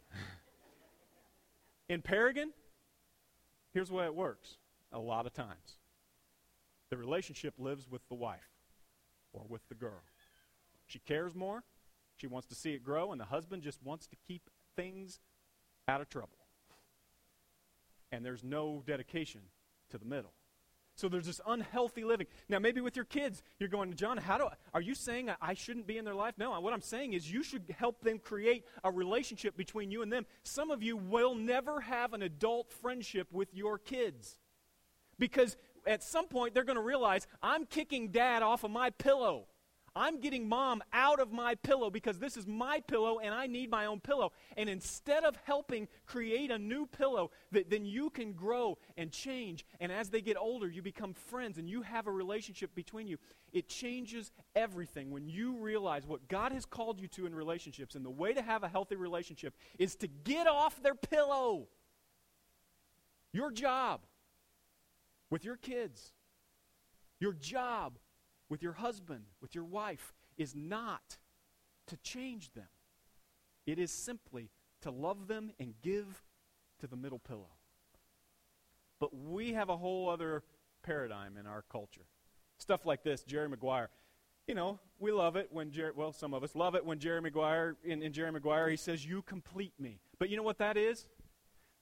In 1.88 2.02
Paragon, 2.02 2.50
here's 3.72 3.90
the 3.90 3.94
way 3.94 4.06
it 4.06 4.14
works 4.14 4.56
a 4.92 4.98
lot 4.98 5.26
of 5.26 5.32
times 5.32 5.78
the 6.90 6.96
relationship 6.96 7.54
lives 7.58 7.88
with 7.88 8.06
the 8.08 8.14
wife 8.14 8.50
or 9.32 9.42
with 9.48 9.62
the 9.68 9.74
girl. 9.74 10.02
She 10.86 10.98
cares 10.98 11.34
more, 11.34 11.62
she 12.16 12.26
wants 12.26 12.48
to 12.48 12.56
see 12.56 12.72
it 12.72 12.82
grow, 12.82 13.12
and 13.12 13.20
the 13.20 13.26
husband 13.26 13.62
just 13.62 13.82
wants 13.84 14.06
to 14.08 14.16
keep 14.26 14.50
things 14.74 15.20
out 15.86 16.00
of 16.00 16.08
trouble. 16.08 16.38
And 18.10 18.24
there's 18.24 18.42
no 18.42 18.82
dedication 18.84 19.42
to 19.90 19.98
the 19.98 20.04
middle. 20.04 20.32
So 20.96 21.08
there's 21.08 21.26
this 21.26 21.40
unhealthy 21.46 22.04
living. 22.04 22.28
Now, 22.48 22.60
maybe 22.60 22.80
with 22.80 22.94
your 22.94 23.04
kids, 23.04 23.42
you're 23.58 23.68
going, 23.68 23.90
to 23.90 23.96
John, 23.96 24.16
how 24.16 24.38
do 24.38 24.44
I, 24.44 24.52
are 24.72 24.80
you 24.80 24.94
saying 24.94 25.28
I 25.40 25.54
shouldn't 25.54 25.86
be 25.86 25.98
in 25.98 26.04
their 26.04 26.14
life? 26.14 26.34
No, 26.38 26.58
what 26.60 26.72
I'm 26.72 26.80
saying 26.80 27.14
is 27.14 27.30
you 27.30 27.42
should 27.42 27.74
help 27.76 28.00
them 28.02 28.18
create 28.18 28.64
a 28.84 28.90
relationship 28.90 29.56
between 29.56 29.90
you 29.90 30.02
and 30.02 30.12
them. 30.12 30.24
Some 30.44 30.70
of 30.70 30.82
you 30.82 30.96
will 30.96 31.34
never 31.34 31.80
have 31.80 32.12
an 32.12 32.22
adult 32.22 32.72
friendship 32.72 33.28
with 33.32 33.52
your 33.52 33.76
kids 33.78 34.38
because 35.18 35.56
at 35.86 36.02
some 36.02 36.26
point 36.26 36.54
they're 36.54 36.64
going 36.64 36.76
to 36.76 36.82
realize 36.82 37.26
I'm 37.42 37.66
kicking 37.66 38.08
dad 38.08 38.42
off 38.42 38.62
of 38.64 38.70
my 38.70 38.90
pillow. 38.90 39.46
I'm 39.96 40.20
getting 40.20 40.48
mom 40.48 40.82
out 40.92 41.20
of 41.20 41.30
my 41.30 41.54
pillow 41.54 41.88
because 41.88 42.18
this 42.18 42.36
is 42.36 42.46
my 42.46 42.80
pillow 42.80 43.20
and 43.20 43.32
I 43.32 43.46
need 43.46 43.70
my 43.70 43.86
own 43.86 44.00
pillow. 44.00 44.32
And 44.56 44.68
instead 44.68 45.22
of 45.22 45.36
helping 45.44 45.86
create 46.04 46.50
a 46.50 46.58
new 46.58 46.86
pillow, 46.86 47.30
that 47.52 47.70
then 47.70 47.84
you 47.84 48.10
can 48.10 48.32
grow 48.32 48.76
and 48.96 49.12
change. 49.12 49.64
And 49.78 49.92
as 49.92 50.10
they 50.10 50.20
get 50.20 50.36
older, 50.36 50.68
you 50.68 50.82
become 50.82 51.14
friends 51.14 51.58
and 51.58 51.70
you 51.70 51.82
have 51.82 52.08
a 52.08 52.10
relationship 52.10 52.74
between 52.74 53.06
you. 53.06 53.18
It 53.52 53.68
changes 53.68 54.32
everything 54.56 55.12
when 55.12 55.28
you 55.28 55.58
realize 55.58 56.06
what 56.06 56.26
God 56.26 56.50
has 56.50 56.66
called 56.66 57.00
you 57.00 57.06
to 57.08 57.26
in 57.26 57.34
relationships. 57.34 57.94
And 57.94 58.04
the 58.04 58.10
way 58.10 58.34
to 58.34 58.42
have 58.42 58.64
a 58.64 58.68
healthy 58.68 58.96
relationship 58.96 59.54
is 59.78 59.94
to 59.96 60.08
get 60.08 60.48
off 60.48 60.82
their 60.82 60.96
pillow. 60.96 61.68
Your 63.32 63.52
job 63.52 64.00
with 65.30 65.44
your 65.44 65.56
kids, 65.56 66.12
your 67.20 67.32
job 67.32 67.98
with 68.48 68.62
your 68.62 68.74
husband, 68.74 69.24
with 69.40 69.54
your 69.54 69.64
wife, 69.64 70.12
is 70.36 70.54
not 70.54 71.18
to 71.86 71.96
change 71.98 72.52
them. 72.52 72.68
It 73.66 73.78
is 73.78 73.90
simply 73.90 74.50
to 74.82 74.90
love 74.90 75.28
them 75.28 75.52
and 75.58 75.74
give 75.82 76.22
to 76.80 76.86
the 76.86 76.96
middle 76.96 77.18
pillow. 77.18 77.50
But 79.00 79.16
we 79.16 79.52
have 79.52 79.68
a 79.68 79.76
whole 79.76 80.08
other 80.08 80.42
paradigm 80.82 81.36
in 81.36 81.46
our 81.46 81.64
culture. 81.70 82.06
Stuff 82.58 82.86
like 82.86 83.02
this, 83.02 83.22
Jerry 83.22 83.48
Maguire. 83.48 83.90
You 84.46 84.54
know, 84.54 84.78
we 84.98 85.10
love 85.10 85.36
it 85.36 85.48
when 85.50 85.70
Jerry, 85.70 85.92
well, 85.96 86.12
some 86.12 86.34
of 86.34 86.44
us 86.44 86.54
love 86.54 86.74
it 86.74 86.84
when 86.84 86.98
Jerry 86.98 87.20
Maguire, 87.20 87.76
in, 87.82 88.02
in 88.02 88.12
Jerry 88.12 88.30
Maguire, 88.30 88.68
he 88.68 88.76
says, 88.76 89.04
You 89.04 89.22
complete 89.22 89.72
me. 89.78 90.00
But 90.18 90.28
you 90.28 90.36
know 90.36 90.42
what 90.42 90.58
that 90.58 90.76
is? 90.76 91.06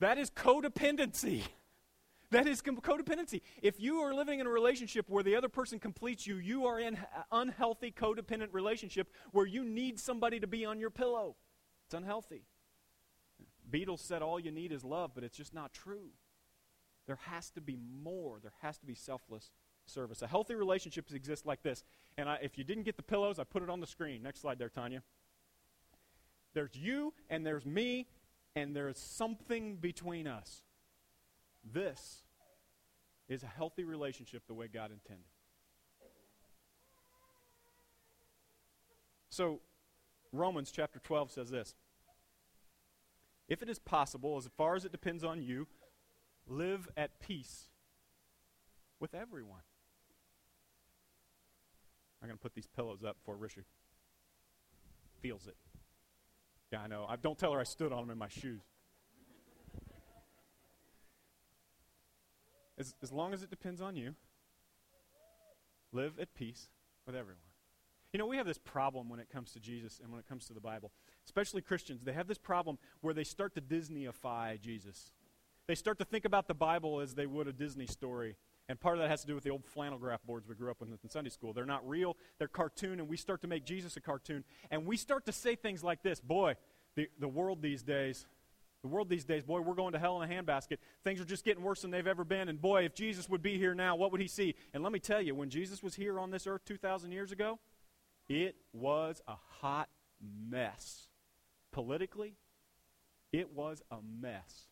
That 0.01 0.19
is 0.19 0.31
codependency. 0.31 1.43
That 2.33 2.47
is 2.47 2.63
codependency. 2.63 3.43
If 3.61 3.79
you 3.79 3.99
are 3.99 4.15
living 4.15 4.41
in 4.41 4.47
a 4.47 4.51
relationship 4.51 5.11
where 5.11 5.23
the 5.23 5.37
other 5.37 5.51
person 5.51 5.79
completes 5.79 6.27
you, 6.27 6.37
you 6.37 6.65
are 6.65 6.81
in 6.81 6.95
an 6.95 7.07
uh, 7.15 7.23
unhealthy 7.31 7.93
codependent 7.93 8.49
relationship 8.53 9.13
where 9.33 9.45
you 9.45 9.63
need 9.65 10.01
somebody 10.01 10.41
to 10.41 10.47
be 10.47 10.65
on 10.65 10.81
your 10.81 10.89
pillow. 10.89 11.37
It's 11.85 11.93
unhealthy. 11.93 12.47
Beatles 13.71 13.99
said 13.99 14.23
all 14.23 14.41
you 14.41 14.51
need 14.51 14.73
is 14.73 14.83
love, 14.83 15.11
but 15.15 15.25
it's 15.25 15.37
just 15.37 15.53
not 15.53 15.75
true. 15.75 16.09
There 17.07 17.19
has 17.27 17.51
to 17.51 17.61
be 17.61 17.77
more. 18.03 18.39
There 18.41 18.55
has 18.63 18.79
to 18.79 18.87
be 18.87 18.95
selfless 18.95 19.51
service. 19.85 20.23
A 20.23 20.27
healthy 20.27 20.55
relationship 20.55 21.13
exists 21.13 21.45
like 21.45 21.63
this. 21.63 21.85
And 22.17 22.31
I, 22.31 22.39
if 22.43 22.57
you 22.57 22.65
didn't 22.65 22.85
get 22.85 22.97
the 22.97 23.03
pillows, 23.03 23.39
I 23.39 23.45
put 23.45 23.63
it 23.63 23.69
on 23.69 23.81
the 23.81 23.87
screen. 23.87 24.23
Next 24.23 24.41
slide 24.41 24.59
there, 24.59 24.71
Tanya. 24.71 25.03
There's 26.55 26.75
you 26.75 27.13
and 27.29 27.45
there's 27.45 27.67
me, 27.67 28.07
and 28.57 28.75
there's 28.75 28.99
something 28.99 29.77
between 29.77 30.27
us. 30.27 30.63
This 31.65 32.23
is 33.29 33.43
a 33.43 33.47
healthy 33.47 33.85
relationship 33.85 34.43
the 34.47 34.55
way 34.55 34.69
God 34.69 34.91
intended. 34.91 35.27
So, 39.31 39.61
Romans 40.33 40.71
chapter 40.71 40.99
12 40.99 41.31
says 41.31 41.51
this 41.51 41.75
If 43.49 43.63
it 43.63 43.69
is 43.69 43.79
possible, 43.79 44.37
as 44.37 44.49
far 44.57 44.75
as 44.75 44.85
it 44.85 44.93
depends 44.93 45.25
on 45.25 45.43
you, 45.43 45.67
live 46.47 46.89
at 46.97 47.21
peace 47.21 47.69
with 49.01 49.15
everyone. 49.15 49.63
I'm 52.21 52.29
going 52.29 52.39
to 52.39 52.43
put 52.43 52.55
these 52.55 52.69
pillows 52.69 53.03
up 53.03 53.17
before 53.19 53.37
Richard 53.37 53.65
feels 55.21 55.47
it. 55.47 55.57
Yeah, 56.71 56.83
I 56.83 56.87
know. 56.87 57.07
I, 57.09 57.17
don't 57.17 57.39
tell 57.39 57.53
her 57.53 57.61
I 57.61 57.65
stood 57.65 57.93
on 57.93 58.01
them 58.03 58.11
in 58.11 58.19
my 58.19 58.29
shoes. 58.29 58.63
As, 62.83 62.97
as 63.01 63.13
long 63.13 63.33
as 63.33 63.45
it 63.45 63.51
depends 63.51 63.81
on 63.81 63.95
you, 63.95 64.17
live 65.93 66.19
at 66.19 66.35
peace 66.35 66.67
with 67.07 67.15
everyone. 67.15 67.39
You 68.13 68.19
know, 68.19 68.27
we 68.27 68.39
have 68.39 68.47
this 68.47 68.59
problem 68.59 69.09
when 69.09 69.21
it 69.21 69.31
comes 69.31 69.53
to 69.53 69.61
Jesus 69.61 70.01
and 70.03 70.11
when 70.11 70.19
it 70.19 70.29
comes 70.29 70.47
to 70.47 70.53
the 70.53 70.61
Bible, 70.61 70.91
especially 71.25 71.63
Christians. 71.63 72.03
They 72.03 72.13
have 72.13 72.27
this 72.27 72.39
problem 72.39 72.79
where 73.01 73.15
they 73.15 73.23
start 73.23 73.55
to 73.55 73.61
Disneyify 73.61 74.61
Jesus. 74.61 75.13
They 75.69 75.77
start 75.77 76.01
to 76.01 76.05
think 76.05 76.25
about 76.25 76.49
the 76.49 76.55
Bible 76.55 76.99
as 76.99 77.15
they 77.15 77.25
would 77.25 77.47
a 77.47 77.53
Disney 77.53 77.87
story. 77.87 78.35
And 78.69 78.81
part 78.81 78.97
of 78.97 79.03
that 79.03 79.11
has 79.11 79.21
to 79.21 79.29
do 79.29 79.37
with 79.37 79.45
the 79.45 79.51
old 79.51 79.65
flannel 79.65 79.97
graph 79.97 80.25
boards 80.25 80.49
we 80.49 80.57
grew 80.57 80.73
up 80.73 80.81
with 80.81 80.91
in 80.91 81.09
Sunday 81.09 81.31
school. 81.31 81.53
They're 81.53 81.65
not 81.65 81.89
real, 81.89 82.17
they're 82.41 82.49
cartoon, 82.49 82.99
and 82.99 83.09
we 83.09 83.17
start 83.17 83.43
to 83.43 83.47
make 83.47 83.65
Jesus 83.65 83.97
a 83.97 84.01
cartoon. 84.01 84.43
And 84.73 84.87
we 84.87 84.97
start 84.97 85.25
to 85.27 85.33
say 85.33 85.55
things 85.55 85.85
like 85.85 86.03
this 86.03 86.19
Boy, 86.19 86.57
the, 86.97 87.09
the 87.21 87.29
world 87.29 87.63
these 87.63 87.85
days, 87.85 88.27
the 88.83 88.89
world 88.89 89.09
these 89.09 89.25
days, 89.25 89.45
boy, 89.45 89.61
we're 89.61 89.75
going 89.75 89.93
to 89.93 89.99
hell 89.99 90.21
in 90.21 90.31
a 90.31 90.35
handbasket. 90.35 90.79
Things 91.05 91.21
are 91.21 91.25
just 91.25 91.45
getting 91.45 91.63
worse 91.63 91.83
than 91.83 91.91
they've 91.91 92.07
ever 92.07 92.25
been. 92.25 92.49
And 92.49 92.61
boy, 92.61 92.85
if 92.85 92.95
Jesus 92.95 93.29
would 93.29 93.43
be 93.43 93.57
here 93.57 93.75
now, 93.75 93.95
what 93.95 94.11
would 94.11 94.21
he 94.21 94.27
see? 94.27 94.57
And 94.75 94.83
let 94.83 94.93
me 94.93 94.99
tell 94.99 95.21
you, 95.21 95.35
when 95.35 95.51
Jesus 95.51 95.83
was 95.83 95.95
here 95.95 96.19
on 96.19 96.31
this 96.31 96.47
earth 96.47 96.65
2,000 96.65 97.13
years 97.13 97.31
ago, 97.31 97.61
it 98.29 98.57
was 98.73 99.23
a 99.29 99.37
hot 99.61 99.89
mess. 100.49 101.07
Politically, 101.71 102.35
it 103.33 103.55
was 103.55 103.83
a 103.91 103.99
mess. 104.21 104.67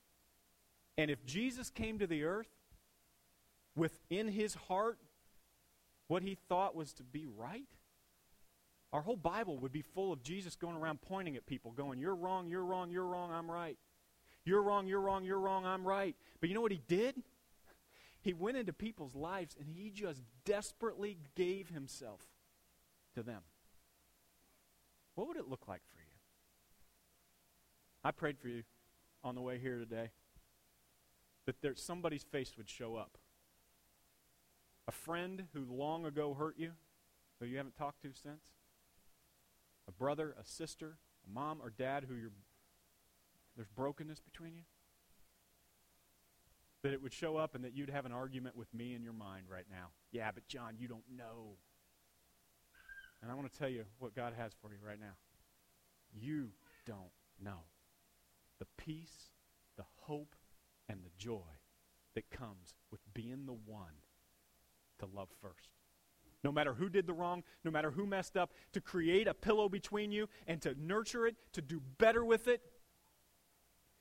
And 0.98 1.10
if 1.10 1.24
Jesus 1.24 1.70
came 1.70 1.98
to 1.98 2.06
the 2.06 2.24
earth 2.24 2.50
within 3.76 4.28
his 4.28 4.54
heart 4.54 4.98
what 6.08 6.24
he 6.24 6.36
thought 6.48 6.74
was 6.74 6.92
to 6.94 7.04
be 7.04 7.26
right, 7.26 7.68
our 8.92 9.00
whole 9.00 9.16
Bible 9.16 9.56
would 9.58 9.70
be 9.70 9.82
full 9.82 10.12
of 10.12 10.24
Jesus 10.24 10.56
going 10.56 10.76
around 10.76 11.00
pointing 11.00 11.36
at 11.36 11.46
people, 11.46 11.70
going, 11.70 12.00
You're 12.00 12.16
wrong, 12.16 12.48
you're 12.48 12.64
wrong, 12.64 12.90
you're 12.90 13.06
wrong, 13.06 13.30
I'm 13.30 13.48
right. 13.48 13.78
You're 14.44 14.62
wrong, 14.62 14.86
you're 14.86 15.00
wrong, 15.00 15.24
you're 15.24 15.38
wrong, 15.38 15.66
I'm 15.66 15.86
right. 15.86 16.16
But 16.40 16.48
you 16.48 16.54
know 16.54 16.60
what 16.60 16.72
he 16.72 16.80
did? 16.88 17.16
He 18.22 18.32
went 18.32 18.56
into 18.56 18.72
people's 18.72 19.14
lives 19.14 19.56
and 19.58 19.68
he 19.68 19.90
just 19.90 20.22
desperately 20.44 21.18
gave 21.34 21.68
himself 21.70 22.20
to 23.14 23.22
them. 23.22 23.42
What 25.14 25.28
would 25.28 25.36
it 25.36 25.48
look 25.48 25.66
like 25.68 25.82
for 25.86 25.98
you? 25.98 26.06
I 28.02 28.10
prayed 28.10 28.38
for 28.38 28.48
you 28.48 28.62
on 29.22 29.34
the 29.34 29.40
way 29.40 29.58
here 29.58 29.78
today 29.78 30.10
that 31.46 31.60
there, 31.60 31.74
somebody's 31.74 32.22
face 32.22 32.54
would 32.56 32.68
show 32.68 32.96
up. 32.96 33.18
A 34.88 34.92
friend 34.92 35.44
who 35.54 35.66
long 35.70 36.04
ago 36.04 36.34
hurt 36.34 36.56
you, 36.58 36.72
who 37.38 37.46
you 37.46 37.56
haven't 37.56 37.76
talked 37.76 38.02
to 38.02 38.08
since. 38.12 38.44
A 39.88 39.92
brother, 39.92 40.34
a 40.40 40.44
sister, 40.44 40.98
a 41.26 41.32
mom 41.32 41.60
or 41.62 41.70
dad 41.70 42.06
who 42.08 42.14
you're, 42.14 42.32
there's 43.60 43.68
brokenness 43.76 44.20
between 44.20 44.54
you? 44.54 44.62
That 46.82 46.94
it 46.94 47.02
would 47.02 47.12
show 47.12 47.36
up 47.36 47.54
and 47.54 47.62
that 47.62 47.76
you'd 47.76 47.90
have 47.90 48.06
an 48.06 48.12
argument 48.12 48.56
with 48.56 48.72
me 48.72 48.94
in 48.94 49.02
your 49.02 49.12
mind 49.12 49.48
right 49.50 49.66
now. 49.70 49.88
Yeah, 50.12 50.30
but 50.32 50.48
John, 50.48 50.76
you 50.78 50.88
don't 50.88 51.04
know. 51.14 51.58
And 53.20 53.30
I 53.30 53.34
want 53.34 53.52
to 53.52 53.58
tell 53.58 53.68
you 53.68 53.84
what 53.98 54.16
God 54.16 54.32
has 54.34 54.52
for 54.62 54.72
you 54.72 54.78
right 54.82 54.98
now. 54.98 55.12
You 56.10 56.52
don't 56.86 57.12
know 57.38 57.64
the 58.60 58.66
peace, 58.78 59.28
the 59.76 59.84
hope, 60.04 60.34
and 60.88 61.00
the 61.04 61.10
joy 61.18 61.58
that 62.14 62.30
comes 62.30 62.72
with 62.90 63.00
being 63.12 63.44
the 63.44 63.58
one 63.66 64.00
to 65.00 65.06
love 65.14 65.28
first. 65.42 65.68
No 66.42 66.50
matter 66.50 66.72
who 66.72 66.88
did 66.88 67.06
the 67.06 67.12
wrong, 67.12 67.42
no 67.62 67.70
matter 67.70 67.90
who 67.90 68.06
messed 68.06 68.38
up, 68.38 68.54
to 68.72 68.80
create 68.80 69.28
a 69.28 69.34
pillow 69.34 69.68
between 69.68 70.12
you 70.12 70.30
and 70.46 70.62
to 70.62 70.74
nurture 70.80 71.26
it, 71.26 71.36
to 71.52 71.60
do 71.60 71.82
better 71.98 72.24
with 72.24 72.48
it. 72.48 72.62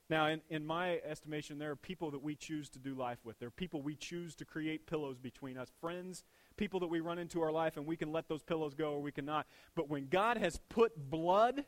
Now, 0.09 0.27
in, 0.27 0.41
in 0.49 0.65
my 0.65 0.97
estimation, 1.05 1.59
there 1.59 1.69
are 1.69 1.75
people 1.75 2.09
that 2.11 2.23
we 2.23 2.35
choose 2.35 2.67
to 2.69 2.79
do 2.79 2.95
life 2.95 3.19
with. 3.23 3.37
There 3.37 3.47
are 3.47 3.51
people 3.51 3.81
we 3.81 3.95
choose 3.95 4.35
to 4.35 4.45
create 4.45 4.87
pillows 4.87 5.19
between 5.19 5.55
us. 5.57 5.71
Friends, 5.79 6.23
people 6.57 6.79
that 6.79 6.87
we 6.87 6.99
run 6.99 7.19
into 7.19 7.41
our 7.41 7.51
life, 7.51 7.77
and 7.77 7.85
we 7.85 7.95
can 7.95 8.11
let 8.11 8.27
those 8.27 8.41
pillows 8.41 8.73
go 8.73 8.93
or 8.93 9.01
we 9.01 9.11
cannot. 9.11 9.45
But 9.75 9.87
when 9.87 10.07
God 10.07 10.37
has 10.37 10.59
put 10.69 11.09
blood 11.09 11.63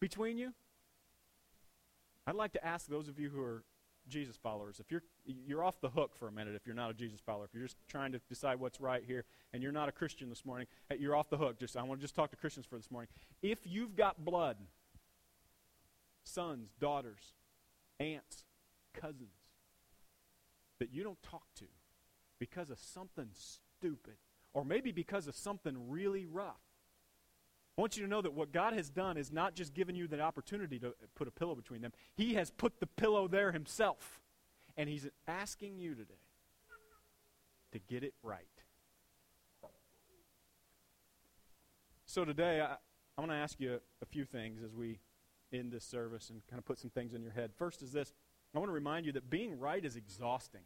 between 0.00 0.38
you, 0.38 0.52
I'd 2.26 2.34
like 2.34 2.52
to 2.52 2.64
ask 2.64 2.86
those 2.86 3.08
of 3.08 3.18
you 3.18 3.30
who 3.30 3.42
are 3.42 3.62
Jesus 4.08 4.36
followers, 4.36 4.80
if 4.80 4.90
you're 4.90 5.02
you're 5.24 5.62
off 5.62 5.80
the 5.80 5.88
hook 5.88 6.16
for 6.16 6.26
a 6.26 6.32
minute 6.32 6.56
if 6.56 6.66
you're 6.66 6.74
not 6.74 6.90
a 6.90 6.94
Jesus 6.94 7.20
follower, 7.20 7.44
if 7.44 7.54
you're 7.54 7.62
just 7.62 7.76
trying 7.88 8.10
to 8.10 8.20
decide 8.28 8.58
what's 8.58 8.80
right 8.80 9.04
here 9.06 9.24
and 9.52 9.62
you're 9.62 9.70
not 9.70 9.88
a 9.88 9.92
Christian 9.92 10.28
this 10.28 10.44
morning, 10.44 10.66
eh, 10.90 10.96
you're 10.98 11.14
off 11.14 11.30
the 11.30 11.36
hook. 11.36 11.58
Just 11.58 11.76
I 11.76 11.82
want 11.82 12.00
to 12.00 12.04
just 12.04 12.16
talk 12.16 12.30
to 12.32 12.36
Christians 12.36 12.66
for 12.66 12.76
this 12.76 12.90
morning. 12.90 13.08
If 13.42 13.60
you've 13.64 13.94
got 13.94 14.24
blood, 14.24 14.56
sons, 16.24 16.70
daughters, 16.80 17.34
aunts, 18.02 18.44
cousins 18.92 19.30
that 20.78 20.92
you 20.92 21.04
don't 21.04 21.22
talk 21.22 21.44
to 21.56 21.64
because 22.38 22.70
of 22.70 22.78
something 22.78 23.28
stupid 23.32 24.14
or 24.52 24.64
maybe 24.64 24.92
because 24.92 25.28
of 25.28 25.36
something 25.36 25.88
really 25.88 26.26
rough, 26.26 26.60
I 27.78 27.80
want 27.80 27.96
you 27.96 28.02
to 28.02 28.08
know 28.08 28.20
that 28.20 28.34
what 28.34 28.52
God 28.52 28.74
has 28.74 28.90
done 28.90 29.16
is 29.16 29.32
not 29.32 29.54
just 29.54 29.72
given 29.72 29.94
you 29.94 30.06
the 30.06 30.20
opportunity 30.20 30.78
to 30.80 30.92
put 31.14 31.26
a 31.26 31.30
pillow 31.30 31.54
between 31.54 31.80
them, 31.80 31.92
He 32.14 32.34
has 32.34 32.50
put 32.50 32.80
the 32.80 32.86
pillow 32.86 33.28
there 33.28 33.52
Himself. 33.52 34.20
And 34.76 34.88
He's 34.88 35.06
asking 35.26 35.78
you 35.78 35.94
today 35.94 36.14
to 37.72 37.78
get 37.78 38.02
it 38.02 38.12
right. 38.22 38.46
So 42.04 42.26
today, 42.26 42.60
I, 42.60 42.74
I 43.16 43.20
want 43.20 43.30
to 43.30 43.36
ask 43.36 43.58
you 43.58 43.72
a, 43.72 43.76
a 44.02 44.06
few 44.06 44.26
things 44.26 44.62
as 44.62 44.74
we 44.74 44.98
end 45.52 45.72
this 45.72 45.84
service 45.84 46.30
and 46.30 46.42
kind 46.48 46.58
of 46.58 46.64
put 46.64 46.78
some 46.78 46.90
things 46.90 47.14
in 47.14 47.22
your 47.22 47.32
head. 47.32 47.52
First 47.56 47.82
is 47.82 47.92
this 47.92 48.12
I 48.54 48.58
want 48.58 48.68
to 48.68 48.74
remind 48.74 49.06
you 49.06 49.12
that 49.12 49.30
being 49.30 49.58
right 49.58 49.84
is 49.84 49.96
exhausting. 49.96 50.62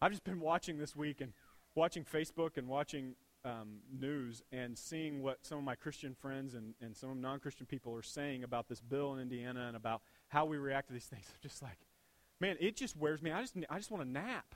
I've 0.00 0.10
just 0.10 0.24
been 0.24 0.40
watching 0.40 0.78
this 0.78 0.96
week 0.96 1.20
and 1.20 1.32
watching 1.74 2.04
Facebook 2.04 2.56
and 2.56 2.68
watching 2.68 3.14
um, 3.44 3.78
news 3.92 4.42
and 4.52 4.76
seeing 4.76 5.22
what 5.22 5.38
some 5.44 5.58
of 5.58 5.64
my 5.64 5.74
Christian 5.74 6.14
friends 6.14 6.54
and, 6.54 6.74
and 6.80 6.96
some 6.96 7.10
of 7.10 7.16
non 7.16 7.40
Christian 7.40 7.66
people 7.66 7.94
are 7.94 8.02
saying 8.02 8.42
about 8.42 8.68
this 8.68 8.80
bill 8.80 9.14
in 9.14 9.20
Indiana 9.20 9.66
and 9.68 9.76
about 9.76 10.02
how 10.28 10.44
we 10.44 10.56
react 10.56 10.88
to 10.88 10.94
these 10.94 11.06
things, 11.06 11.26
I'm 11.30 11.40
just 11.42 11.62
like, 11.62 11.78
man, 12.40 12.56
it 12.60 12.76
just 12.76 12.96
wears 12.96 13.22
me. 13.22 13.30
I 13.30 13.40
just, 13.42 13.54
I 13.70 13.76
just 13.76 13.90
want 13.90 14.02
to 14.02 14.08
nap 14.08 14.54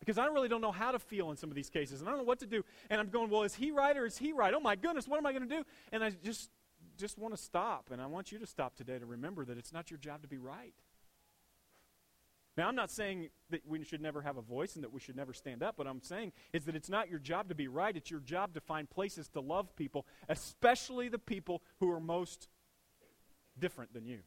because 0.00 0.18
I 0.18 0.26
really 0.26 0.48
don't 0.48 0.62
know 0.62 0.72
how 0.72 0.90
to 0.90 0.98
feel 0.98 1.30
in 1.30 1.36
some 1.36 1.50
of 1.50 1.56
these 1.56 1.70
cases 1.70 2.00
and 2.00 2.08
I 2.08 2.12
don't 2.12 2.20
know 2.20 2.26
what 2.26 2.40
to 2.40 2.46
do. 2.46 2.64
And 2.88 3.00
I'm 3.00 3.08
going, 3.08 3.30
well, 3.30 3.42
is 3.42 3.54
he 3.54 3.70
right 3.70 3.96
or 3.96 4.06
is 4.06 4.16
he 4.18 4.32
right? 4.32 4.52
Oh 4.54 4.60
my 4.60 4.74
goodness, 4.74 5.06
what 5.06 5.18
am 5.18 5.26
I 5.26 5.32
going 5.32 5.48
to 5.48 5.56
do? 5.56 5.64
And 5.92 6.02
I 6.02 6.10
just, 6.10 6.50
just 7.00 7.18
want 7.18 7.34
to 7.34 7.42
stop. 7.42 7.88
And 7.90 8.00
I 8.00 8.06
want 8.06 8.30
you 8.30 8.38
to 8.38 8.46
stop 8.46 8.76
today 8.76 8.98
to 8.98 9.06
remember 9.06 9.44
that 9.44 9.58
it's 9.58 9.72
not 9.72 9.90
your 9.90 9.98
job 9.98 10.22
to 10.22 10.28
be 10.28 10.38
right. 10.38 10.74
Now, 12.56 12.68
I'm 12.68 12.74
not 12.74 12.90
saying 12.90 13.30
that 13.50 13.62
we 13.66 13.82
should 13.84 14.02
never 14.02 14.20
have 14.22 14.36
a 14.36 14.42
voice 14.42 14.74
and 14.74 14.84
that 14.84 14.92
we 14.92 15.00
should 15.00 15.16
never 15.16 15.32
stand 15.32 15.62
up. 15.62 15.78
What 15.78 15.86
I'm 15.86 16.02
saying 16.02 16.32
is 16.52 16.64
that 16.64 16.76
it's 16.76 16.90
not 16.90 17.08
your 17.08 17.18
job 17.18 17.48
to 17.48 17.54
be 17.54 17.68
right. 17.68 17.96
It's 17.96 18.10
your 18.10 18.20
job 18.20 18.54
to 18.54 18.60
find 18.60 18.90
places 18.90 19.28
to 19.30 19.40
love 19.40 19.74
people, 19.76 20.04
especially 20.28 21.08
the 21.08 21.18
people 21.18 21.62
who 21.78 21.90
are 21.90 22.00
most 22.00 22.48
different 23.58 23.94
than 23.94 24.04
you. 24.04 24.20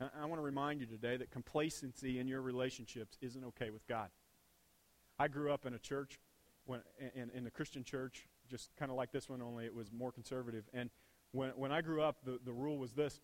I, 0.00 0.26
want 0.26 0.38
to 0.38 0.44
remind 0.44 0.80
you 0.80 0.86
today 0.86 1.16
that 1.16 1.32
complacency 1.32 2.20
in 2.20 2.28
your 2.28 2.40
relationships 2.40 3.18
isn't 3.20 3.44
okay 3.46 3.70
with 3.70 3.84
God. 3.88 4.10
I 5.18 5.26
grew 5.26 5.52
up 5.52 5.66
in 5.66 5.74
a 5.74 5.78
church, 5.78 6.20
when, 6.66 6.80
in, 7.16 7.30
in 7.34 7.46
a 7.48 7.50
Christian 7.50 7.82
church, 7.82 8.28
just 8.48 8.70
kind 8.76 8.90
of 8.90 8.96
like 8.96 9.12
this 9.12 9.28
one, 9.28 9.42
only 9.42 9.64
it 9.64 9.74
was 9.74 9.92
more 9.92 10.12
conservative. 10.12 10.64
And 10.72 10.90
when, 11.32 11.50
when 11.50 11.72
I 11.72 11.80
grew 11.80 12.02
up, 12.02 12.16
the, 12.24 12.38
the 12.44 12.52
rule 12.52 12.78
was 12.78 12.92
this 12.92 13.20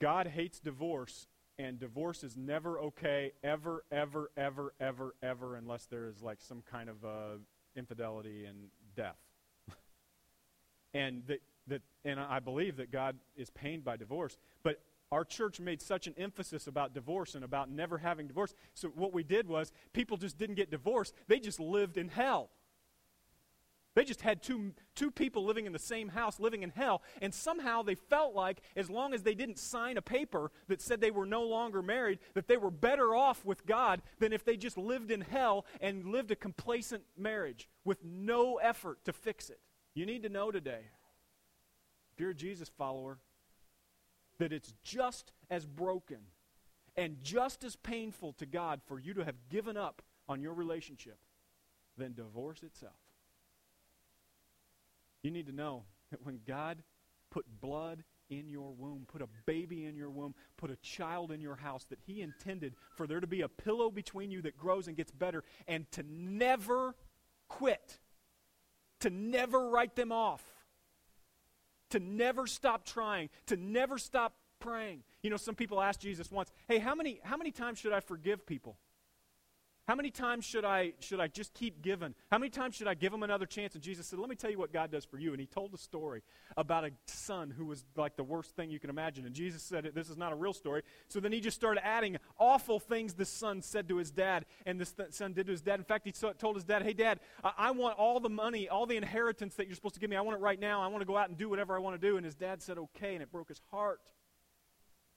God 0.00 0.26
hates 0.26 0.60
divorce 0.60 1.28
and 1.58 1.78
divorce 1.78 2.24
is 2.24 2.36
never 2.36 2.78
okay 2.80 3.32
ever 3.44 3.84
ever 3.92 4.30
ever 4.36 4.72
ever 4.80 5.14
ever 5.22 5.56
unless 5.56 5.86
there 5.86 6.06
is 6.06 6.22
like 6.22 6.38
some 6.40 6.62
kind 6.70 6.88
of 6.88 7.04
uh, 7.04 7.36
infidelity 7.76 8.46
and 8.46 8.68
death. 8.94 9.18
And 10.92 11.22
that, 11.28 11.40
that 11.68 11.82
and 12.04 12.18
i 12.18 12.40
believe 12.40 12.78
that 12.78 12.90
god 12.90 13.16
is 13.36 13.48
pained 13.50 13.84
by 13.84 13.96
divorce 13.96 14.36
but 14.64 14.80
our 15.12 15.24
church 15.24 15.58
made 15.58 15.82
such 15.82 16.06
an 16.06 16.14
emphasis 16.16 16.66
about 16.66 16.94
divorce 16.94 17.34
and 17.34 17.44
about 17.44 17.68
never 17.68 17.98
having 17.98 18.28
divorce. 18.28 18.54
So 18.74 18.88
what 18.88 19.12
we 19.12 19.24
did 19.24 19.48
was 19.48 19.72
people 19.92 20.16
just 20.16 20.38
didn't 20.38 20.54
get 20.54 20.70
divorced. 20.70 21.14
They 21.26 21.40
just 21.40 21.58
lived 21.58 21.96
in 21.96 22.08
hell 22.08 22.50
they 23.94 24.04
just 24.04 24.20
had 24.20 24.42
two, 24.42 24.72
two 24.94 25.10
people 25.10 25.44
living 25.44 25.66
in 25.66 25.72
the 25.72 25.78
same 25.78 26.08
house, 26.08 26.38
living 26.38 26.62
in 26.62 26.70
hell, 26.70 27.02
and 27.20 27.34
somehow 27.34 27.82
they 27.82 27.96
felt 27.96 28.34
like 28.34 28.60
as 28.76 28.88
long 28.88 29.12
as 29.12 29.22
they 29.22 29.34
didn't 29.34 29.58
sign 29.58 29.96
a 29.96 30.02
paper 30.02 30.52
that 30.68 30.80
said 30.80 31.00
they 31.00 31.10
were 31.10 31.26
no 31.26 31.42
longer 31.42 31.82
married, 31.82 32.20
that 32.34 32.46
they 32.46 32.56
were 32.56 32.70
better 32.70 33.14
off 33.16 33.44
with 33.44 33.66
God 33.66 34.00
than 34.20 34.32
if 34.32 34.44
they 34.44 34.56
just 34.56 34.78
lived 34.78 35.10
in 35.10 35.20
hell 35.20 35.66
and 35.80 36.04
lived 36.04 36.30
a 36.30 36.36
complacent 36.36 37.02
marriage 37.16 37.68
with 37.84 38.04
no 38.04 38.56
effort 38.56 39.04
to 39.06 39.12
fix 39.12 39.50
it. 39.50 39.60
You 39.94 40.06
need 40.06 40.22
to 40.22 40.28
know 40.28 40.52
today, 40.52 40.82
if 42.12 42.20
you're 42.20 42.30
a 42.30 42.34
Jesus 42.34 42.68
follower, 42.68 43.18
that 44.38 44.52
it's 44.52 44.72
just 44.84 45.32
as 45.50 45.66
broken 45.66 46.18
and 46.96 47.16
just 47.22 47.64
as 47.64 47.74
painful 47.74 48.34
to 48.34 48.46
God 48.46 48.80
for 48.86 49.00
you 49.00 49.14
to 49.14 49.24
have 49.24 49.48
given 49.48 49.76
up 49.76 50.02
on 50.28 50.40
your 50.40 50.54
relationship 50.54 51.18
than 51.98 52.14
divorce 52.14 52.62
itself. 52.62 52.94
You 55.22 55.30
need 55.30 55.46
to 55.46 55.52
know 55.52 55.84
that 56.10 56.24
when 56.24 56.40
God 56.46 56.82
put 57.30 57.44
blood 57.60 58.04
in 58.28 58.48
your 58.48 58.72
womb, 58.72 59.06
put 59.08 59.22
a 59.22 59.28
baby 59.46 59.86
in 59.86 59.96
your 59.96 60.10
womb, 60.10 60.34
put 60.56 60.70
a 60.70 60.76
child 60.76 61.32
in 61.32 61.40
your 61.40 61.56
house, 61.56 61.84
that 61.86 61.98
He 62.06 62.22
intended 62.22 62.74
for 62.96 63.06
there 63.06 63.20
to 63.20 63.26
be 63.26 63.40
a 63.40 63.48
pillow 63.48 63.90
between 63.90 64.30
you 64.30 64.42
that 64.42 64.56
grows 64.56 64.86
and 64.88 64.96
gets 64.96 65.10
better, 65.10 65.42
and 65.66 65.90
to 65.92 66.04
never 66.08 66.94
quit, 67.48 67.98
to 69.00 69.10
never 69.10 69.68
write 69.68 69.96
them 69.96 70.12
off, 70.12 70.44
to 71.90 71.98
never 71.98 72.46
stop 72.46 72.84
trying, 72.84 73.30
to 73.46 73.56
never 73.56 73.98
stop 73.98 74.36
praying. 74.60 75.02
You 75.22 75.30
know, 75.30 75.36
some 75.36 75.56
people 75.56 75.80
asked 75.80 76.00
Jesus 76.00 76.30
once, 76.30 76.52
"Hey, 76.68 76.78
how 76.78 76.94
many 76.94 77.20
how 77.24 77.36
many 77.36 77.50
times 77.50 77.78
should 77.78 77.92
I 77.92 78.00
forgive 78.00 78.46
people?" 78.46 78.78
How 79.90 79.96
many 79.96 80.12
times 80.12 80.44
should 80.44 80.64
I, 80.64 80.92
should 81.00 81.18
I 81.18 81.26
just 81.26 81.52
keep 81.52 81.82
giving? 81.82 82.14
How 82.30 82.38
many 82.38 82.48
times 82.48 82.76
should 82.76 82.86
I 82.86 82.94
give 82.94 83.12
him 83.12 83.24
another 83.24 83.44
chance? 83.44 83.74
And 83.74 83.82
Jesus 83.82 84.06
said, 84.06 84.20
Let 84.20 84.28
me 84.28 84.36
tell 84.36 84.48
you 84.48 84.56
what 84.56 84.72
God 84.72 84.92
does 84.92 85.04
for 85.04 85.18
you. 85.18 85.32
And 85.32 85.40
he 85.40 85.48
told 85.48 85.74
a 85.74 85.78
story 85.78 86.22
about 86.56 86.84
a 86.84 86.92
son 87.06 87.50
who 87.50 87.66
was 87.66 87.84
like 87.96 88.14
the 88.14 88.22
worst 88.22 88.54
thing 88.54 88.70
you 88.70 88.78
can 88.78 88.88
imagine. 88.88 89.26
And 89.26 89.34
Jesus 89.34 89.64
said, 89.64 89.90
This 89.92 90.08
is 90.08 90.16
not 90.16 90.30
a 90.32 90.36
real 90.36 90.52
story. 90.52 90.82
So 91.08 91.18
then 91.18 91.32
he 91.32 91.40
just 91.40 91.56
started 91.56 91.84
adding 91.84 92.18
awful 92.38 92.78
things 92.78 93.14
this 93.14 93.30
son 93.30 93.62
said 93.62 93.88
to 93.88 93.96
his 93.96 94.12
dad. 94.12 94.46
And 94.64 94.78
this 94.78 94.92
th- 94.92 95.12
son 95.12 95.32
did 95.32 95.46
to 95.46 95.50
his 95.50 95.60
dad. 95.60 95.80
In 95.80 95.84
fact, 95.84 96.06
he 96.06 96.12
told 96.12 96.54
his 96.54 96.64
dad, 96.64 96.84
Hey, 96.84 96.92
dad, 96.92 97.18
I 97.42 97.72
want 97.72 97.98
all 97.98 98.20
the 98.20 98.30
money, 98.30 98.68
all 98.68 98.86
the 98.86 98.96
inheritance 98.96 99.56
that 99.56 99.66
you're 99.66 99.74
supposed 99.74 99.94
to 99.94 100.00
give 100.00 100.08
me. 100.08 100.14
I 100.14 100.20
want 100.20 100.38
it 100.38 100.40
right 100.40 100.60
now. 100.60 100.82
I 100.82 100.86
want 100.86 101.00
to 101.00 101.04
go 101.04 101.16
out 101.16 101.30
and 101.30 101.36
do 101.36 101.48
whatever 101.48 101.74
I 101.74 101.80
want 101.80 102.00
to 102.00 102.08
do. 102.08 102.16
And 102.16 102.24
his 102.24 102.36
dad 102.36 102.62
said, 102.62 102.78
Okay. 102.78 103.14
And 103.14 103.24
it 103.24 103.32
broke 103.32 103.48
his 103.48 103.60
heart. 103.72 103.98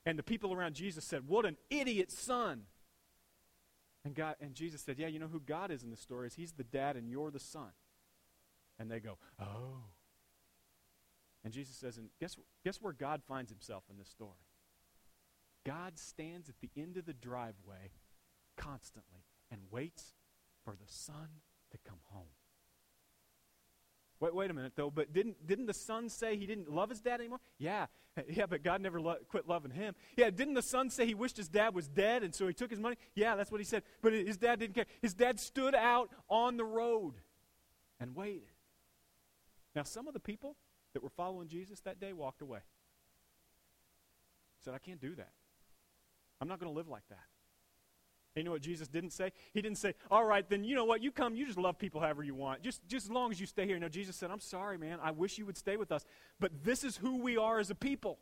And 0.04 0.18
the 0.18 0.24
people 0.24 0.52
around 0.52 0.74
Jesus 0.74 1.06
said, 1.06 1.28
What 1.28 1.46
an 1.46 1.58
idiot 1.70 2.12
son. 2.12 2.64
And 4.06 4.16
God 4.16 4.36
and 4.42 4.54
Jesus 4.54 4.82
said, 4.82 5.00
"Yeah, 5.00 5.08
you 5.08 5.20
know 5.20 5.28
who 5.28 5.39
God 5.39 5.72
is 5.72 5.84
in 5.84 5.89
the 5.89 5.98
story 5.98 6.28
is 6.28 6.36
He's 6.36 6.54
the 6.54 6.63
dad 6.63 6.98
and 6.98 7.10
you're 7.10 7.32
the 7.32 7.39
son." 7.39 7.72
And 8.78 8.92
they 8.92 9.00
go, 9.00 9.18
"Oh." 9.39 9.92
And 11.44 11.54
Jesus 11.54 11.76
says, 11.76 11.98
"And 11.98 12.10
guess 12.20 12.38
guess 12.63 12.82
where 12.82 12.94
God 12.94 13.23
finds 13.23 13.52
Himself 13.52 13.86
in 13.90 13.98
this 13.98 14.10
story? 14.10 14.48
God 15.65 15.98
stands 15.98 16.50
at 16.50 16.60
the 16.60 16.71
end 16.75 16.98
of 16.98 17.06
the 17.06 17.13
driveway 17.13 17.94
constantly 18.58 19.25
and 19.50 19.71
waits 19.71 20.13
for 20.63 20.75
the 20.75 20.88
son 20.88 21.42
to 21.71 21.77
come 21.77 22.02
home." 22.04 22.36
Wait, 24.24 24.34
wait 24.34 24.50
a 24.50 24.54
minute 24.54 24.71
though. 24.78 24.90
But 24.90 25.12
didn't 25.12 25.46
didn't 25.46 25.65
the 25.65 25.74
son 25.74 26.08
say 26.08 26.38
he 26.38 26.46
didn't 26.46 26.71
love 26.71 26.90
his 26.90 27.02
dad 27.02 27.19
anymore? 27.19 27.42
Yeah, 27.58 27.88
yeah. 28.30 28.46
But 28.46 28.63
God 28.63 28.80
never 28.80 29.02
lo- 29.02 29.17
quit 29.28 29.50
loving 29.50 29.71
him. 29.71 29.96
Yeah. 30.15 30.30
Didn't 30.30 30.54
the 30.54 30.62
son 30.62 30.90
say 30.90 31.06
he 31.06 31.13
wished 31.13 31.36
his 31.36 31.50
dad 31.50 31.76
was 31.76 31.90
dead 31.90 32.24
and 32.24 32.34
so 32.34 32.48
he 32.48 32.54
took 32.54 32.69
his 32.69 32.80
money? 32.80 32.96
Yeah, 33.15 33.36
that's 33.36 33.52
what 33.52 33.60
he 33.60 33.65
said. 33.65 33.84
But 34.02 34.13
his 34.13 34.38
dad 34.38 34.60
didn't 34.60 34.76
care. 34.76 34.86
His 35.02 35.13
dad 35.13 35.42
stood 35.42 35.76
out 35.76 36.10
on 36.30 36.56
the 36.56 36.63
road 36.63 37.15
and 38.00 38.15
waited. 38.15 38.54
Now, 39.76 39.84
some 39.84 40.08
of 40.08 40.13
the 40.13 40.21
people 40.21 40.56
that 40.94 41.04
were 41.04 41.10
following 41.10 41.50
Jesus 41.50 41.82
that 41.82 42.00
day 42.00 42.13
walked 42.13 42.42
away. 42.42 42.60
Said, 44.63 44.74
I 44.74 44.78
can't 44.78 45.02
do 45.02 45.15
that. 45.15 45.34
I'm 46.40 46.48
not 46.48 46.62
going 46.62 46.71
to 46.71 46.78
live 46.78 46.88
like 46.88 47.04
that. 47.10 47.26
And 48.36 48.42
you 48.42 48.46
know 48.46 48.52
what 48.52 48.62
Jesus 48.62 48.88
didn't 48.88 49.12
say? 49.12 49.31
He 49.54 49.62
didn't 49.62 49.77
say, 49.77 49.94
All 50.10 50.25
right, 50.25 50.48
then 50.50 50.63
you 50.63 50.75
know 50.75 50.86
what? 50.86 51.04
You 51.04 51.12
come, 51.12 51.36
you 51.36 51.46
just 51.46 51.58
love 51.58 51.77
people 51.77 52.02
however 52.02 52.23
you 52.23 52.34
want. 52.34 52.63
Just, 52.63 52.81
just 52.88 53.06
as 53.06 53.12
long 53.12 53.31
as 53.31 53.40
you 53.40 53.46
stay 53.46 53.67
here. 53.67 53.77
No, 53.77 53.90
Jesus 53.90 54.15
said, 54.15 54.31
I'm 54.31 54.40
sorry, 54.40 54.77
man. 54.77 54.98
I 55.04 55.12
wish 55.12 55.38
you 55.38 55.46
would 55.46 55.58
stay 55.58 55.77
with 55.77 55.92
us. 55.92 56.04
But 56.40 56.63
this 56.63 56.84
is 56.84 56.98
who 56.98 57.17
we 57.17 57.38
are 57.38 57.60
as 57.60 57.69
a 57.69 57.75
people. 57.75 58.17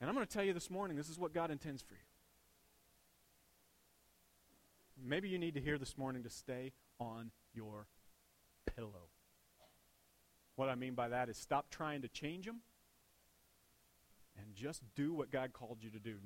And 0.00 0.10
I'm 0.10 0.14
going 0.14 0.26
to 0.26 0.32
tell 0.32 0.44
you 0.44 0.52
this 0.52 0.70
morning, 0.70 0.96
this 0.96 1.08
is 1.08 1.18
what 1.18 1.32
God 1.32 1.50
intends 1.50 1.80
for 1.80 1.94
you. 1.94 2.00
Maybe 5.02 5.28
you 5.28 5.38
need 5.38 5.54
to 5.54 5.60
hear 5.60 5.78
this 5.78 5.96
morning 5.96 6.22
to 6.24 6.30
stay 6.30 6.72
on 6.98 7.30
your 7.54 7.86
pillow. 8.76 9.08
What 10.56 10.68
I 10.68 10.74
mean 10.74 10.94
by 10.94 11.08
that 11.08 11.28
is 11.28 11.36
stop 11.36 11.70
trying 11.70 12.02
to 12.02 12.08
change 12.08 12.46
them 12.46 12.60
and 14.38 14.54
just 14.54 14.82
do 14.94 15.12
what 15.12 15.30
God 15.30 15.52
called 15.52 15.78
you 15.80 15.90
to 15.90 15.98
do. 15.98 16.16